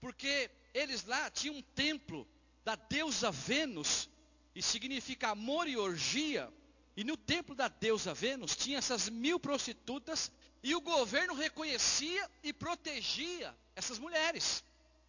porque 0.00 0.50
eles 0.74 1.04
lá 1.04 1.30
tinham 1.30 1.56
um 1.56 1.62
templo 1.62 2.26
da 2.64 2.74
deusa 2.74 3.30
Vênus, 3.30 4.08
e 4.54 4.62
significa 4.62 5.30
amor 5.30 5.68
e 5.68 5.76
orgia, 5.76 6.52
e 6.96 7.02
no 7.02 7.16
templo 7.16 7.54
da 7.54 7.68
deusa 7.68 8.14
Vênus 8.14 8.54
tinha 8.56 8.78
essas 8.78 9.08
mil 9.08 9.40
prostitutas, 9.40 10.30
e 10.62 10.74
o 10.74 10.80
governo 10.80 11.34
reconhecia 11.34 12.30
e 12.42 12.52
protegia 12.52 13.54
essas 13.76 13.98
mulheres. 13.98 14.64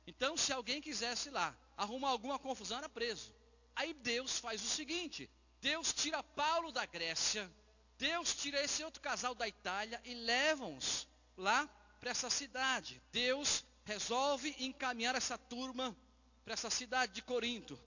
Então, 0.08 0.36
se 0.36 0.52
alguém 0.52 0.82
quisesse 0.82 1.30
lá 1.30 1.56
arrumar 1.78 2.10
alguma 2.10 2.38
confusão, 2.38 2.78
era 2.78 2.90
preso. 2.90 3.34
Aí 3.76 3.94
Deus 3.94 4.40
faz 4.40 4.64
o 4.64 4.68
seguinte: 4.68 5.30
Deus 5.62 5.94
tira 5.94 6.22
Paulo 6.22 6.72
da 6.72 6.86
Grécia, 6.86 7.50
Deus 7.98 8.36
tira 8.36 8.64
esse 8.64 8.84
outro 8.84 9.02
casal 9.02 9.34
da 9.34 9.48
Itália 9.48 10.02
e 10.04 10.14
leva-os 10.14 11.08
lá 11.38 11.68
para 12.00 12.10
essa 12.10 12.30
cidade. 12.30 13.02
Deus 13.12 13.64
resolve 13.86 14.56
encaminhar 14.60 15.16
essa 15.16 15.38
turma 15.38 15.96
para 16.44 16.54
essa 16.54 16.70
cidade 16.70 17.14
de 17.14 17.22
Corinto. 17.22 17.80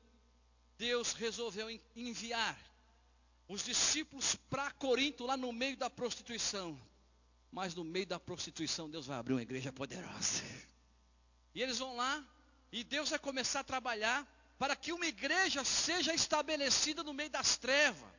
Deus 0.76 1.12
resolveu 1.12 1.68
enviar 1.94 2.56
os 3.48 3.64
discípulos 3.64 4.36
para 4.50 4.70
Corinto, 4.72 5.24
lá 5.24 5.36
no 5.36 5.52
meio 5.52 5.76
da 5.76 5.88
prostituição. 5.88 6.78
Mas 7.50 7.74
no 7.74 7.82
meio 7.82 8.06
da 8.06 8.20
prostituição, 8.20 8.90
Deus 8.90 9.06
vai 9.06 9.18
abrir 9.18 9.32
uma 9.32 9.42
igreja 9.42 9.72
poderosa. 9.72 10.42
E 11.54 11.62
eles 11.62 11.78
vão 11.78 11.96
lá, 11.96 12.22
e 12.70 12.84
Deus 12.84 13.08
vai 13.08 13.18
começar 13.18 13.60
a 13.60 13.64
trabalhar 13.64 14.26
para 14.58 14.76
que 14.76 14.92
uma 14.92 15.06
igreja 15.06 15.64
seja 15.64 16.12
estabelecida 16.12 17.02
no 17.02 17.14
meio 17.14 17.30
das 17.30 17.56
trevas. 17.56 18.10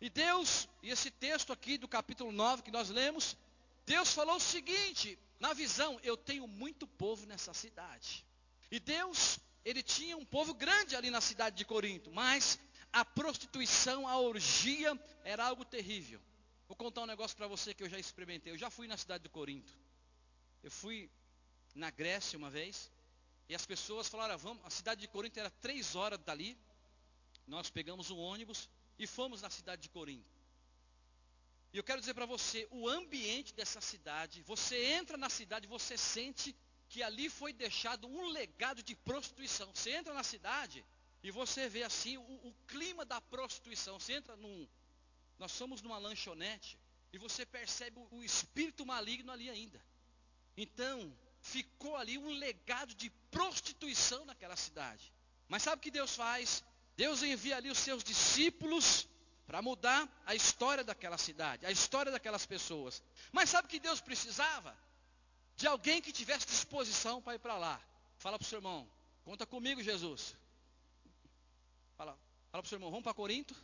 E 0.00 0.08
Deus, 0.08 0.68
e 0.82 0.90
esse 0.90 1.10
texto 1.10 1.52
aqui 1.52 1.76
do 1.76 1.86
capítulo 1.86 2.32
9 2.32 2.62
que 2.62 2.70
nós 2.70 2.88
lemos, 2.88 3.36
Deus 3.84 4.12
falou 4.12 4.36
o 4.36 4.40
seguinte, 4.40 5.18
na 5.38 5.52
visão, 5.52 6.00
eu 6.02 6.16
tenho 6.16 6.46
muito 6.48 6.86
povo 6.86 7.26
nessa 7.26 7.52
cidade. 7.52 8.24
E 8.70 8.80
Deus, 8.80 9.38
ele 9.64 9.82
tinha 9.82 10.16
um 10.16 10.24
povo 10.24 10.54
grande 10.54 10.96
ali 10.96 11.10
na 11.10 11.20
cidade 11.20 11.56
de 11.56 11.64
Corinto, 11.64 12.10
mas 12.10 12.58
a 12.92 13.04
prostituição, 13.04 14.06
a 14.06 14.18
orgia 14.18 14.98
era 15.24 15.46
algo 15.46 15.64
terrível. 15.64 16.20
Vou 16.68 16.76
contar 16.76 17.02
um 17.02 17.06
negócio 17.06 17.36
para 17.36 17.46
você 17.46 17.74
que 17.74 17.82
eu 17.82 17.88
já 17.88 17.98
experimentei. 17.98 18.52
Eu 18.52 18.58
já 18.58 18.70
fui 18.70 18.86
na 18.86 18.96
cidade 18.96 19.22
de 19.22 19.28
Corinto. 19.28 19.72
Eu 20.62 20.70
fui 20.70 21.10
na 21.74 21.90
Grécia 21.90 22.38
uma 22.38 22.50
vez, 22.50 22.90
e 23.48 23.54
as 23.54 23.64
pessoas 23.64 24.08
falaram, 24.08 24.36
vamos, 24.38 24.64
a 24.64 24.70
cidade 24.70 25.00
de 25.00 25.08
Corinto 25.08 25.40
era 25.40 25.50
três 25.50 25.96
horas 25.96 26.18
dali. 26.18 26.56
Nós 27.46 27.70
pegamos 27.70 28.10
um 28.10 28.18
ônibus, 28.18 28.68
e 28.98 29.06
fomos 29.06 29.42
na 29.42 29.50
cidade 29.50 29.82
de 29.82 29.88
Corinto. 29.88 30.30
E 31.72 31.78
eu 31.78 31.82
quero 31.82 32.00
dizer 32.00 32.14
para 32.14 32.26
você, 32.26 32.68
o 32.70 32.88
ambiente 32.88 33.54
dessa 33.54 33.80
cidade, 33.80 34.42
você 34.42 34.76
entra 34.92 35.16
na 35.16 35.30
cidade, 35.30 35.66
você 35.66 35.96
sente 35.96 36.54
que 36.88 37.02
ali 37.02 37.30
foi 37.30 37.52
deixado 37.52 38.06
um 38.06 38.28
legado 38.28 38.82
de 38.82 38.94
prostituição. 38.94 39.74
Você 39.74 39.90
entra 39.90 40.12
na 40.12 40.22
cidade 40.22 40.84
e 41.22 41.30
você 41.30 41.68
vê 41.68 41.82
assim 41.84 42.16
o, 42.16 42.22
o 42.22 42.54
clima 42.66 43.04
da 43.04 43.20
prostituição. 43.20 43.98
Você 43.98 44.14
entra 44.14 44.34
num. 44.36 44.66
Nós 45.38 45.52
somos 45.52 45.80
numa 45.80 45.98
lanchonete 45.98 46.78
e 47.12 47.18
você 47.18 47.46
percebe 47.46 47.98
o, 47.98 48.16
o 48.16 48.24
espírito 48.24 48.84
maligno 48.84 49.30
ali 49.30 49.48
ainda. 49.48 49.80
Então, 50.56 51.16
ficou 51.40 51.96
ali 51.96 52.18
um 52.18 52.30
legado 52.30 52.94
de 52.94 53.08
prostituição 53.30 54.24
naquela 54.24 54.56
cidade. 54.56 55.12
Mas 55.48 55.62
sabe 55.62 55.78
o 55.78 55.80
que 55.80 55.90
Deus 55.90 56.14
faz? 56.16 56.64
Deus 56.96 57.22
envia 57.22 57.56
ali 57.56 57.70
os 57.70 57.78
seus 57.78 58.02
discípulos 58.02 59.08
para 59.46 59.62
mudar 59.62 60.08
a 60.24 60.34
história 60.34 60.84
daquela 60.84 61.18
cidade, 61.18 61.66
a 61.66 61.70
história 61.70 62.10
daquelas 62.10 62.46
pessoas. 62.46 63.02
Mas 63.30 63.50
sabe 63.50 63.68
que 63.68 63.78
Deus 63.78 64.00
precisava? 64.00 64.76
De 65.56 65.66
alguém 65.66 66.00
que 66.00 66.12
tivesse 66.12 66.46
disposição 66.46 67.20
para 67.20 67.34
ir 67.34 67.38
para 67.38 67.56
lá. 67.58 67.80
Fala 68.18 68.38
para 68.38 68.44
o 68.44 68.48
seu 68.48 68.58
irmão, 68.58 68.88
conta 69.24 69.44
comigo, 69.44 69.82
Jesus. 69.82 70.36
Fala, 71.96 72.12
fala 72.50 72.62
para 72.62 72.66
o 72.66 72.68
seu 72.68 72.76
irmão, 72.76 72.90
vamos 72.90 73.04
para 73.04 73.14
Corinto? 73.14 73.54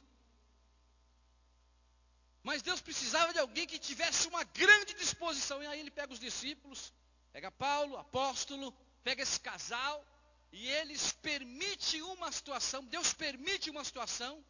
Mas 2.43 2.63
Deus 2.63 2.81
precisava 2.81 3.33
de 3.33 3.39
alguém 3.39 3.67
que 3.67 3.79
tivesse 3.79 4.29
uma 4.29 4.45
grande 4.45 4.95
disposição. 4.95 5.63
E 5.63 5.67
aí 5.67 5.81
ele 5.81 5.91
pega 5.91 6.13
os 6.13 6.21
discípulos, 6.21 6.93
pega 7.33 7.51
Paulo, 7.51 7.97
apóstolo, 7.97 8.73
pega 9.03 9.23
esse 9.23 9.41
casal, 9.41 10.05
e 10.53 10.69
eles 10.69 11.13
permitem 11.13 12.03
uma 12.03 12.33
situação, 12.33 12.85
Deus 12.85 13.13
permite 13.13 13.71
uma 13.71 13.85
situação, 13.85 14.43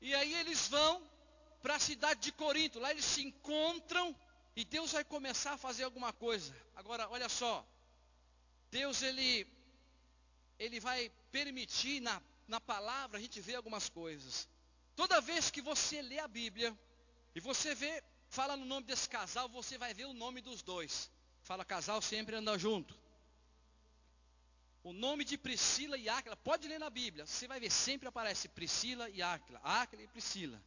e 0.00 0.14
aí 0.14 0.34
eles 0.34 0.68
vão 0.68 1.02
para 1.60 1.76
a 1.76 1.78
cidade 1.80 2.20
de 2.20 2.32
Corinto, 2.32 2.80
lá 2.80 2.90
eles 2.90 3.04
se 3.04 3.22
encontram 3.22 4.16
e 4.56 4.64
Deus 4.64 4.92
vai 4.92 5.04
começar 5.04 5.52
a 5.52 5.58
fazer 5.58 5.84
alguma 5.84 6.12
coisa. 6.12 6.54
Agora, 6.74 7.08
olha 7.08 7.28
só, 7.28 7.64
Deus 8.70 9.02
ele 9.02 9.46
ele 10.58 10.80
vai 10.80 11.10
permitir 11.30 12.00
na, 12.00 12.20
na 12.46 12.60
palavra 12.60 13.18
a 13.18 13.20
gente 13.20 13.40
ver 13.40 13.54
algumas 13.56 13.88
coisas. 13.88 14.48
Toda 14.94 15.20
vez 15.20 15.50
que 15.50 15.62
você 15.62 16.02
lê 16.02 16.18
a 16.18 16.28
Bíblia 16.28 16.76
e 17.34 17.40
você 17.40 17.74
vê, 17.74 18.02
fala 18.28 18.56
no 18.56 18.64
nome 18.64 18.86
desse 18.86 19.08
casal, 19.08 19.48
você 19.48 19.78
vai 19.78 19.94
ver 19.94 20.06
o 20.06 20.12
nome 20.12 20.40
dos 20.40 20.62
dois. 20.62 21.10
Fala 21.42 21.64
casal 21.64 22.00
sempre 22.02 22.36
anda 22.36 22.58
junto. 22.58 22.96
O 24.84 24.92
nome 24.92 25.24
de 25.24 25.38
Priscila 25.38 25.96
e 25.96 26.08
Áquila, 26.08 26.36
pode 26.36 26.66
ler 26.66 26.78
na 26.78 26.90
Bíblia, 26.90 27.24
você 27.24 27.46
vai 27.46 27.60
ver, 27.60 27.70
sempre 27.70 28.08
aparece 28.08 28.48
Priscila 28.48 29.08
e 29.10 29.22
Áquila, 29.22 29.60
Áquila 29.62 30.02
e 30.02 30.08
Priscila. 30.08 30.60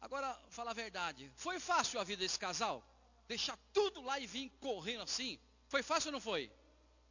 Agora, 0.00 0.38
fala 0.50 0.70
a 0.70 0.74
verdade, 0.74 1.32
foi 1.34 1.58
fácil 1.58 1.98
a 1.98 2.04
vida 2.04 2.22
desse 2.22 2.38
casal? 2.38 2.84
Deixar 3.26 3.58
tudo 3.72 4.02
lá 4.02 4.20
e 4.20 4.26
vir 4.26 4.50
correndo 4.60 5.02
assim? 5.02 5.38
Foi 5.66 5.82
fácil 5.82 6.08
ou 6.08 6.12
não 6.12 6.20
foi? 6.20 6.52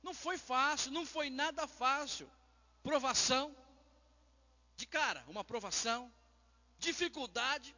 Não 0.04 0.14
foi 0.14 0.38
fácil, 0.38 0.92
não 0.92 1.06
foi 1.06 1.30
nada 1.30 1.68
fácil. 1.68 2.30
Provação, 2.84 3.56
de 4.78 4.86
cara, 4.86 5.26
uma 5.28 5.44
provação, 5.44 6.14
dificuldade, 6.78 7.76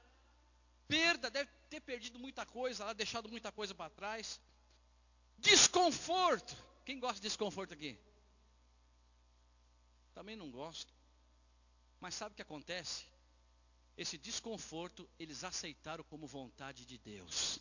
perda, 0.87 1.29
deve 1.31 1.49
ter 1.69 1.79
perdido 1.79 2.19
muita 2.19 2.45
coisa 2.45 2.85
lá, 2.85 2.93
deixado 2.93 3.29
muita 3.29 3.51
coisa 3.51 3.73
para 3.73 3.89
trás. 3.89 4.39
desconforto. 5.37 6.55
Quem 6.85 6.99
gosta 6.99 7.15
de 7.15 7.21
desconforto 7.21 7.73
aqui? 7.73 7.97
Também 10.13 10.35
não 10.35 10.51
gosto. 10.51 10.93
Mas 12.01 12.15
sabe 12.15 12.33
o 12.33 12.35
que 12.35 12.41
acontece? 12.41 13.05
Esse 13.97 14.17
desconforto 14.17 15.09
eles 15.17 15.43
aceitaram 15.43 16.03
como 16.03 16.27
vontade 16.27 16.85
de 16.85 16.97
Deus. 16.97 17.59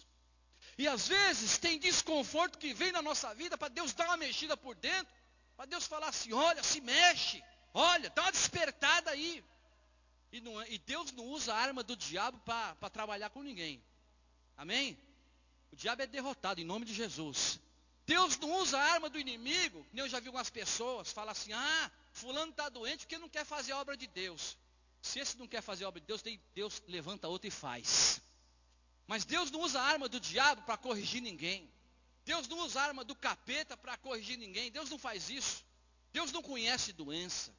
E 0.77 0.89
às 0.89 1.07
vezes 1.07 1.59
tem 1.59 1.79
desconforto 1.79 2.59
que 2.59 2.75
vem 2.75 2.91
na 2.91 3.03
nossa 3.03 3.33
vida 3.35 3.57
para 3.57 3.69
Deus 3.69 3.93
dar 3.95 4.07
uma 4.07 4.17
mexida 4.17 4.57
por 4.57 4.75
dentro, 4.75 5.13
para 5.57 5.67
Deus 5.67 5.87
falar 5.87 6.09
assim: 6.09 6.33
olha, 6.33 6.63
se 6.63 6.81
mexe, 6.81 7.43
olha, 7.79 8.11
dá 8.11 8.23
uma 8.23 8.33
despertada 8.33 9.11
aí. 9.11 9.45
E, 10.33 10.41
não, 10.41 10.61
é, 10.61 10.71
e 10.71 10.79
Deus 10.79 11.13
não 11.13 11.27
usa 11.27 11.55
a 11.55 11.57
arma 11.57 11.83
do 11.83 11.97
diabo 11.97 12.39
para 12.41 12.91
trabalhar 12.91 13.31
com 13.31 13.43
ninguém. 13.43 13.83
Amém? 14.57 14.99
O 15.71 15.77
diabo 15.77 16.03
é 16.03 16.07
derrotado 16.07 16.61
em 16.61 16.65
nome 16.65 16.85
de 16.85 16.93
Jesus. 16.93 17.61
Deus 18.05 18.39
não 18.39 18.53
usa 18.55 18.79
a 18.79 18.93
arma 18.95 19.09
do 19.09 19.19
inimigo, 19.19 19.87
eu 19.95 20.09
já 20.09 20.19
vi 20.19 20.29
algumas 20.29 20.51
pessoas 20.51 21.13
falar 21.13 21.33
assim: 21.33 21.53
ah, 21.53 21.91
fulano 22.11 22.51
está 22.51 22.69
doente 22.69 23.01
porque 23.01 23.19
não 23.19 23.29
quer 23.29 23.45
fazer 23.45 23.73
a 23.73 23.79
obra 23.79 23.97
de 23.97 24.07
Deus. 24.07 24.57
Se 25.01 25.21
esse 25.21 25.39
não 25.39 25.47
quer 25.47 25.63
fazer 25.63 25.85
a 25.85 25.89
obra 25.89 26.01
de 26.01 26.07
Deus, 26.07 26.23
Deus 26.55 26.83
levanta 26.89 27.29
outro 27.29 27.47
e 27.47 27.51
faz. 27.51 28.21
Mas 29.07 29.25
Deus 29.25 29.51
não 29.51 29.61
usa 29.61 29.81
a 29.81 29.85
arma 29.85 30.09
do 30.09 30.19
diabo 30.19 30.63
para 30.63 30.77
corrigir 30.77 31.23
ninguém. 31.23 31.71
Deus 32.25 32.49
não 32.49 32.59
usa 32.59 32.81
a 32.81 32.85
arma 32.85 33.05
do 33.05 33.15
capeta 33.15 33.77
para 33.77 33.97
corrigir 33.97 34.37
ninguém. 34.37 34.71
Deus 34.71 34.91
não 34.91 34.99
faz 34.99 35.31
isso. 35.31 35.65
Deus 36.13 36.33
não 36.33 36.43
conhece 36.43 36.93
doença. 36.93 37.55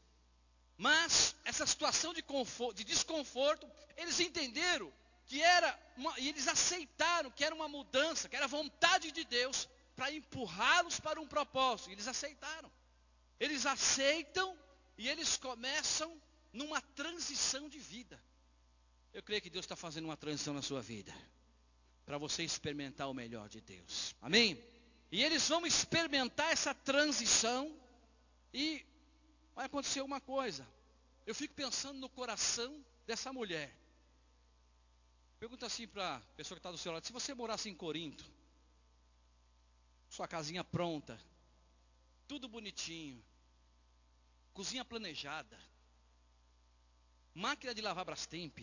Mas 0.79 1.35
essa 1.43 1.67
situação 1.67 2.13
de, 2.13 2.21
conforto, 2.21 2.77
de 2.77 2.85
desconforto, 2.85 3.69
eles 3.97 4.17
entenderam 4.21 4.89
que 5.27 5.41
era, 5.41 5.77
uma, 5.97 6.17
e 6.17 6.29
eles 6.29 6.47
aceitaram 6.47 7.29
que 7.29 7.43
era 7.43 7.53
uma 7.53 7.67
mudança, 7.67 8.29
que 8.29 8.35
era 8.35 8.47
vontade 8.47 9.11
de 9.11 9.25
Deus 9.25 9.67
para 9.93 10.09
empurrá-los 10.09 10.97
para 10.97 11.19
um 11.19 11.27
propósito. 11.27 11.89
E 11.89 11.93
eles 11.93 12.07
aceitaram. 12.07 12.71
Eles 13.37 13.65
aceitam 13.65 14.57
e 14.97 15.09
eles 15.09 15.35
começam 15.35 16.09
numa 16.53 16.79
transição 16.79 17.67
de 17.67 17.77
vida. 17.77 18.17
Eu 19.13 19.21
creio 19.21 19.41
que 19.41 19.49
Deus 19.49 19.65
está 19.65 19.75
fazendo 19.75 20.05
uma 20.05 20.15
transição 20.15 20.53
na 20.53 20.61
sua 20.61 20.81
vida 20.81 21.13
para 22.05 22.17
você 22.17 22.41
experimentar 22.41 23.09
o 23.09 23.13
melhor 23.13 23.49
de 23.49 23.59
Deus. 23.59 24.15
Amém? 24.21 24.57
E 25.11 25.25
eles 25.25 25.49
vão 25.49 25.65
experimentar 25.65 26.53
essa 26.53 26.73
transição 26.73 27.75
e 28.53 28.85
vai 29.59 29.65
acontecer 29.65 30.01
uma 30.01 30.21
coisa. 30.21 30.65
Eu 31.27 31.35
fico 31.35 31.53
pensando 31.53 31.99
no 31.99 32.07
coração 32.07 32.81
dessa 33.05 33.33
mulher. 33.33 33.69
Pergunta 35.37 35.65
assim 35.65 35.85
para 35.85 36.15
a 36.15 36.19
pessoa 36.37 36.55
que 36.55 36.59
está 36.59 36.71
do 36.71 36.77
seu 36.77 36.93
lado: 36.93 37.05
se 37.05 37.11
você 37.11 37.33
morasse 37.33 37.67
em 37.69 37.75
Corinto, 37.75 38.23
sua 40.07 40.29
casinha 40.29 40.63
pronta, 40.63 41.19
tudo 42.25 42.47
bonitinho, 42.47 43.21
cozinha 44.53 44.85
planejada, 44.85 45.59
máquina 47.33 47.75
de 47.75 47.81
lavar 47.81 48.05
Brastemp, 48.05 48.59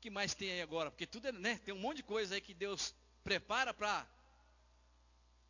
que 0.00 0.10
mais 0.10 0.34
tem 0.34 0.50
aí 0.50 0.62
agora? 0.62 0.90
Porque 0.90 1.06
tudo 1.06 1.28
é, 1.28 1.32
né? 1.32 1.58
Tem 1.58 1.72
um 1.72 1.78
monte 1.78 1.98
de 1.98 2.02
coisa 2.02 2.34
aí 2.34 2.40
que 2.40 2.54
Deus 2.54 2.92
prepara 3.22 3.72
para 3.72 4.04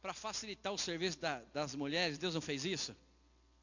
para 0.03 0.12
facilitar 0.12 0.72
o 0.74 0.79
serviço 0.79 1.18
da, 1.18 1.40
das 1.55 1.74
mulheres. 1.74 2.18
Deus 2.18 2.35
não 2.35 2.42
fez 2.42 2.66
isso? 2.66 2.94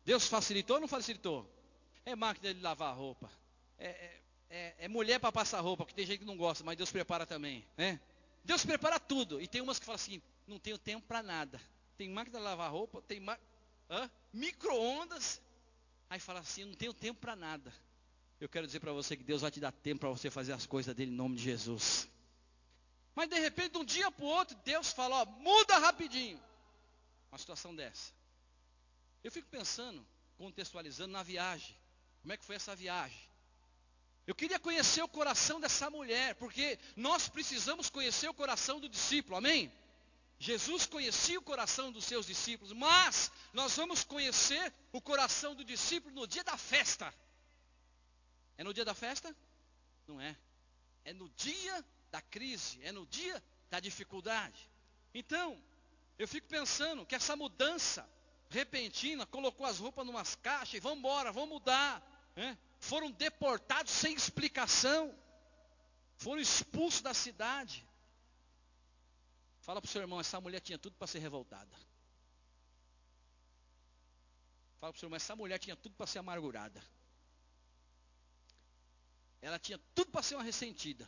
Deus 0.08 0.26
facilitou 0.26 0.78
ou 0.78 0.80
não 0.80 0.88
facilitou? 0.88 1.46
É 2.06 2.16
máquina 2.16 2.54
de 2.54 2.62
lavar 2.62 2.96
roupa. 2.96 3.30
É, 3.78 3.88
é, 3.88 4.22
é, 4.50 4.76
é 4.86 4.88
mulher 4.88 5.20
para 5.20 5.34
passar 5.34 5.60
roupa, 5.60 5.84
porque 5.84 5.94
tem 5.94 6.06
gente 6.06 6.20
que 6.20 6.26
não 6.26 6.38
gosta, 6.38 6.64
mas 6.64 6.78
Deus 6.78 6.90
prepara 6.90 7.26
também. 7.26 7.68
Né? 7.76 8.00
Deus 8.42 8.66
prepara 8.66 9.02
tudo. 9.02 9.42
E 9.42 9.50
tem 9.50 9.60
umas 9.60 9.78
que 9.78 9.86
falam 9.86 9.98
assim, 9.98 10.22
não 10.48 10.58
tenho 10.58 10.78
tempo 10.78 11.06
para 11.06 11.22
nada. 11.22 11.60
Tem 11.98 12.10
máquina 12.10 12.40
de 12.40 12.46
lavar 12.46 12.72
roupa, 12.72 13.02
tem 13.02 13.22
micro-ondas. 14.32 15.42
Aí 16.10 16.22
fala 16.22 16.40
assim, 16.40 16.64
não 16.64 16.74
tenho 16.74 16.94
tempo 16.94 17.20
para 17.20 17.36
nada. 17.36 17.74
Eu 18.40 18.48
quero 18.48 18.66
dizer 18.66 18.80
para 18.80 18.94
você 18.94 19.18
que 19.18 19.26
Deus 19.26 19.42
vai 19.42 19.52
te 19.52 19.60
dar 19.60 19.74
tempo 19.74 20.00
para 20.00 20.10
você 20.10 20.32
fazer 20.32 20.54
as 20.54 20.66
coisas 20.66 20.96
dele 20.96 21.12
em 21.12 21.16
nome 21.16 21.36
de 21.36 21.44
Jesus. 21.44 22.08
Mas 23.14 23.28
de 23.28 23.38
repente, 23.38 23.74
de 23.74 23.78
um 23.80 23.84
dia 23.84 24.10
para 24.10 24.24
o 24.24 24.30
outro, 24.30 24.56
Deus 24.64 24.94
fala: 24.94 25.24
ó, 25.24 25.26
muda 25.26 25.78
rapidinho. 25.80 26.42
Uma 27.30 27.38
situação 27.38 27.76
dessa. 27.76 28.16
Eu 29.24 29.32
fico 29.32 29.48
pensando, 29.50 30.06
contextualizando 30.38 31.12
na 31.12 31.24
viagem. 31.24 31.76
Como 32.22 32.34
é 32.34 32.38
que 32.38 32.46
foi 32.46 32.56
essa 32.56 32.76
viagem? 32.76 33.28
Eu 34.26 34.36
queria 34.36 34.60
conhecer 34.60 35.02
o 35.02 35.08
coração 35.08 35.60
dessa 35.60 35.90
mulher, 35.90 36.36
porque 36.36 36.78
nós 36.96 37.30
precisamos 37.30 37.90
conhecer 37.90 38.28
o 38.28 38.34
coração 38.34 38.80
do 38.80 38.90
discípulo, 38.90 39.38
amém? 39.38 39.72
Jesus 40.40 40.86
conhecia 40.86 41.40
o 41.40 41.42
coração 41.42 41.92
dos 41.92 42.06
seus 42.06 42.28
discípulos, 42.28 42.74
mas 42.74 43.32
nós 43.54 43.76
vamos 43.76 44.04
conhecer 44.04 44.74
o 44.92 45.02
coração 45.02 45.56
do 45.56 45.64
discípulo 45.64 46.14
no 46.14 46.28
dia 46.28 46.44
da 46.44 46.58
festa. 46.58 47.14
É 48.58 48.64
no 48.64 48.74
dia 48.74 48.86
da 48.86 48.94
festa? 48.94 49.36
Não 50.06 50.20
é. 50.20 50.36
É 51.06 51.14
no 51.14 51.30
dia 51.30 51.84
da 52.12 52.22
crise, 52.22 52.80
é 52.84 52.92
no 52.92 53.06
dia 53.08 53.42
da 53.70 53.80
dificuldade. 53.80 54.70
Então, 55.14 55.58
eu 56.20 56.28
fico 56.28 56.48
pensando 56.48 57.06
que 57.06 57.16
essa 57.16 57.36
mudança 57.36 58.08
repentina 58.50 59.26
colocou 59.26 59.66
as 59.66 59.80
roupas 59.80 60.06
numas 60.06 60.36
caixas 60.36 60.76
e 60.76 60.80
vamos 60.80 61.00
embora, 61.00 61.32
vamos 61.32 61.50
mudar. 61.50 62.02
Né? 62.36 62.58
Foram 62.80 63.12
deportados 63.12 63.92
sem 63.92 64.14
explicação. 64.14 65.14
Foram 66.18 66.42
expulsos 66.42 67.02
da 67.02 67.14
cidade. 67.14 67.88
Fala 69.62 69.82
para 69.82 69.88
o 69.88 69.92
seu 69.92 70.02
irmão, 70.02 70.20
essa 70.20 70.40
mulher 70.40 70.62
tinha 70.62 70.78
tudo 70.78 70.96
para 70.96 71.08
ser 71.08 71.20
revoltada. 71.20 71.70
Fala 74.80 74.94
para 74.94 74.98
o 74.98 75.00
seu 75.00 75.08
irmão, 75.08 75.18
essa 75.18 75.36
mulher 75.36 75.60
tinha 75.60 75.76
tudo 75.76 75.96
para 75.96 76.08
ser 76.08 76.20
amargurada. 76.20 76.82
Ela 79.42 79.60
tinha 79.60 79.78
tudo 79.94 80.10
para 80.12 80.24
ser 80.24 80.36
uma 80.36 80.44
ressentida. 80.44 81.08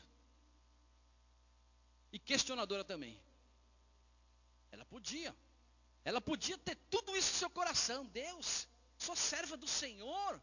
E 2.12 2.20
questionadora 2.20 2.84
também. 2.84 3.20
Ela 4.72 4.86
podia. 4.86 5.36
Ela 6.10 6.20
podia 6.20 6.58
ter 6.58 6.76
tudo 6.90 7.16
isso 7.16 7.34
no 7.34 7.38
seu 7.38 7.50
coração. 7.52 8.04
Deus, 8.08 8.68
sou 8.98 9.16
serva 9.16 9.56
do 9.56 9.68
Senhor. 9.68 10.42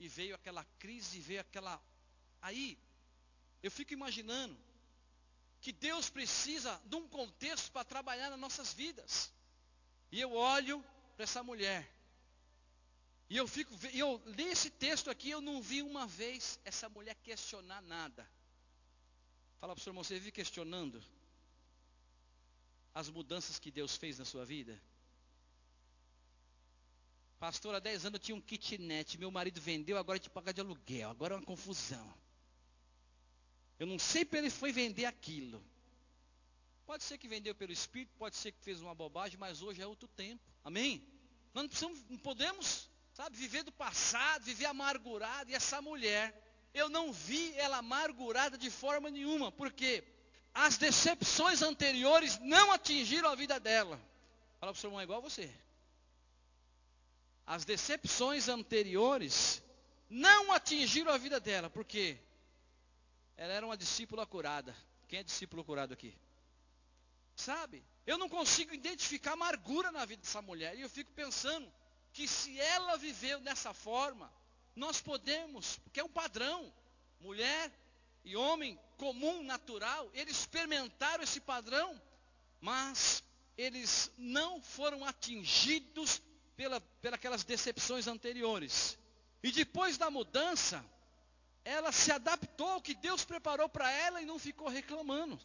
E 0.00 0.08
veio 0.08 0.34
aquela 0.34 0.64
crise, 0.80 1.20
veio 1.20 1.40
aquela. 1.40 1.80
Aí, 2.42 2.76
eu 3.62 3.70
fico 3.70 3.92
imaginando 3.92 4.58
que 5.60 5.70
Deus 5.70 6.10
precisa 6.10 6.82
de 6.84 6.96
um 6.96 7.06
contexto 7.06 7.70
para 7.70 7.84
trabalhar 7.84 8.28
nas 8.30 8.40
nossas 8.40 8.72
vidas. 8.72 9.32
E 10.10 10.20
eu 10.20 10.32
olho 10.32 10.84
para 11.14 11.22
essa 11.22 11.40
mulher. 11.44 11.88
E 13.30 13.36
eu 13.36 13.46
fico, 13.46 13.72
eu 13.92 14.20
li 14.26 14.48
esse 14.48 14.68
texto 14.68 15.10
aqui, 15.12 15.30
eu 15.30 15.40
não 15.40 15.62
vi 15.62 15.80
uma 15.80 16.08
vez 16.08 16.58
essa 16.64 16.88
mulher 16.88 17.14
questionar 17.22 17.80
nada. 17.82 18.28
Fala 19.60 19.76
para 19.76 19.80
o 19.80 19.84
seu 19.84 19.92
irmão, 19.92 20.02
você 20.02 20.14
vive 20.14 20.32
questionando 20.32 21.00
as 22.94 23.10
mudanças 23.10 23.58
que 23.58 23.70
Deus 23.70 23.96
fez 23.96 24.18
na 24.18 24.24
sua 24.24 24.44
vida? 24.44 24.80
Pastor, 27.38 27.74
há 27.74 27.78
10 27.78 28.06
anos 28.06 28.18
eu 28.18 28.24
tinha 28.24 28.36
um 28.36 28.40
kitnet, 28.40 29.18
meu 29.18 29.30
marido 29.30 29.60
vendeu, 29.60 29.98
agora 29.98 30.18
te 30.18 30.30
pagar 30.30 30.52
de 30.52 30.60
aluguel, 30.60 31.10
agora 31.10 31.34
é 31.34 31.36
uma 31.36 31.44
confusão. 31.44 32.14
Eu 33.78 33.86
não 33.86 33.98
sei 33.98 34.24
para 34.24 34.38
ele 34.38 34.50
foi 34.50 34.72
vender 34.72 35.04
aquilo. 35.04 35.62
Pode 36.86 37.02
ser 37.02 37.18
que 37.18 37.26
vendeu 37.26 37.54
pelo 37.54 37.72
Espírito, 37.72 38.14
pode 38.16 38.36
ser 38.36 38.52
que 38.52 38.60
fez 38.60 38.80
uma 38.80 38.94
bobagem, 38.94 39.38
mas 39.38 39.60
hoje 39.60 39.82
é 39.82 39.86
outro 39.86 40.08
tempo. 40.08 40.42
Amém? 40.62 41.06
Nós 41.52 41.64
não, 41.64 41.68
precisamos, 41.68 42.04
não 42.08 42.18
podemos 42.18 42.88
Sabe, 43.14 43.36
viver 43.36 43.62
do 43.62 43.70
passado, 43.70 44.42
viver 44.42 44.66
amargurado. 44.66 45.48
E 45.48 45.54
essa 45.54 45.80
mulher, 45.80 46.34
eu 46.74 46.88
não 46.88 47.12
vi 47.12 47.54
ela 47.56 47.76
amargurada 47.76 48.58
de 48.58 48.68
forma 48.70 49.08
nenhuma, 49.08 49.52
porque 49.52 50.02
as 50.54 50.78
decepções 50.78 51.60
anteriores 51.62 52.38
não 52.38 52.70
atingiram 52.70 53.28
a 53.28 53.34
vida 53.34 53.58
dela. 53.58 53.96
Fala 54.60 54.72
para 54.72 54.78
o 54.78 54.80
seu 54.80 54.88
irmão, 54.88 55.00
é 55.00 55.04
igual 55.04 55.18
a 55.18 55.22
você. 55.22 55.52
As 57.46 57.64
decepções 57.64 58.48
anteriores 58.48 59.62
não 60.08 60.52
atingiram 60.52 61.12
a 61.12 61.18
vida 61.18 61.40
dela, 61.40 61.68
porque 61.68 62.16
ela 63.36 63.52
era 63.52 63.66
uma 63.66 63.76
discípula 63.76 64.24
curada. 64.24 64.74
Quem 65.08 65.18
é 65.18 65.22
discípulo 65.22 65.64
curado 65.64 65.92
aqui? 65.92 66.16
Sabe? 67.34 67.84
Eu 68.06 68.16
não 68.16 68.28
consigo 68.28 68.72
identificar 68.72 69.32
amargura 69.32 69.90
na 69.90 70.04
vida 70.04 70.22
dessa 70.22 70.40
mulher. 70.40 70.78
E 70.78 70.82
eu 70.82 70.88
fico 70.88 71.10
pensando, 71.12 71.70
que 72.14 72.28
se 72.28 72.58
ela 72.60 72.96
viveu 72.96 73.40
dessa 73.40 73.74
forma, 73.74 74.32
nós 74.76 75.00
podemos, 75.00 75.76
porque 75.78 75.98
é 75.98 76.04
um 76.04 76.08
padrão, 76.08 76.72
mulher 77.20 77.70
e 78.24 78.36
homem 78.36 78.78
comum, 78.96 79.42
natural, 79.42 80.10
eles 80.14 80.38
experimentaram 80.38 81.22
esse 81.22 81.40
padrão, 81.40 82.00
mas 82.60 83.22
eles 83.56 84.10
não 84.16 84.62
foram 84.62 85.04
atingidos 85.04 86.22
pela, 86.56 86.80
pelas 86.80 87.44
decepções 87.44 88.06
anteriores. 88.06 88.98
E 89.42 89.52
depois 89.52 89.98
da 89.98 90.10
mudança, 90.10 90.84
ela 91.64 91.92
se 91.92 92.10
adaptou 92.10 92.68
ao 92.68 92.82
que 92.82 92.94
Deus 92.94 93.24
preparou 93.24 93.68
para 93.68 93.90
ela 93.90 94.20
e 94.20 94.26
não 94.26 94.38
ficou 94.38 94.68
reclamando. 94.68 95.38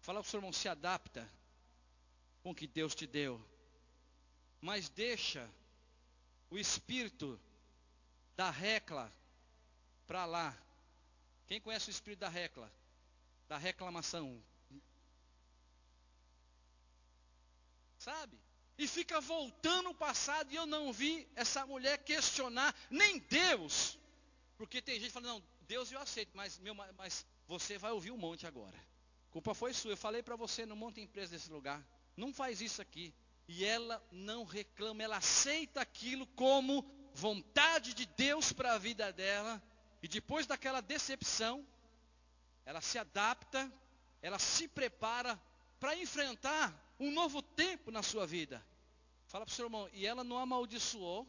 Fala 0.00 0.20
para 0.20 0.26
o 0.26 0.30
seu 0.30 0.38
irmão, 0.38 0.52
se 0.52 0.68
adapta 0.68 1.28
com 2.42 2.50
o 2.50 2.54
que 2.54 2.66
Deus 2.66 2.94
te 2.94 3.06
deu. 3.06 3.40
Mas 4.60 4.88
deixa 4.88 5.48
o 6.50 6.58
espírito 6.58 7.40
da 8.36 8.50
recla 8.50 9.12
para 10.06 10.24
lá. 10.24 10.61
Quem 11.46 11.60
conhece 11.60 11.88
o 11.88 11.90
espírito 11.90 12.20
da 12.20 12.28
recla? 12.28 12.72
Da 13.48 13.58
reclamação. 13.58 14.42
Sabe? 17.98 18.38
E 18.78 18.88
fica 18.88 19.20
voltando 19.20 19.90
o 19.90 19.94
passado 19.94 20.50
e 20.50 20.56
eu 20.56 20.66
não 20.66 20.92
vi 20.92 21.28
essa 21.36 21.64
mulher 21.66 21.98
questionar 21.98 22.74
nem 22.90 23.18
Deus. 23.18 23.98
Porque 24.56 24.80
tem 24.80 24.98
gente 24.98 25.12
falando, 25.12 25.28
não, 25.28 25.42
Deus 25.62 25.92
eu 25.92 26.00
aceito, 26.00 26.30
mas, 26.34 26.58
meu, 26.58 26.74
mas 26.74 27.26
você 27.46 27.78
vai 27.78 27.92
ouvir 27.92 28.10
um 28.10 28.16
monte 28.16 28.46
agora. 28.46 28.78
Culpa 29.30 29.54
foi 29.54 29.72
sua. 29.72 29.92
Eu 29.92 29.96
falei 29.96 30.22
para 30.22 30.36
você, 30.36 30.66
não 30.66 30.76
monta 30.76 31.00
empresa 31.00 31.32
nesse 31.32 31.50
lugar. 31.50 31.84
Não 32.16 32.32
faz 32.32 32.60
isso 32.60 32.82
aqui. 32.82 33.14
E 33.48 33.64
ela 33.64 34.02
não 34.10 34.44
reclama, 34.44 35.02
ela 35.02 35.16
aceita 35.16 35.80
aquilo 35.80 36.26
como 36.28 36.82
vontade 37.14 37.94
de 37.94 38.06
Deus 38.06 38.52
para 38.52 38.74
a 38.74 38.78
vida 38.78 39.12
dela. 39.12 39.62
E 40.02 40.08
depois 40.08 40.46
daquela 40.46 40.80
decepção, 40.80 41.66
ela 42.64 42.80
se 42.80 42.98
adapta, 42.98 43.72
ela 44.20 44.38
se 44.38 44.66
prepara 44.68 45.40
para 45.78 45.96
enfrentar 45.96 46.74
um 46.98 47.10
novo 47.12 47.40
tempo 47.40 47.90
na 47.90 48.02
sua 48.02 48.26
vida. 48.26 48.64
Fala 49.26 49.46
para 49.46 49.52
o 49.52 49.54
seu 49.54 49.66
irmão, 49.66 49.88
e 49.92 50.06
ela 50.06 50.22
não 50.22 50.38
amaldiçoou 50.38 51.26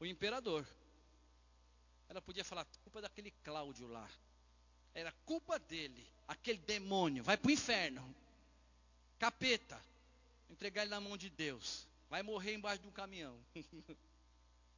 o 0.00 0.06
imperador. 0.06 0.66
Ela 2.08 2.20
podia 2.20 2.44
falar, 2.44 2.64
culpa 2.82 3.00
daquele 3.00 3.30
Cláudio 3.42 3.86
lá. 3.86 4.08
Era 4.94 5.12
culpa 5.24 5.58
dele, 5.58 6.06
aquele 6.28 6.58
demônio, 6.58 7.24
vai 7.24 7.36
para 7.36 7.48
o 7.48 7.52
inferno. 7.52 8.14
Capeta, 9.18 9.82
entregar 10.50 10.82
ele 10.82 10.90
na 10.90 11.00
mão 11.00 11.16
de 11.16 11.30
Deus. 11.30 11.86
Vai 12.10 12.22
morrer 12.22 12.54
embaixo 12.54 12.82
de 12.82 12.88
um 12.88 12.92
caminhão. 12.92 13.38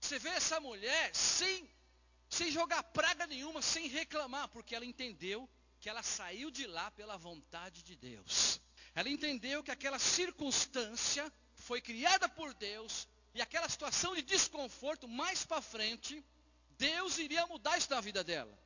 Você 0.01 0.19
vê 0.19 0.29
essa 0.31 0.61
mulher 0.61 1.15
sem, 1.15 1.69
sem 2.35 2.51
jogar 2.51 2.83
praga 2.83 3.27
nenhuma, 3.27 3.63
sem 3.63 3.87
reclamar, 3.87 4.49
porque 4.49 4.75
ela 4.75 4.85
entendeu 4.85 5.49
que 5.81 5.89
ela 5.89 6.03
saiu 6.03 6.51
de 6.51 6.67
lá 6.67 6.91
pela 6.91 7.17
vontade 7.17 7.83
de 7.83 7.95
Deus. 7.95 8.61
Ela 8.95 9.09
entendeu 9.09 9.63
que 9.63 9.71
aquela 9.71 9.99
circunstância 9.99 11.33
foi 11.55 11.81
criada 11.81 12.29
por 12.29 12.53
Deus 12.55 13.07
e 13.35 13.41
aquela 13.41 13.69
situação 13.69 14.15
de 14.15 14.23
desconforto 14.23 15.07
mais 15.07 15.45
para 15.45 15.63
frente, 15.63 16.25
Deus 16.77 17.19
iria 17.19 17.47
mudar 17.47 17.79
isso 17.79 17.91
na 17.91 18.01
vida 18.01 18.25
dela. 18.25 18.57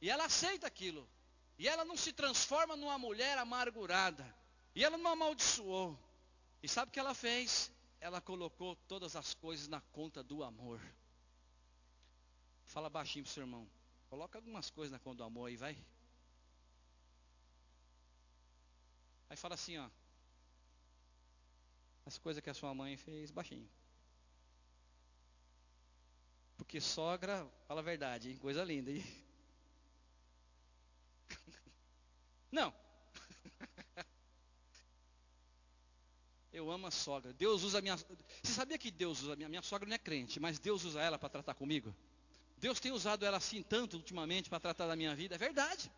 E 0.00 0.10
ela 0.10 0.24
aceita 0.26 0.66
aquilo. 0.66 1.08
E 1.58 1.66
ela 1.66 1.84
não 1.84 1.96
se 1.96 2.12
transforma 2.12 2.76
numa 2.76 2.98
mulher 2.98 3.36
amargurada. 3.38 4.24
E 4.74 4.84
ela 4.84 4.96
não 4.96 5.12
amaldiçoou. 5.12 5.98
E 6.62 6.68
sabe 6.68 6.90
o 6.90 6.92
que 6.92 7.00
ela 7.00 7.14
fez? 7.14 7.70
Ela 8.00 8.20
colocou 8.20 8.76
todas 8.86 9.16
as 9.16 9.34
coisas 9.34 9.66
na 9.66 9.80
conta 9.80 10.22
do 10.22 10.44
amor. 10.44 10.80
Fala 12.68 12.90
baixinho 12.90 13.24
pro 13.24 13.32
seu 13.32 13.42
irmão. 13.42 13.66
Coloca 14.10 14.38
algumas 14.38 14.70
coisas 14.70 14.92
na 14.92 14.98
conta 14.98 15.16
do 15.18 15.24
amor 15.24 15.46
aí, 15.46 15.56
vai. 15.56 15.76
Aí 19.30 19.36
fala 19.36 19.54
assim, 19.54 19.78
ó. 19.78 19.88
As 22.04 22.18
coisas 22.18 22.42
que 22.42 22.50
a 22.50 22.54
sua 22.54 22.74
mãe 22.74 22.96
fez 22.96 23.30
baixinho. 23.30 23.68
Porque 26.58 26.80
sogra, 26.80 27.46
fala 27.66 27.80
a 27.80 27.84
verdade, 27.84 28.30
hein? 28.30 28.36
coisa 28.36 28.64
linda. 28.64 28.90
Hein? 28.90 29.04
Não. 32.52 32.74
Eu 36.52 36.70
amo 36.70 36.86
a 36.86 36.90
sogra. 36.90 37.32
Deus 37.32 37.62
usa 37.62 37.78
a 37.78 37.82
minha. 37.82 37.96
Você 37.96 38.52
sabia 38.52 38.76
que 38.78 38.90
Deus 38.90 39.22
usa 39.22 39.32
a 39.32 39.36
minha? 39.36 39.48
Minha 39.48 39.62
sogra 39.62 39.88
não 39.88 39.94
é 39.94 39.98
crente, 39.98 40.38
mas 40.38 40.58
Deus 40.58 40.84
usa 40.84 41.00
ela 41.00 41.18
para 41.18 41.30
tratar 41.30 41.54
comigo? 41.54 41.94
Deus 42.58 42.80
tem 42.80 42.92
usado 42.92 43.24
ela 43.24 43.36
assim 43.36 43.62
tanto 43.62 43.96
ultimamente 43.96 44.50
para 44.50 44.60
tratar 44.60 44.86
da 44.86 44.96
minha 44.96 45.14
vida. 45.14 45.34
É 45.34 45.38
verdade. 45.38 45.90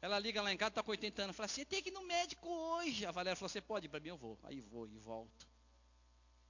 Ela 0.00 0.18
liga 0.18 0.42
lá 0.42 0.52
em 0.52 0.56
casa, 0.56 0.70
está 0.70 0.82
com 0.82 0.90
80 0.90 1.22
anos, 1.22 1.36
fala 1.36 1.46
assim, 1.46 1.64
tem 1.64 1.82
que 1.82 1.90
ir 1.90 1.92
no 1.92 2.02
médico 2.02 2.48
hoje. 2.48 3.06
A 3.06 3.12
Valéria 3.12 3.36
falou, 3.36 3.48
você 3.48 3.60
pode 3.60 3.86
ir 3.86 3.88
para 3.88 4.00
mim? 4.00 4.08
Eu 4.08 4.16
vou. 4.16 4.38
Aí 4.42 4.60
vou 4.60 4.86
e 4.88 4.98
volto. 4.98 5.46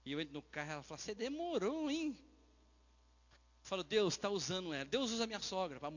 E 0.05 0.13
eu 0.13 0.21
entro 0.21 0.33
no 0.35 0.43
carro, 0.43 0.73
ela 0.73 0.83
fala, 0.83 0.99
você 0.99 1.15
demorou, 1.15 1.91
hein? 1.91 2.17
Eu 2.19 3.65
falo, 3.65 3.85
Deus 3.85 4.15
está 4.15 4.31
usando 4.31 4.73
ela. 4.73 4.85
Deus 4.85 5.11
usa 5.11 5.27
minha 5.27 5.41
sogra. 5.41 5.79
Pra... 5.79 5.91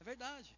É 0.00 0.04
verdade. 0.04 0.56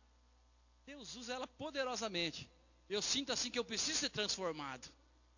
Deus 0.86 1.16
usa 1.16 1.34
ela 1.34 1.46
poderosamente. 1.46 2.48
Eu 2.88 3.02
sinto 3.02 3.32
assim 3.32 3.50
que 3.50 3.58
eu 3.58 3.64
preciso 3.64 3.98
ser 3.98 4.10
transformado. 4.10 4.88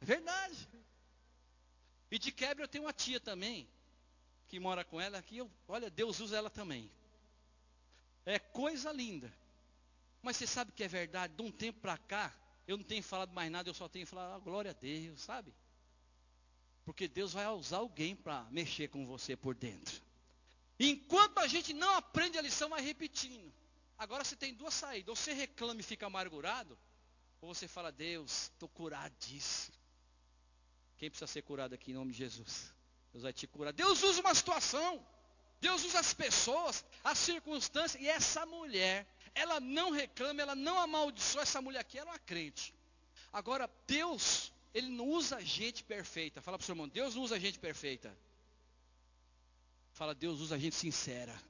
É 0.00 0.04
verdade. 0.04 0.68
E 2.10 2.18
de 2.18 2.30
quebra 2.30 2.64
eu 2.64 2.68
tenho 2.68 2.84
uma 2.84 2.92
tia 2.92 3.18
também, 3.18 3.68
que 4.48 4.60
mora 4.60 4.84
com 4.84 5.00
ela 5.00 5.18
aqui. 5.18 5.38
Olha, 5.66 5.90
Deus 5.90 6.20
usa 6.20 6.36
ela 6.36 6.50
também. 6.50 6.90
É 8.24 8.38
coisa 8.38 8.92
linda. 8.92 9.32
Mas 10.22 10.36
você 10.36 10.46
sabe 10.46 10.72
que 10.72 10.82
é 10.82 10.88
verdade, 10.88 11.34
de 11.34 11.42
um 11.42 11.50
tempo 11.50 11.80
para 11.80 11.98
cá, 11.98 12.34
eu 12.66 12.76
não 12.76 12.84
tenho 12.84 13.02
falado 13.02 13.32
mais 13.32 13.50
nada, 13.50 13.68
eu 13.68 13.74
só 13.74 13.88
tenho 13.88 14.06
falado, 14.06 14.34
ah, 14.34 14.38
glória 14.38 14.70
a 14.70 14.74
Deus, 14.74 15.20
sabe? 15.20 15.52
Porque 16.84 17.06
Deus 17.06 17.32
vai 17.32 17.46
usar 17.48 17.78
alguém 17.78 18.16
para 18.16 18.44
mexer 18.50 18.88
com 18.88 19.06
você 19.06 19.36
por 19.36 19.54
dentro. 19.54 20.02
Enquanto 20.78 21.38
a 21.38 21.46
gente 21.46 21.72
não 21.72 21.94
aprende 21.96 22.38
a 22.38 22.42
lição, 22.42 22.70
vai 22.70 22.80
repetindo. 22.80 23.52
Agora 23.96 24.24
você 24.24 24.34
tem 24.34 24.54
duas 24.54 24.74
saídas. 24.74 25.08
Ou 25.08 25.16
você 25.16 25.32
reclama 25.32 25.80
e 25.80 25.84
fica 25.84 26.06
amargurado, 26.06 26.78
ou 27.40 27.54
você 27.54 27.68
fala, 27.68 27.92
Deus, 27.92 28.44
estou 28.44 28.68
curadíssimo. 28.68 29.76
Quem 30.96 31.10
precisa 31.10 31.26
ser 31.26 31.42
curado 31.42 31.74
aqui 31.74 31.90
em 31.90 31.94
nome 31.94 32.12
de 32.12 32.18
Jesus? 32.18 32.72
Deus 33.14 33.22
vai 33.22 33.32
te 33.32 33.46
curar. 33.46 33.72
Deus 33.72 34.02
usa 34.02 34.20
uma 34.20 34.34
situação. 34.34 35.00
Deus 35.60 35.84
usa 35.84 36.00
as 36.00 36.12
pessoas, 36.12 36.84
as 37.04 37.16
circunstâncias. 37.16 38.02
E 38.02 38.08
essa 38.08 38.44
mulher, 38.44 39.06
ela 39.36 39.60
não 39.60 39.92
reclama, 39.92 40.42
ela 40.42 40.56
não 40.56 40.76
amaldiçoa. 40.80 41.42
Essa 41.42 41.62
mulher 41.62 41.78
aqui 41.78 41.96
era 41.96 42.10
uma 42.10 42.18
crente. 42.18 42.74
Agora, 43.32 43.70
Deus, 43.86 44.52
Ele 44.74 44.88
não 44.88 45.08
usa 45.08 45.40
gente 45.40 45.84
perfeita. 45.84 46.42
Fala 46.42 46.58
para 46.58 46.64
o 46.64 46.66
seu 46.66 46.72
irmão, 46.72 46.88
Deus 46.88 47.14
não 47.14 47.22
usa 47.22 47.38
gente 47.38 47.56
perfeita. 47.56 48.12
Fala, 49.92 50.12
Deus 50.12 50.40
usa 50.40 50.58
gente 50.58 50.74
sincera. 50.74 51.40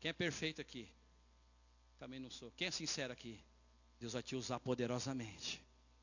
Quem 0.00 0.08
é 0.08 0.12
perfeito 0.12 0.60
aqui? 0.60 0.88
Também 2.00 2.18
não 2.18 2.30
sou. 2.30 2.50
Quem 2.56 2.66
é 2.66 2.70
sincero 2.72 3.12
aqui? 3.12 3.38
Deus 4.00 4.14
vai 4.14 4.24
te 4.24 4.34
usar 4.34 4.58
poderosamente. 4.58 5.62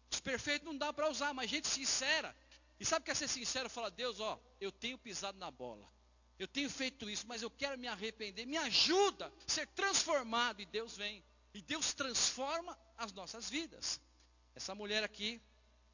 Os 0.09 0.21
perfeitos 0.21 0.65
não 0.65 0.77
dá 0.77 0.93
para 0.93 1.09
usar, 1.09 1.33
mas 1.33 1.49
gente 1.49 1.67
sincera. 1.67 2.33
E 2.79 2.85
sabe 2.85 3.01
o 3.01 3.05
que 3.05 3.11
é 3.11 3.15
ser 3.15 3.27
sincero? 3.27 3.69
Fala, 3.69 3.91
Deus, 3.91 4.19
ó, 4.19 4.39
eu 4.61 4.71
tenho 4.71 4.97
pisado 4.97 5.37
na 5.37 5.51
bola. 5.51 5.87
Eu 6.37 6.47
tenho 6.47 6.69
feito 6.69 7.09
isso, 7.09 7.27
mas 7.27 7.41
eu 7.41 7.51
quero 7.51 7.77
me 7.77 7.87
arrepender. 7.87 8.45
Me 8.45 8.55
ajuda 8.55 9.27
a 9.27 9.51
ser 9.51 9.67
transformado. 9.67 10.61
E 10.61 10.65
Deus 10.65 10.95
vem. 10.95 11.21
E 11.53 11.61
Deus 11.61 11.93
transforma 11.93 12.77
as 12.97 13.11
nossas 13.11 13.49
vidas. 13.49 13.99
Essa 14.55 14.73
mulher 14.73 15.03
aqui, 15.03 15.41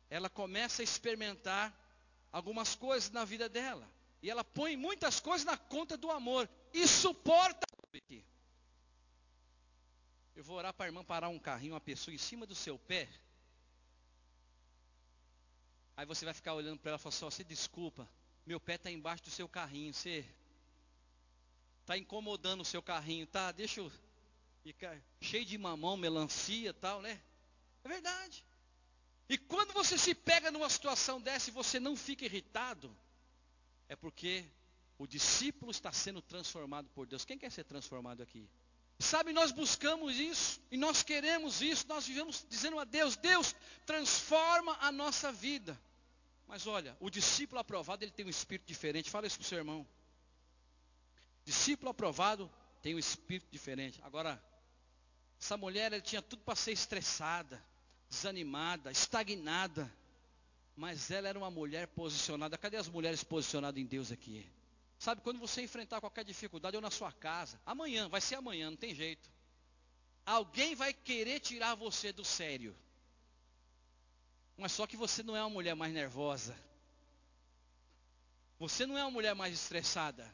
ela 0.10 0.30
começa 0.30 0.84
a 0.84 0.86
experimentar 0.86 1.74
algumas 2.32 2.76
coisas 2.76 3.10
na 3.10 3.26
vida 3.26 3.50
dela. 3.50 3.91
E 4.21 4.30
ela 4.30 4.43
põe 4.43 4.78
muitas 4.78 5.19
coisas 5.19 5.43
na 5.43 5.58
conta 5.58 5.98
do 5.98 6.12
amor. 6.12 6.48
E 6.71 6.88
suporta. 6.88 7.65
Eu 10.36 10.43
vou 10.43 10.58
orar 10.58 10.74
para 10.74 10.86
a 10.86 10.89
irmã 10.89 11.04
parar 11.04 11.30
um 11.30 11.39
carrinho, 11.39 11.74
uma 11.74 11.82
pessoa 11.82 12.13
em 12.13 12.17
cima 12.19 12.45
do 12.45 12.54
seu 12.54 12.78
pé. 12.78 13.10
Aí 15.97 16.05
você 16.05 16.25
vai 16.25 16.34
ficar 16.34 16.53
olhando 16.53 16.79
para 16.79 16.91
ela 16.91 16.99
e 16.99 17.01
falar 17.01 17.10
assim, 17.10 17.25
você 17.25 17.43
desculpa, 17.43 18.10
meu 18.45 18.60
pé 18.60 18.75
está 18.75 18.91
embaixo 18.91 19.23
do 19.23 19.29
seu 19.29 19.47
carrinho, 19.47 19.93
você 19.93 20.25
está 21.81 21.97
incomodando 21.97 22.62
o 22.62 22.65
seu 22.65 22.81
carrinho, 22.81 23.25
tá? 23.27 23.51
Deixa 23.51 23.79
eu 23.79 23.91
ficar 24.62 24.99
cheio 25.21 25.45
de 25.45 25.58
mamão, 25.58 25.96
melancia 25.96 26.73
tal, 26.73 27.02
né? 27.02 27.21
É 27.83 27.87
verdade. 27.87 28.46
E 29.29 29.37
quando 29.37 29.73
você 29.73 29.98
se 29.98 30.13
pega 30.13 30.52
numa 30.52 30.69
situação 30.69 31.21
dessa 31.21 31.50
e 31.50 31.54
você 31.54 31.79
não 31.79 31.96
fica 31.96 32.25
irritado, 32.25 32.96
é 33.87 33.96
porque 33.96 34.46
o 34.98 35.08
discípulo 35.08 35.71
está 35.71 35.91
sendo 35.91 36.21
transformado 36.21 36.89
por 36.89 37.08
Deus. 37.08 37.25
Quem 37.25 37.37
quer 37.37 37.52
ser 37.52 37.63
transformado 37.63 38.21
aqui? 38.21 38.48
Sabe, 38.98 39.33
nós 39.33 39.52
buscamos 39.52 40.15
isso 40.17 40.62
e 40.71 40.77
nós 40.77 41.04
queremos 41.04 41.62
isso, 41.62 41.85
nós 41.87 42.08
vivemos 42.08 42.46
dizendo 42.50 42.79
a 42.79 42.85
Deus: 42.85 43.17
Deus, 43.17 43.54
transforma 43.85 44.77
a 44.79 44.91
nossa 44.91 45.31
vida. 45.31 45.79
Mas 46.48 46.65
olha, 46.65 46.96
o 47.00 47.10
discípulo 47.10 47.60
aprovado, 47.60 48.04
ele 48.04 48.12
tem 48.12 48.25
um 48.25 48.29
espírito 48.29 48.67
diferente. 48.67 49.10
Fala 49.10 49.27
isso 49.27 49.37
para 49.37 49.46
o 49.46 49.48
seu 49.48 49.58
irmão. 49.58 49.85
Discípulo 51.43 51.91
aprovado 51.91 52.52
tem 52.81 52.96
um 52.96 53.00
espírito 53.00 53.52
diferente. 53.52 54.00
Agora, 54.04 54.41
essa 55.39 55.58
mulher, 55.58 55.91
ela 55.91 56.02
tinha 56.02 56.21
tudo 56.21 56.43
para 56.43 56.56
ser 56.56 56.71
estressada, 56.71 57.63
desanimada, 58.10 58.91
estagnada. 58.91 59.91
Mas 60.75 61.12
ela 61.12 61.27
era 61.27 61.37
uma 61.37 61.52
mulher 61.52 61.87
posicionada. 61.87 62.58
Cadê 62.58 62.77
as 62.77 62.87
mulheres 62.87 63.23
posicionadas 63.23 63.81
em 63.81 63.85
Deus 63.85 64.12
aqui? 64.12 64.50
Sabe, 64.98 65.21
quando 65.21 65.39
você 65.39 65.62
enfrentar 65.62 66.00
qualquer 66.00 66.23
dificuldade, 66.23 66.75
ou 66.75 66.81
na 66.81 66.91
sua 66.91 67.12
casa, 67.12 67.60
amanhã, 67.65 68.08
vai 68.08 68.21
ser 68.21 68.35
amanhã, 68.35 68.69
não 68.69 68.77
tem 68.77 68.96
jeito. 68.96 69.29
alguém 70.25 70.73
vai 70.73 70.93
querer 70.93 71.39
tirar 71.39 71.75
você 71.75 72.12
do 72.12 72.25
sério. 72.25 72.75
Mas 74.58 74.71
só 74.71 74.87
que 74.87 74.98
você 74.98 75.21
não 75.21 75.35
é 75.35 75.41
uma 75.41 75.50
mulher 75.50 75.75
mais 75.75 75.93
nervosa. 75.93 76.58
Você 78.58 78.85
não 78.85 78.98
é 78.98 79.04
uma 79.04 79.12
mulher 79.12 79.35
mais 79.35 79.54
estressada. 79.54 80.31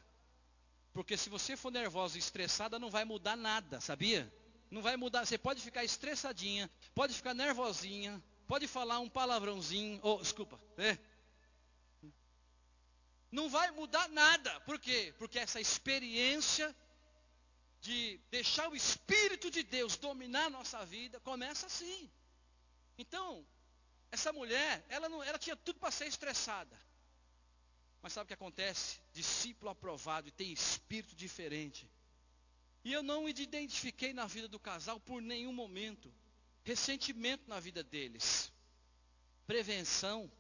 Porque 0.94 1.18
se 1.18 1.30
você 1.30 1.58
for 1.58 1.72
nervosa 1.72 2.18
e 2.18 2.20
estressada, 2.20 2.78
não 2.78 2.90
vai 2.90 3.04
mudar 3.04 3.36
nada, 3.36 3.82
sabia? 3.82 4.32
Não 4.70 4.82
vai 4.82 4.96
mudar. 4.96 5.26
Você 5.26 5.38
pode 5.38 5.62
ficar 5.62 5.84
estressadinha, 5.84 6.70
pode 6.94 7.14
ficar 7.14 7.34
nervosinha, 7.34 8.22
pode 8.48 8.68
falar 8.68 9.00
um 9.00 9.10
palavrãozinho, 9.10 10.00
oh, 10.04 10.18
desculpa, 10.18 10.60
né? 10.78 11.00
Não 13.32 13.50
vai 13.50 13.72
mudar 13.72 14.10
nada. 14.10 14.60
Por 14.62 14.78
quê? 14.78 15.14
Porque 15.18 15.40
essa 15.40 15.62
experiência 15.62 16.76
de 17.80 18.20
deixar 18.30 18.70
o 18.70 18.76
Espírito 18.76 19.50
de 19.50 19.64
Deus 19.64 19.98
dominar 19.98 20.46
a 20.46 20.50
nossa 20.50 20.86
vida 20.86 21.20
começa 21.22 21.66
assim. 21.66 22.12
Então, 22.98 23.46
essa 24.12 24.34
mulher, 24.34 24.86
ela, 24.90 25.08
não, 25.08 25.24
ela 25.24 25.40
tinha 25.40 25.56
tudo 25.56 25.80
para 25.80 25.90
ser 25.90 26.08
estressada. 26.08 26.78
Mas 28.02 28.14
sabe 28.14 28.26
o 28.26 28.28
que 28.28 28.34
acontece? 28.34 29.00
Discípulo 29.14 29.72
aprovado 29.72 30.28
e 30.28 30.32
tem 30.32 30.52
espírito 30.52 31.16
diferente. 31.16 31.90
E 32.84 32.92
eu 32.92 33.02
não 33.02 33.24
me 33.24 33.32
identifiquei 33.32 34.12
na 34.12 34.26
vida 34.26 34.48
do 34.48 34.60
casal 34.60 35.00
por 35.00 35.22
nenhum 35.22 35.54
momento. 35.54 36.14
Ressentimento 36.64 37.48
na 37.48 37.60
vida 37.60 37.84
deles. 37.84 38.52
Prevenção. 39.48 40.32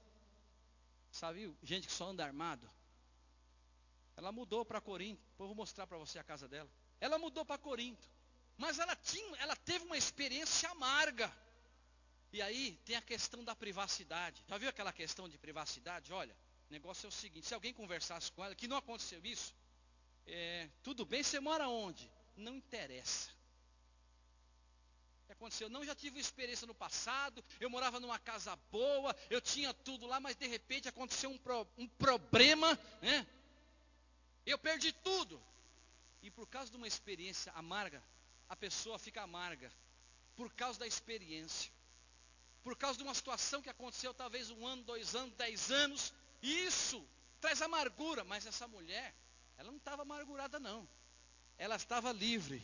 Sabe, 1.12 1.56
gente 1.64 1.88
que 1.88 1.94
só 1.94 2.10
anda 2.10 2.26
armado. 2.26 2.70
Ela 4.16 4.32
mudou 4.32 4.66
para 4.66 4.82
Corinto. 4.82 5.22
Depois 5.32 5.46
eu 5.46 5.48
vou 5.48 5.56
mostrar 5.56 5.88
para 5.88 5.98
você 5.98 6.20
a 6.20 6.24
casa 6.24 6.48
dela. 6.48 6.70
Ela 7.00 7.18
mudou 7.18 7.46
para 7.46 7.58
Corinto. 7.58 8.08
Mas 8.58 8.80
ela 8.80 8.96
tinha, 8.96 9.38
ela 9.38 9.56
teve 9.56 9.86
uma 9.86 9.98
experiência 9.98 10.70
amarga. 10.70 11.32
E 12.34 12.42
aí 12.42 12.80
tem 12.86 12.96
a 12.96 13.02
questão 13.02 13.44
da 13.44 13.56
privacidade. 13.56 14.44
Já 14.48 14.58
viu 14.58 14.70
aquela 14.70 14.94
questão 14.94 15.28
de 15.28 15.38
privacidade? 15.38 16.14
Olha, 16.14 16.36
o 16.70 16.72
negócio 16.72 17.06
é 17.06 17.10
o 17.10 17.12
seguinte: 17.12 17.48
se 17.48 17.54
alguém 17.54 17.74
conversasse 17.74 18.32
com 18.32 18.44
ela, 18.44 18.56
que 18.56 18.68
não 18.68 18.78
aconteceu 18.78 19.20
isso, 19.26 19.54
é, 20.26 20.70
tudo 20.84 21.06
bem, 21.06 21.24
você 21.24 21.40
mora 21.40 21.68
onde? 21.68 22.10
Não 22.38 22.56
interessa. 22.56 23.30
O 25.24 25.26
que 25.28 25.34
aconteceu? 25.34 25.70
Não, 25.70 25.84
já 25.84 25.96
tive 25.96 26.20
experiência 26.20 26.68
no 26.68 26.76
passado, 26.76 27.44
eu 27.60 27.70
morava 27.70 28.00
numa 28.00 28.20
casa 28.20 28.56
boa, 28.72 29.16
eu 29.30 29.42
tinha 29.42 29.74
tudo 29.74 30.06
lá, 30.06 30.20
mas 30.20 30.36
de 30.36 30.48
repente 30.48 30.88
aconteceu 30.88 31.30
um, 31.30 31.38
pro, 31.38 31.68
um 31.78 31.88
problema, 31.88 32.78
né? 33.02 33.28
Eu 34.46 34.58
perdi 34.58 34.92
tudo. 34.92 35.42
E 36.22 36.30
por 36.30 36.48
causa 36.48 36.70
de 36.70 36.78
uma 36.78 36.88
experiência 36.88 37.52
amarga, 37.54 38.04
a 38.48 38.56
pessoa 38.56 39.00
fica 39.00 39.22
amarga. 39.22 39.72
Por 40.36 40.52
causa 40.54 40.80
da 40.80 40.88
experiência 40.88 41.72
por 42.64 42.76
causa 42.78 42.98
de 42.98 43.04
uma 43.04 43.14
situação 43.14 43.62
que 43.62 43.70
aconteceu 43.70 44.14
talvez 44.14 44.50
um 44.50 44.66
ano, 44.66 44.84
dois 44.84 45.16
anos, 45.16 45.34
dez 45.36 45.72
anos, 45.72 46.14
e 46.42 46.66
isso 46.66 47.04
traz 47.40 47.62
amargura, 47.62 48.24
mas 48.24 48.46
essa 48.46 48.68
mulher, 48.68 49.14
ela 49.58 49.70
não 49.72 49.78
estava 49.78 50.04
amargurada 50.04 50.60
não, 50.60 50.88
ela 51.58 51.76
estava 51.76 52.12
livre. 52.12 52.62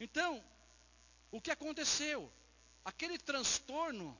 Então, 0.00 0.42
o 1.30 1.40
que 1.40 1.50
aconteceu? 1.50 2.30
Aquele 2.84 3.18
transtorno 3.18 4.16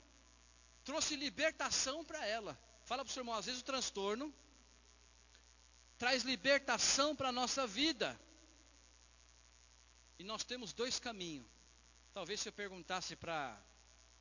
trouxe 0.84 1.16
libertação 1.16 2.04
para 2.04 2.24
ela. 2.26 2.58
Fala 2.84 3.04
para 3.04 3.10
o 3.10 3.12
seu 3.12 3.22
irmão, 3.22 3.34
às 3.34 3.46
vezes 3.46 3.60
o 3.60 3.64
transtorno 3.64 4.32
traz 6.03 6.24
libertação 6.24 7.14
para 7.14 7.28
a 7.28 7.32
nossa 7.40 7.64
vida. 7.64 8.20
E 10.18 10.24
nós 10.24 10.42
temos 10.42 10.72
dois 10.72 10.98
caminhos. 10.98 11.46
Talvez 12.12 12.40
se 12.40 12.48
eu 12.48 12.53
perguntasse 12.53 13.14
para 13.14 13.57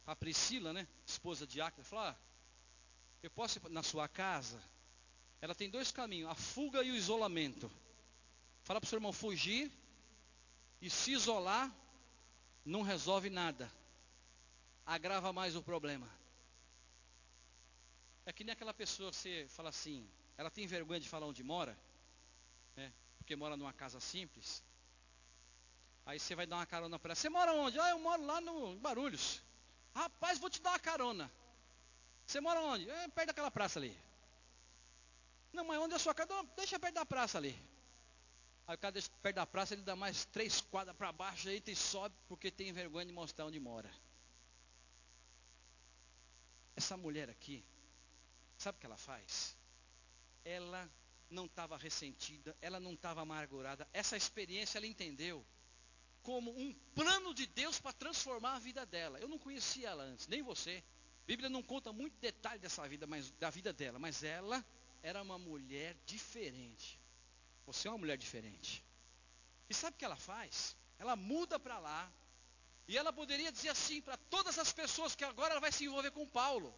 a 0.05 0.15
Priscila, 0.15 0.73
né, 0.73 0.88
esposa 1.07 1.47
de 1.47 1.59
Acre, 1.59 1.84
falou: 1.84 2.05
ah, 2.05 2.15
eu 3.23 3.32
posso 3.32 3.57
ir 3.57 3.69
na 3.71 3.82
sua 3.82 4.07
casa? 4.07 4.61
Ela 5.41 5.55
tem 5.55 5.71
dois 5.71 5.91
caminhos: 5.91 6.29
a 6.29 6.36
fuga 6.36 6.84
e 6.84 6.91
o 6.91 6.95
isolamento. 6.95 7.67
Fala 8.61 8.79
para 8.79 8.86
o 8.86 8.88
seu 8.88 8.97
irmão 8.97 9.11
fugir 9.11 9.71
e 10.79 10.88
se 10.88 11.13
isolar 11.13 11.75
não 12.63 12.84
resolve 12.84 13.27
nada, 13.32 13.71
agrava 14.86 15.34
mais 15.34 15.55
o 15.55 15.63
problema. 15.63 16.07
É 18.23 18.32
que 18.32 18.43
nem 18.43 18.53
aquela 18.53 18.71
pessoa 18.71 19.09
que 19.09 19.17
você 19.17 19.47
fala 19.49 19.69
assim, 19.69 20.07
ela 20.38 20.49
tem 20.49 20.65
vergonha 20.67 20.99
de 20.99 21.09
falar 21.09 21.25
onde 21.25 21.43
mora, 21.43 21.77
né, 22.75 22.91
porque 23.17 23.36
mora 23.36 23.57
numa 23.57 23.73
casa 23.73 23.99
simples. 23.99 24.63
Aí 26.05 26.19
você 26.19 26.36
vai 26.36 26.47
dar 26.47 26.57
uma 26.57 26.65
carona 26.65 26.97
para 26.97 27.09
ela. 27.09 27.15
Você 27.15 27.29
mora 27.29 27.53
onde? 27.53 27.79
Ah, 27.79 27.89
eu 27.89 27.99
moro 27.99 28.25
lá 28.25 28.41
no 28.41 28.75
Barulhos. 28.77 29.41
Rapaz, 29.93 30.39
vou 30.39 30.49
te 30.49 30.61
dar 30.61 30.71
uma 30.71 30.79
carona. 30.79 31.32
Você 32.25 32.39
mora 32.39 32.59
onde? 32.61 32.89
É, 32.89 33.07
perto 33.09 33.27
daquela 33.27 33.51
praça 33.51 33.77
ali. 33.77 33.95
Não, 35.53 35.63
mas 35.65 35.79
onde 35.79 35.93
é 35.93 35.95
a 35.97 35.99
sua 35.99 36.13
casa? 36.13 36.32
Deixa 36.55 36.79
perto 36.79 36.95
da 36.95 37.05
praça 37.05 37.38
ali. 37.38 37.55
Aí 38.67 38.75
o 38.75 38.77
cara 38.77 38.91
deixa 38.93 39.09
perto 39.21 39.36
da 39.36 39.45
praça, 39.45 39.73
ele 39.73 39.82
dá 39.82 39.95
mais 39.95 40.25
três 40.25 40.61
quadras 40.61 40.95
para 40.95 41.11
baixo, 41.11 41.49
aí 41.49 41.61
e 41.65 41.75
sobe, 41.75 42.15
porque 42.27 42.49
tem 42.49 42.71
vergonha 42.71 43.05
de 43.05 43.11
mostrar 43.11 43.45
onde 43.45 43.59
mora. 43.59 43.91
Essa 46.75 46.95
mulher 46.95 47.29
aqui, 47.29 47.63
sabe 48.57 48.77
o 48.77 48.79
que 48.79 48.86
ela 48.86 48.97
faz? 48.97 49.57
Ela 50.43 50.89
não 51.29 51.45
estava 51.45 51.77
ressentida, 51.77 52.55
ela 52.61 52.79
não 52.79 52.93
estava 52.93 53.21
amargurada. 53.21 53.87
Essa 53.93 54.17
experiência 54.17 54.77
ela 54.77 54.87
entendeu 54.87 55.45
como 56.21 56.51
um 56.51 56.73
plano 56.93 57.33
de 57.33 57.45
Deus 57.47 57.79
para 57.79 57.93
transformar 57.93 58.55
a 58.55 58.59
vida 58.59 58.85
dela. 58.85 59.19
Eu 59.19 59.27
não 59.27 59.39
conhecia 59.39 59.89
ela 59.89 60.03
antes, 60.03 60.27
nem 60.27 60.41
você. 60.41 60.83
A 61.23 61.27
Bíblia 61.27 61.49
não 61.49 61.63
conta 61.63 61.93
muito 61.93 62.17
detalhe 62.19 62.59
dessa 62.59 62.87
vida, 62.87 63.07
mas 63.07 63.31
da 63.31 63.49
vida 63.49 63.71
dela, 63.71 63.97
mas 63.97 64.23
ela 64.23 64.63
era 65.01 65.21
uma 65.21 65.37
mulher 65.37 65.95
diferente. 66.05 66.99
Você 67.65 67.87
é 67.87 67.91
uma 67.91 67.97
mulher 67.97 68.17
diferente. 68.17 68.83
E 69.69 69.73
sabe 69.73 69.95
o 69.95 69.97
que 69.97 70.05
ela 70.05 70.15
faz? 70.15 70.75
Ela 70.99 71.15
muda 71.15 71.59
para 71.59 71.79
lá. 71.79 72.11
E 72.87 72.97
ela 72.97 73.13
poderia 73.13 73.51
dizer 73.51 73.69
assim 73.69 74.01
para 74.01 74.17
todas 74.17 74.59
as 74.59 74.73
pessoas 74.73 75.15
que 75.15 75.23
agora 75.23 75.53
ela 75.53 75.61
vai 75.61 75.71
se 75.71 75.85
envolver 75.85 76.11
com 76.11 76.27
Paulo. 76.27 76.75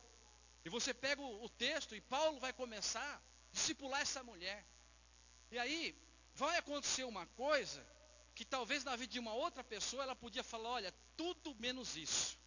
E 0.63 0.69
você 0.69 0.93
pega 0.93 1.21
o, 1.21 1.43
o 1.43 1.49
texto 1.49 1.95
e 1.95 2.01
Paulo 2.01 2.39
vai 2.39 2.53
começar 2.53 3.21
discipular 3.53 4.01
essa 4.01 4.23
mulher. 4.23 4.65
E 5.51 5.57
aí 5.57 5.95
vai 6.33 6.57
acontecer 6.57 7.03
uma 7.03 7.25
coisa 7.27 7.85
que 8.35 8.43
talvez 8.43 8.83
na 8.83 8.95
vida 8.95 9.13
de 9.13 9.19
uma 9.19 9.33
outra 9.33 9.63
pessoa 9.63 10.03
ela 10.03 10.15
podia 10.15 10.43
falar, 10.43 10.69
olha, 10.69 10.93
tudo 11.15 11.55
menos 11.55 11.95
isso. 11.95 12.37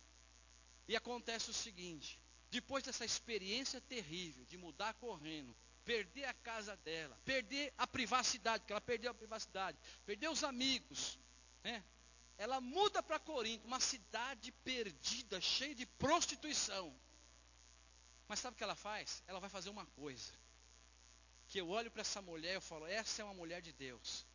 E 0.88 0.96
acontece 0.96 1.50
o 1.50 1.54
seguinte: 1.54 2.20
depois 2.50 2.84
dessa 2.84 3.04
experiência 3.04 3.80
terrível 3.80 4.44
de 4.44 4.58
mudar 4.58 4.94
correndo, 4.94 5.56
perder 5.84 6.24
a 6.24 6.34
casa 6.34 6.76
dela, 6.78 7.16
perder 7.24 7.72
a 7.78 7.86
privacidade, 7.86 8.60
porque 8.60 8.72
ela 8.72 8.80
perdeu 8.80 9.12
a 9.12 9.14
privacidade, 9.14 9.78
perder 10.04 10.28
os 10.28 10.42
amigos, 10.42 11.18
né? 11.62 11.84
Ela 12.38 12.60
muda 12.60 13.02
para 13.02 13.18
Corinto, 13.18 13.66
uma 13.66 13.80
cidade 13.80 14.52
perdida, 14.52 15.40
cheia 15.40 15.74
de 15.74 15.86
prostituição. 15.86 16.94
Mas 18.28 18.40
sabe 18.40 18.54
o 18.54 18.58
que 18.58 18.64
ela 18.64 18.74
faz? 18.74 19.22
Ela 19.26 19.40
vai 19.40 19.48
fazer 19.48 19.70
uma 19.70 19.86
coisa. 19.86 20.32
Que 21.48 21.60
eu 21.60 21.68
olho 21.68 21.90
para 21.90 22.00
essa 22.00 22.20
mulher 22.20 22.52
e 22.52 22.54
eu 22.54 22.60
falo, 22.60 22.86
essa 22.86 23.22
é 23.22 23.24
uma 23.24 23.34
mulher 23.34 23.62
de 23.62 23.72
Deus 23.72 24.26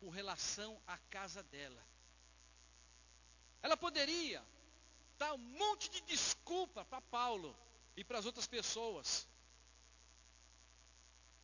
com 0.00 0.08
relação 0.10 0.80
à 0.86 0.98
casa 0.98 1.42
dela. 1.42 1.82
Ela 3.62 3.76
poderia 3.76 4.44
dar 5.18 5.32
um 5.34 5.38
monte 5.38 5.88
de 5.88 6.00
desculpa 6.02 6.84
para 6.84 7.00
Paulo 7.00 7.56
e 7.96 8.04
para 8.04 8.18
as 8.18 8.26
outras 8.26 8.46
pessoas. 8.46 9.26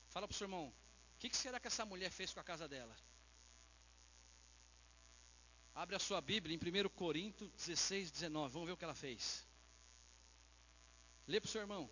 Fala 0.09 0.27
para 0.27 0.35
o 0.35 0.37
seu 0.37 0.47
irmão, 0.47 0.69
o 0.69 1.19
que, 1.19 1.31
que 1.31 1.37
será 1.37 1.61
que 1.61 1.69
essa 1.69 1.85
mulher 1.85 2.11
fez 2.11 2.33
com 2.33 2.41
a 2.41 2.45
casa 2.45 2.69
dela? 2.69 2.95
Abre 5.75 5.97
a 5.97 6.01
sua 6.01 6.21
Bíblia 6.21 6.55
em 6.55 6.59
1 6.59 6.89
Coríntios 6.91 7.51
16, 7.53 8.11
19. 8.11 8.53
Vamos 8.53 8.67
ver 8.67 8.73
o 8.73 8.77
que 8.77 8.85
ela 8.85 8.95
fez. 8.95 9.47
Lê 11.27 11.41
para 11.41 11.49
o 11.49 11.51
seu 11.51 11.61
irmão. 11.61 11.89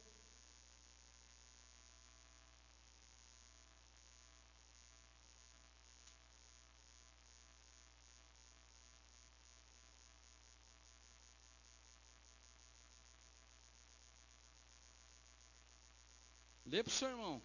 Lê 16.70 16.82
para 16.82 16.90
o 16.90 16.92
seu 16.92 17.08
irmão. 17.08 17.42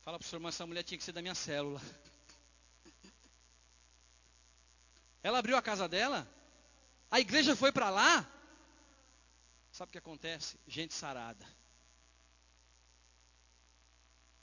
Fala 0.00 0.18
para 0.18 0.24
o 0.24 0.28
seu 0.28 0.36
irmão, 0.38 0.48
essa 0.48 0.66
mulher 0.66 0.82
tinha 0.82 0.96
que 0.96 1.04
ser 1.04 1.12
da 1.12 1.20
minha 1.20 1.34
célula. 1.34 1.80
Ela 5.22 5.38
abriu 5.38 5.56
a 5.56 5.62
casa 5.62 5.88
dela 5.88 6.28
A 7.10 7.20
igreja 7.20 7.54
foi 7.54 7.70
para 7.72 7.90
lá. 7.90 8.26
Sabe 9.70 9.90
o 9.90 9.92
que 9.92 9.98
acontece? 9.98 10.58
Gente 10.66 10.94
sarada. 10.94 11.46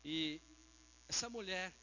E 0.04 0.42
essa 1.08 1.30
mulher, 1.30 1.74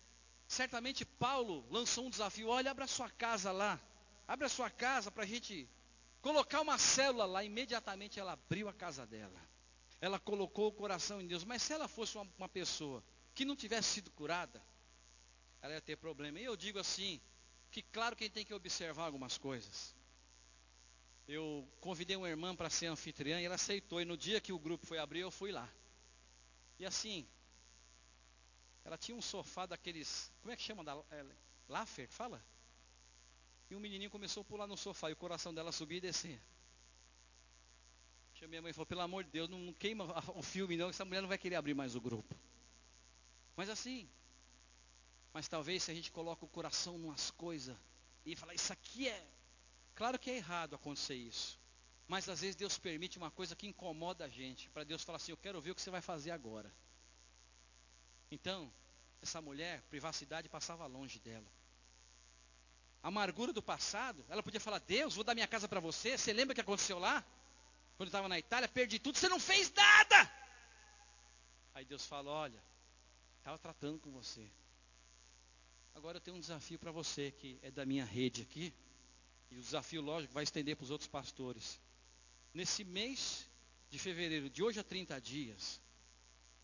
certamente 0.46 1.04
Paulo 1.04 1.66
lançou 1.70 2.06
um 2.06 2.10
desafio: 2.10 2.48
olha, 2.48 2.70
abra 2.70 2.86
sua 2.86 3.10
casa 3.10 3.52
lá. 3.52 3.80
Abra 4.26 4.46
a 4.46 4.50
sua 4.50 4.68
casa 4.68 5.10
para 5.10 5.24
a 5.24 5.26
gente 5.26 5.68
colocar 6.20 6.60
uma 6.60 6.78
célula 6.78 7.24
lá. 7.24 7.44
Imediatamente 7.44 8.20
ela 8.20 8.32
abriu 8.32 8.68
a 8.68 8.72
casa 8.72 9.06
dela. 9.06 9.40
Ela 10.00 10.18
colocou 10.18 10.68
o 10.68 10.72
coração 10.72 11.20
em 11.20 11.26
Deus. 11.26 11.44
Mas 11.44 11.62
se 11.62 11.72
ela 11.72 11.88
fosse 11.88 12.16
uma, 12.16 12.26
uma 12.36 12.48
pessoa 12.48 13.02
que 13.34 13.44
não 13.44 13.56
tivesse 13.56 13.88
sido 13.94 14.10
curada, 14.10 14.62
ela 15.62 15.74
ia 15.74 15.80
ter 15.80 15.96
problema. 15.96 16.38
E 16.38 16.44
eu 16.44 16.56
digo 16.56 16.78
assim, 16.78 17.20
que 17.70 17.82
claro 17.82 18.16
que 18.16 18.24
a 18.24 18.26
gente 18.26 18.34
tem 18.34 18.44
que 18.44 18.54
observar 18.54 19.04
algumas 19.04 19.38
coisas. 19.38 19.94
Eu 21.26 21.68
convidei 21.80 22.16
uma 22.16 22.28
irmã 22.28 22.56
para 22.56 22.70
ser 22.70 22.86
anfitriã 22.86 23.40
e 23.40 23.44
ela 23.44 23.56
aceitou. 23.56 24.00
E 24.00 24.04
no 24.04 24.16
dia 24.16 24.40
que 24.40 24.52
o 24.52 24.58
grupo 24.58 24.86
foi 24.86 24.98
abrir, 24.98 25.20
eu 25.20 25.30
fui 25.30 25.52
lá. 25.52 25.68
E 26.78 26.86
assim, 26.86 27.26
ela 28.84 28.96
tinha 28.96 29.16
um 29.16 29.22
sofá 29.22 29.66
daqueles, 29.66 30.32
como 30.40 30.52
é 30.52 30.56
que 30.56 30.62
chama? 30.62 30.82
Da, 30.84 31.02
é, 31.10 31.24
Laffer, 31.68 32.08
fala? 32.08 32.42
E 33.70 33.76
um 33.76 33.80
menininho 33.80 34.10
começou 34.10 34.40
a 34.40 34.44
pular 34.44 34.66
no 34.66 34.76
sofá 34.76 35.10
e 35.10 35.12
o 35.12 35.16
coração 35.16 35.52
dela 35.52 35.72
subia 35.72 35.98
e 35.98 36.00
descia. 36.00 36.40
Chamei 38.34 38.58
a 38.58 38.62
mãe 38.62 38.70
e 38.70 38.72
falou, 38.72 38.86
pelo 38.86 39.00
amor 39.00 39.24
de 39.24 39.30
Deus, 39.30 39.48
não 39.48 39.72
queima 39.74 40.04
o 40.34 40.42
filme 40.42 40.76
não, 40.76 40.88
essa 40.88 41.04
mulher 41.04 41.20
não 41.20 41.28
vai 41.28 41.38
querer 41.38 41.56
abrir 41.56 41.74
mais 41.74 41.94
o 41.94 42.00
grupo. 42.00 42.34
Mas 43.56 43.68
assim, 43.68 44.08
mas 45.32 45.48
talvez 45.48 45.82
se 45.82 45.90
a 45.90 45.94
gente 45.94 46.10
coloca 46.10 46.44
o 46.44 46.48
coração 46.48 46.96
numas 46.96 47.30
coisas 47.30 47.76
e 48.24 48.36
fala, 48.36 48.54
isso 48.54 48.72
aqui 48.72 49.08
é. 49.08 49.26
Claro 49.94 50.18
que 50.18 50.30
é 50.30 50.36
errado 50.36 50.74
acontecer 50.74 51.14
isso. 51.14 51.58
Mas 52.06 52.28
às 52.28 52.40
vezes 52.40 52.56
Deus 52.56 52.78
permite 52.78 53.18
uma 53.18 53.30
coisa 53.30 53.54
que 53.54 53.66
incomoda 53.66 54.24
a 54.24 54.28
gente. 54.28 54.70
Para 54.70 54.84
Deus 54.84 55.02
falar 55.02 55.16
assim, 55.16 55.32
eu 55.32 55.36
quero 55.36 55.60
ver 55.60 55.72
o 55.72 55.74
que 55.74 55.82
você 55.82 55.90
vai 55.90 56.00
fazer 56.00 56.30
agora. 56.30 56.72
Então, 58.30 58.72
essa 59.22 59.40
mulher, 59.40 59.82
privacidade 59.90 60.48
passava 60.48 60.86
longe 60.86 61.18
dela. 61.18 61.46
A 63.02 63.08
amargura 63.08 63.52
do 63.52 63.62
passado, 63.62 64.24
ela 64.28 64.42
podia 64.42 64.60
falar, 64.60 64.78
Deus, 64.80 65.14
vou 65.14 65.24
dar 65.24 65.34
minha 65.34 65.46
casa 65.46 65.68
para 65.68 65.80
você. 65.80 66.18
Você 66.18 66.32
lembra 66.32 66.52
o 66.52 66.54
que 66.54 66.60
aconteceu 66.60 66.98
lá? 66.98 67.24
Quando 67.96 68.08
estava 68.08 68.28
na 68.28 68.38
Itália, 68.38 68.68
perdi 68.68 68.98
tudo, 68.98 69.18
você 69.18 69.28
não 69.28 69.40
fez 69.40 69.72
nada. 69.72 70.32
Aí 71.74 71.84
Deus 71.84 72.04
fala, 72.06 72.30
olha, 72.30 72.62
estava 73.38 73.58
tratando 73.58 73.98
com 74.00 74.10
você. 74.10 74.48
Agora 75.94 76.18
eu 76.18 76.20
tenho 76.20 76.36
um 76.36 76.40
desafio 76.40 76.78
para 76.78 76.92
você 76.92 77.30
que 77.30 77.58
é 77.62 77.70
da 77.70 77.84
minha 77.86 78.04
rede 78.04 78.42
aqui. 78.42 78.72
E 79.50 79.56
o 79.56 79.60
desafio, 79.60 80.02
lógico, 80.02 80.34
vai 80.34 80.44
estender 80.44 80.76
para 80.76 80.84
os 80.84 80.90
outros 80.90 81.08
pastores. 81.08 81.80
Nesse 82.52 82.84
mês 82.84 83.48
de 83.90 83.98
fevereiro, 83.98 84.50
de 84.50 84.62
hoje 84.62 84.78
a 84.78 84.84
30 84.84 85.20
dias, 85.20 85.80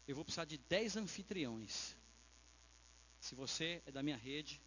eu 0.06 0.14
vou 0.14 0.24
precisar 0.24 0.44
de 0.44 0.58
10 0.58 0.96
anfitriões. 0.96 1.96
Se 3.20 3.34
você 3.34 3.82
é 3.86 3.92
da 3.92 4.02
minha 4.02 4.16
rede, 4.16 4.60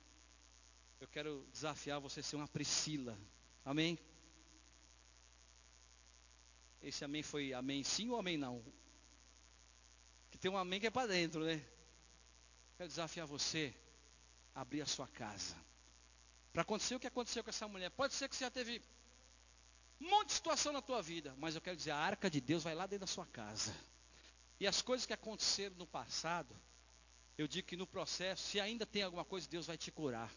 eu 0.99 1.07
quero 1.07 1.47
desafiar 1.51 1.99
você 1.99 2.21
a 2.21 2.23
ser 2.23 2.35
uma 2.35 2.47
Priscila. 2.47 3.17
Amém? 3.63 3.99
Esse 6.81 7.03
amém 7.03 7.21
foi 7.21 7.53
amém 7.53 7.83
sim 7.83 8.09
ou 8.09 8.17
amém 8.17 8.37
não? 8.37 8.63
Que 10.31 10.37
tem 10.37 10.49
um 10.49 10.57
amém 10.57 10.79
que 10.79 10.87
é 10.87 10.91
para 10.91 11.07
dentro, 11.07 11.43
né? 11.43 11.63
Quero 12.77 12.89
desafiar 12.89 13.27
você 13.27 13.73
a 14.55 14.61
abrir 14.61 14.81
a 14.81 14.85
sua 14.85 15.07
casa. 15.07 15.55
Para 16.51 16.63
acontecer 16.63 16.95
o 16.95 16.99
que 16.99 17.07
aconteceu 17.07 17.43
com 17.43 17.49
essa 17.49 17.67
mulher. 17.67 17.91
Pode 17.91 18.13
ser 18.13 18.27
que 18.27 18.35
você 18.35 18.45
já 18.45 18.51
teve 18.51 18.81
um 19.99 20.09
monte 20.09 20.27
de 20.27 20.33
situação 20.33 20.71
na 20.71 20.81
tua 20.81 21.01
vida, 21.01 21.35
mas 21.37 21.55
eu 21.55 21.61
quero 21.61 21.75
dizer, 21.75 21.91
a 21.91 21.97
arca 21.97 22.29
de 22.29 22.39
Deus 22.39 22.63
vai 22.63 22.73
lá 22.73 22.85
dentro 22.85 23.01
da 23.01 23.11
sua 23.11 23.25
casa. 23.27 23.75
E 24.59 24.65
as 24.65 24.81
coisas 24.81 25.05
que 25.05 25.13
aconteceram 25.13 25.75
no 25.75 25.85
passado, 25.85 26.55
eu 27.37 27.47
digo 27.47 27.67
que 27.67 27.77
no 27.77 27.85
processo, 27.85 28.43
se 28.43 28.59
ainda 28.59 28.85
tem 28.85 29.03
alguma 29.03 29.23
coisa, 29.23 29.47
Deus 29.47 29.67
vai 29.67 29.77
te 29.77 29.91
curar. 29.91 30.33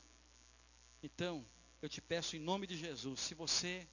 Então, 1.03 1.47
eu 1.81 1.89
te 1.89 2.01
peço 2.01 2.37
em 2.37 2.39
nome 2.39 2.67
de 2.67 2.77
Jesus, 2.77 3.21
se 3.21 3.35
você 3.35 3.89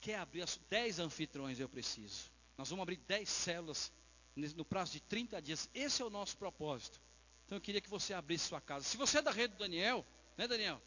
quer 0.00 0.18
abrir 0.18 0.42
as 0.42 0.56
10 0.70 1.00
anfitriões, 1.00 1.58
eu 1.58 1.68
preciso. 1.68 2.30
Nós 2.56 2.68
vamos 2.68 2.82
abrir 2.82 2.96
10 2.96 3.28
células 3.28 3.92
no 4.36 4.64
prazo 4.64 4.92
de 4.92 5.00
30 5.00 5.42
dias. 5.42 5.68
Esse 5.74 6.02
é 6.02 6.04
o 6.04 6.10
nosso 6.10 6.36
propósito. 6.36 7.00
Então 7.44 7.56
eu 7.56 7.60
queria 7.60 7.80
que 7.80 7.90
você 7.90 8.14
abrisse 8.14 8.48
sua 8.48 8.60
casa. 8.60 8.84
Se 8.84 8.96
você 8.96 9.18
é 9.18 9.22
da 9.22 9.30
rede 9.30 9.54
do 9.54 9.58
Daniel, 9.58 10.06
né, 10.36 10.46
Daniel? 10.46 10.80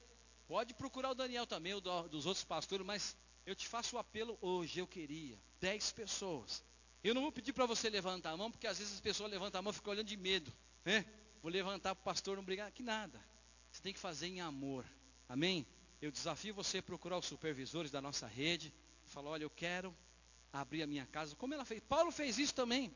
Pode 0.47 0.73
procurar 0.73 1.11
o 1.11 1.15
Daniel 1.15 1.45
também, 1.45 1.73
o 1.73 1.81
dos 1.81 2.25
outros 2.25 2.45
pastores, 2.45 2.85
mas 2.85 3.17
eu 3.45 3.55
te 3.55 3.67
faço 3.67 3.95
o 3.95 3.99
apelo 3.99 4.37
hoje. 4.41 4.79
Eu 4.79 4.87
queria 4.87 5.37
10 5.59 5.91
pessoas 5.91 6.63
eu 7.07 7.13
não 7.13 7.21
vou 7.21 7.31
pedir 7.31 7.53
para 7.53 7.67
você 7.67 7.87
levantar 7.87 8.31
a 8.31 8.37
mão, 8.37 8.49
porque 8.49 8.65
às 8.65 8.79
vezes 8.79 8.95
as 8.95 8.99
pessoas 8.99 9.29
levantam 9.29 9.59
a 9.59 9.61
mão 9.61 9.69
e 9.69 9.75
ficam 9.75 9.91
olhando 9.91 10.07
de 10.07 10.17
medo. 10.17 10.51
Né? 10.83 11.05
Vou 11.39 11.51
levantar 11.51 11.93
para 11.93 12.01
o 12.01 12.03
pastor 12.03 12.35
não 12.35 12.43
brigar. 12.43 12.71
Que 12.71 12.81
nada. 12.81 13.23
Você 13.71 13.79
tem 13.79 13.93
que 13.93 13.99
fazer 13.99 14.25
em 14.25 14.41
amor. 14.41 14.83
Amém? 15.29 15.67
Eu 16.01 16.09
desafio 16.09 16.51
você 16.55 16.79
a 16.79 16.83
procurar 16.83 17.19
os 17.19 17.27
supervisores 17.27 17.91
da 17.91 18.01
nossa 18.01 18.25
rede. 18.25 18.73
Falar, 19.03 19.29
olha, 19.29 19.43
eu 19.43 19.51
quero 19.51 19.95
abrir 20.51 20.81
a 20.81 20.87
minha 20.87 21.05
casa. 21.05 21.35
Como 21.35 21.53
ela 21.53 21.63
fez? 21.63 21.79
Paulo 21.81 22.11
fez 22.11 22.39
isso 22.39 22.55
também. 22.55 22.91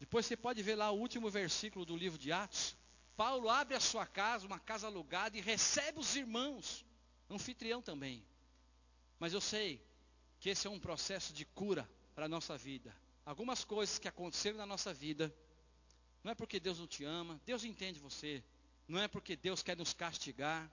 Depois 0.00 0.24
você 0.24 0.38
pode 0.38 0.62
ver 0.62 0.76
lá 0.76 0.90
o 0.90 0.98
último 0.98 1.28
versículo 1.28 1.84
do 1.84 1.94
livro 1.94 2.18
de 2.18 2.32
Atos. 2.32 2.74
Paulo 3.14 3.50
abre 3.50 3.76
a 3.76 3.80
sua 3.80 4.06
casa, 4.06 4.46
uma 4.46 4.58
casa 4.58 4.86
alugada, 4.86 5.36
e 5.36 5.42
recebe 5.42 5.98
os 5.98 6.16
irmãos. 6.16 6.82
Anfitrião 7.28 7.82
também. 7.82 8.24
Mas 9.18 9.34
eu 9.34 9.40
sei 9.42 9.86
que 10.40 10.48
esse 10.48 10.66
é 10.66 10.70
um 10.70 10.80
processo 10.80 11.30
de 11.34 11.44
cura 11.44 11.86
para 12.14 12.24
a 12.24 12.28
nossa 12.28 12.56
vida 12.56 13.03
algumas 13.24 13.64
coisas 13.64 13.98
que 13.98 14.08
aconteceram 14.08 14.58
na 14.58 14.66
nossa 14.66 14.92
vida, 14.92 15.34
não 16.22 16.32
é 16.32 16.34
porque 16.34 16.60
Deus 16.60 16.78
não 16.78 16.86
te 16.86 17.04
ama, 17.04 17.40
Deus 17.44 17.64
entende 17.64 17.98
você, 17.98 18.42
não 18.86 19.00
é 19.00 19.08
porque 19.08 19.36
Deus 19.36 19.62
quer 19.62 19.76
nos 19.76 19.92
castigar, 19.92 20.70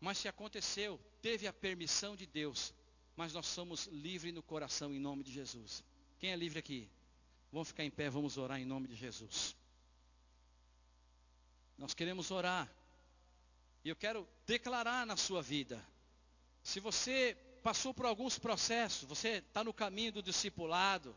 mas 0.00 0.18
se 0.18 0.28
aconteceu, 0.28 1.00
teve 1.22 1.46
a 1.46 1.52
permissão 1.52 2.14
de 2.14 2.26
Deus, 2.26 2.74
mas 3.16 3.32
nós 3.32 3.46
somos 3.46 3.86
livres 3.86 4.34
no 4.34 4.42
coração 4.42 4.92
em 4.92 4.98
nome 4.98 5.22
de 5.22 5.32
Jesus. 5.32 5.82
Quem 6.18 6.30
é 6.30 6.36
livre 6.36 6.58
aqui? 6.58 6.88
Vamos 7.52 7.68
ficar 7.68 7.84
em 7.84 7.90
pé, 7.90 8.10
vamos 8.10 8.36
orar 8.36 8.60
em 8.60 8.64
nome 8.64 8.88
de 8.88 8.94
Jesus. 8.94 9.56
Nós 11.78 11.94
queremos 11.94 12.30
orar. 12.30 12.70
E 13.84 13.88
eu 13.88 13.96
quero 13.96 14.28
declarar 14.44 15.06
na 15.06 15.16
sua 15.16 15.40
vida. 15.40 15.82
Se 16.62 16.80
você 16.80 17.36
passou 17.62 17.94
por 17.94 18.06
alguns 18.06 18.38
processos, 18.38 19.08
você 19.08 19.38
está 19.38 19.62
no 19.62 19.72
caminho 19.72 20.12
do 20.12 20.22
discipulado, 20.22 21.16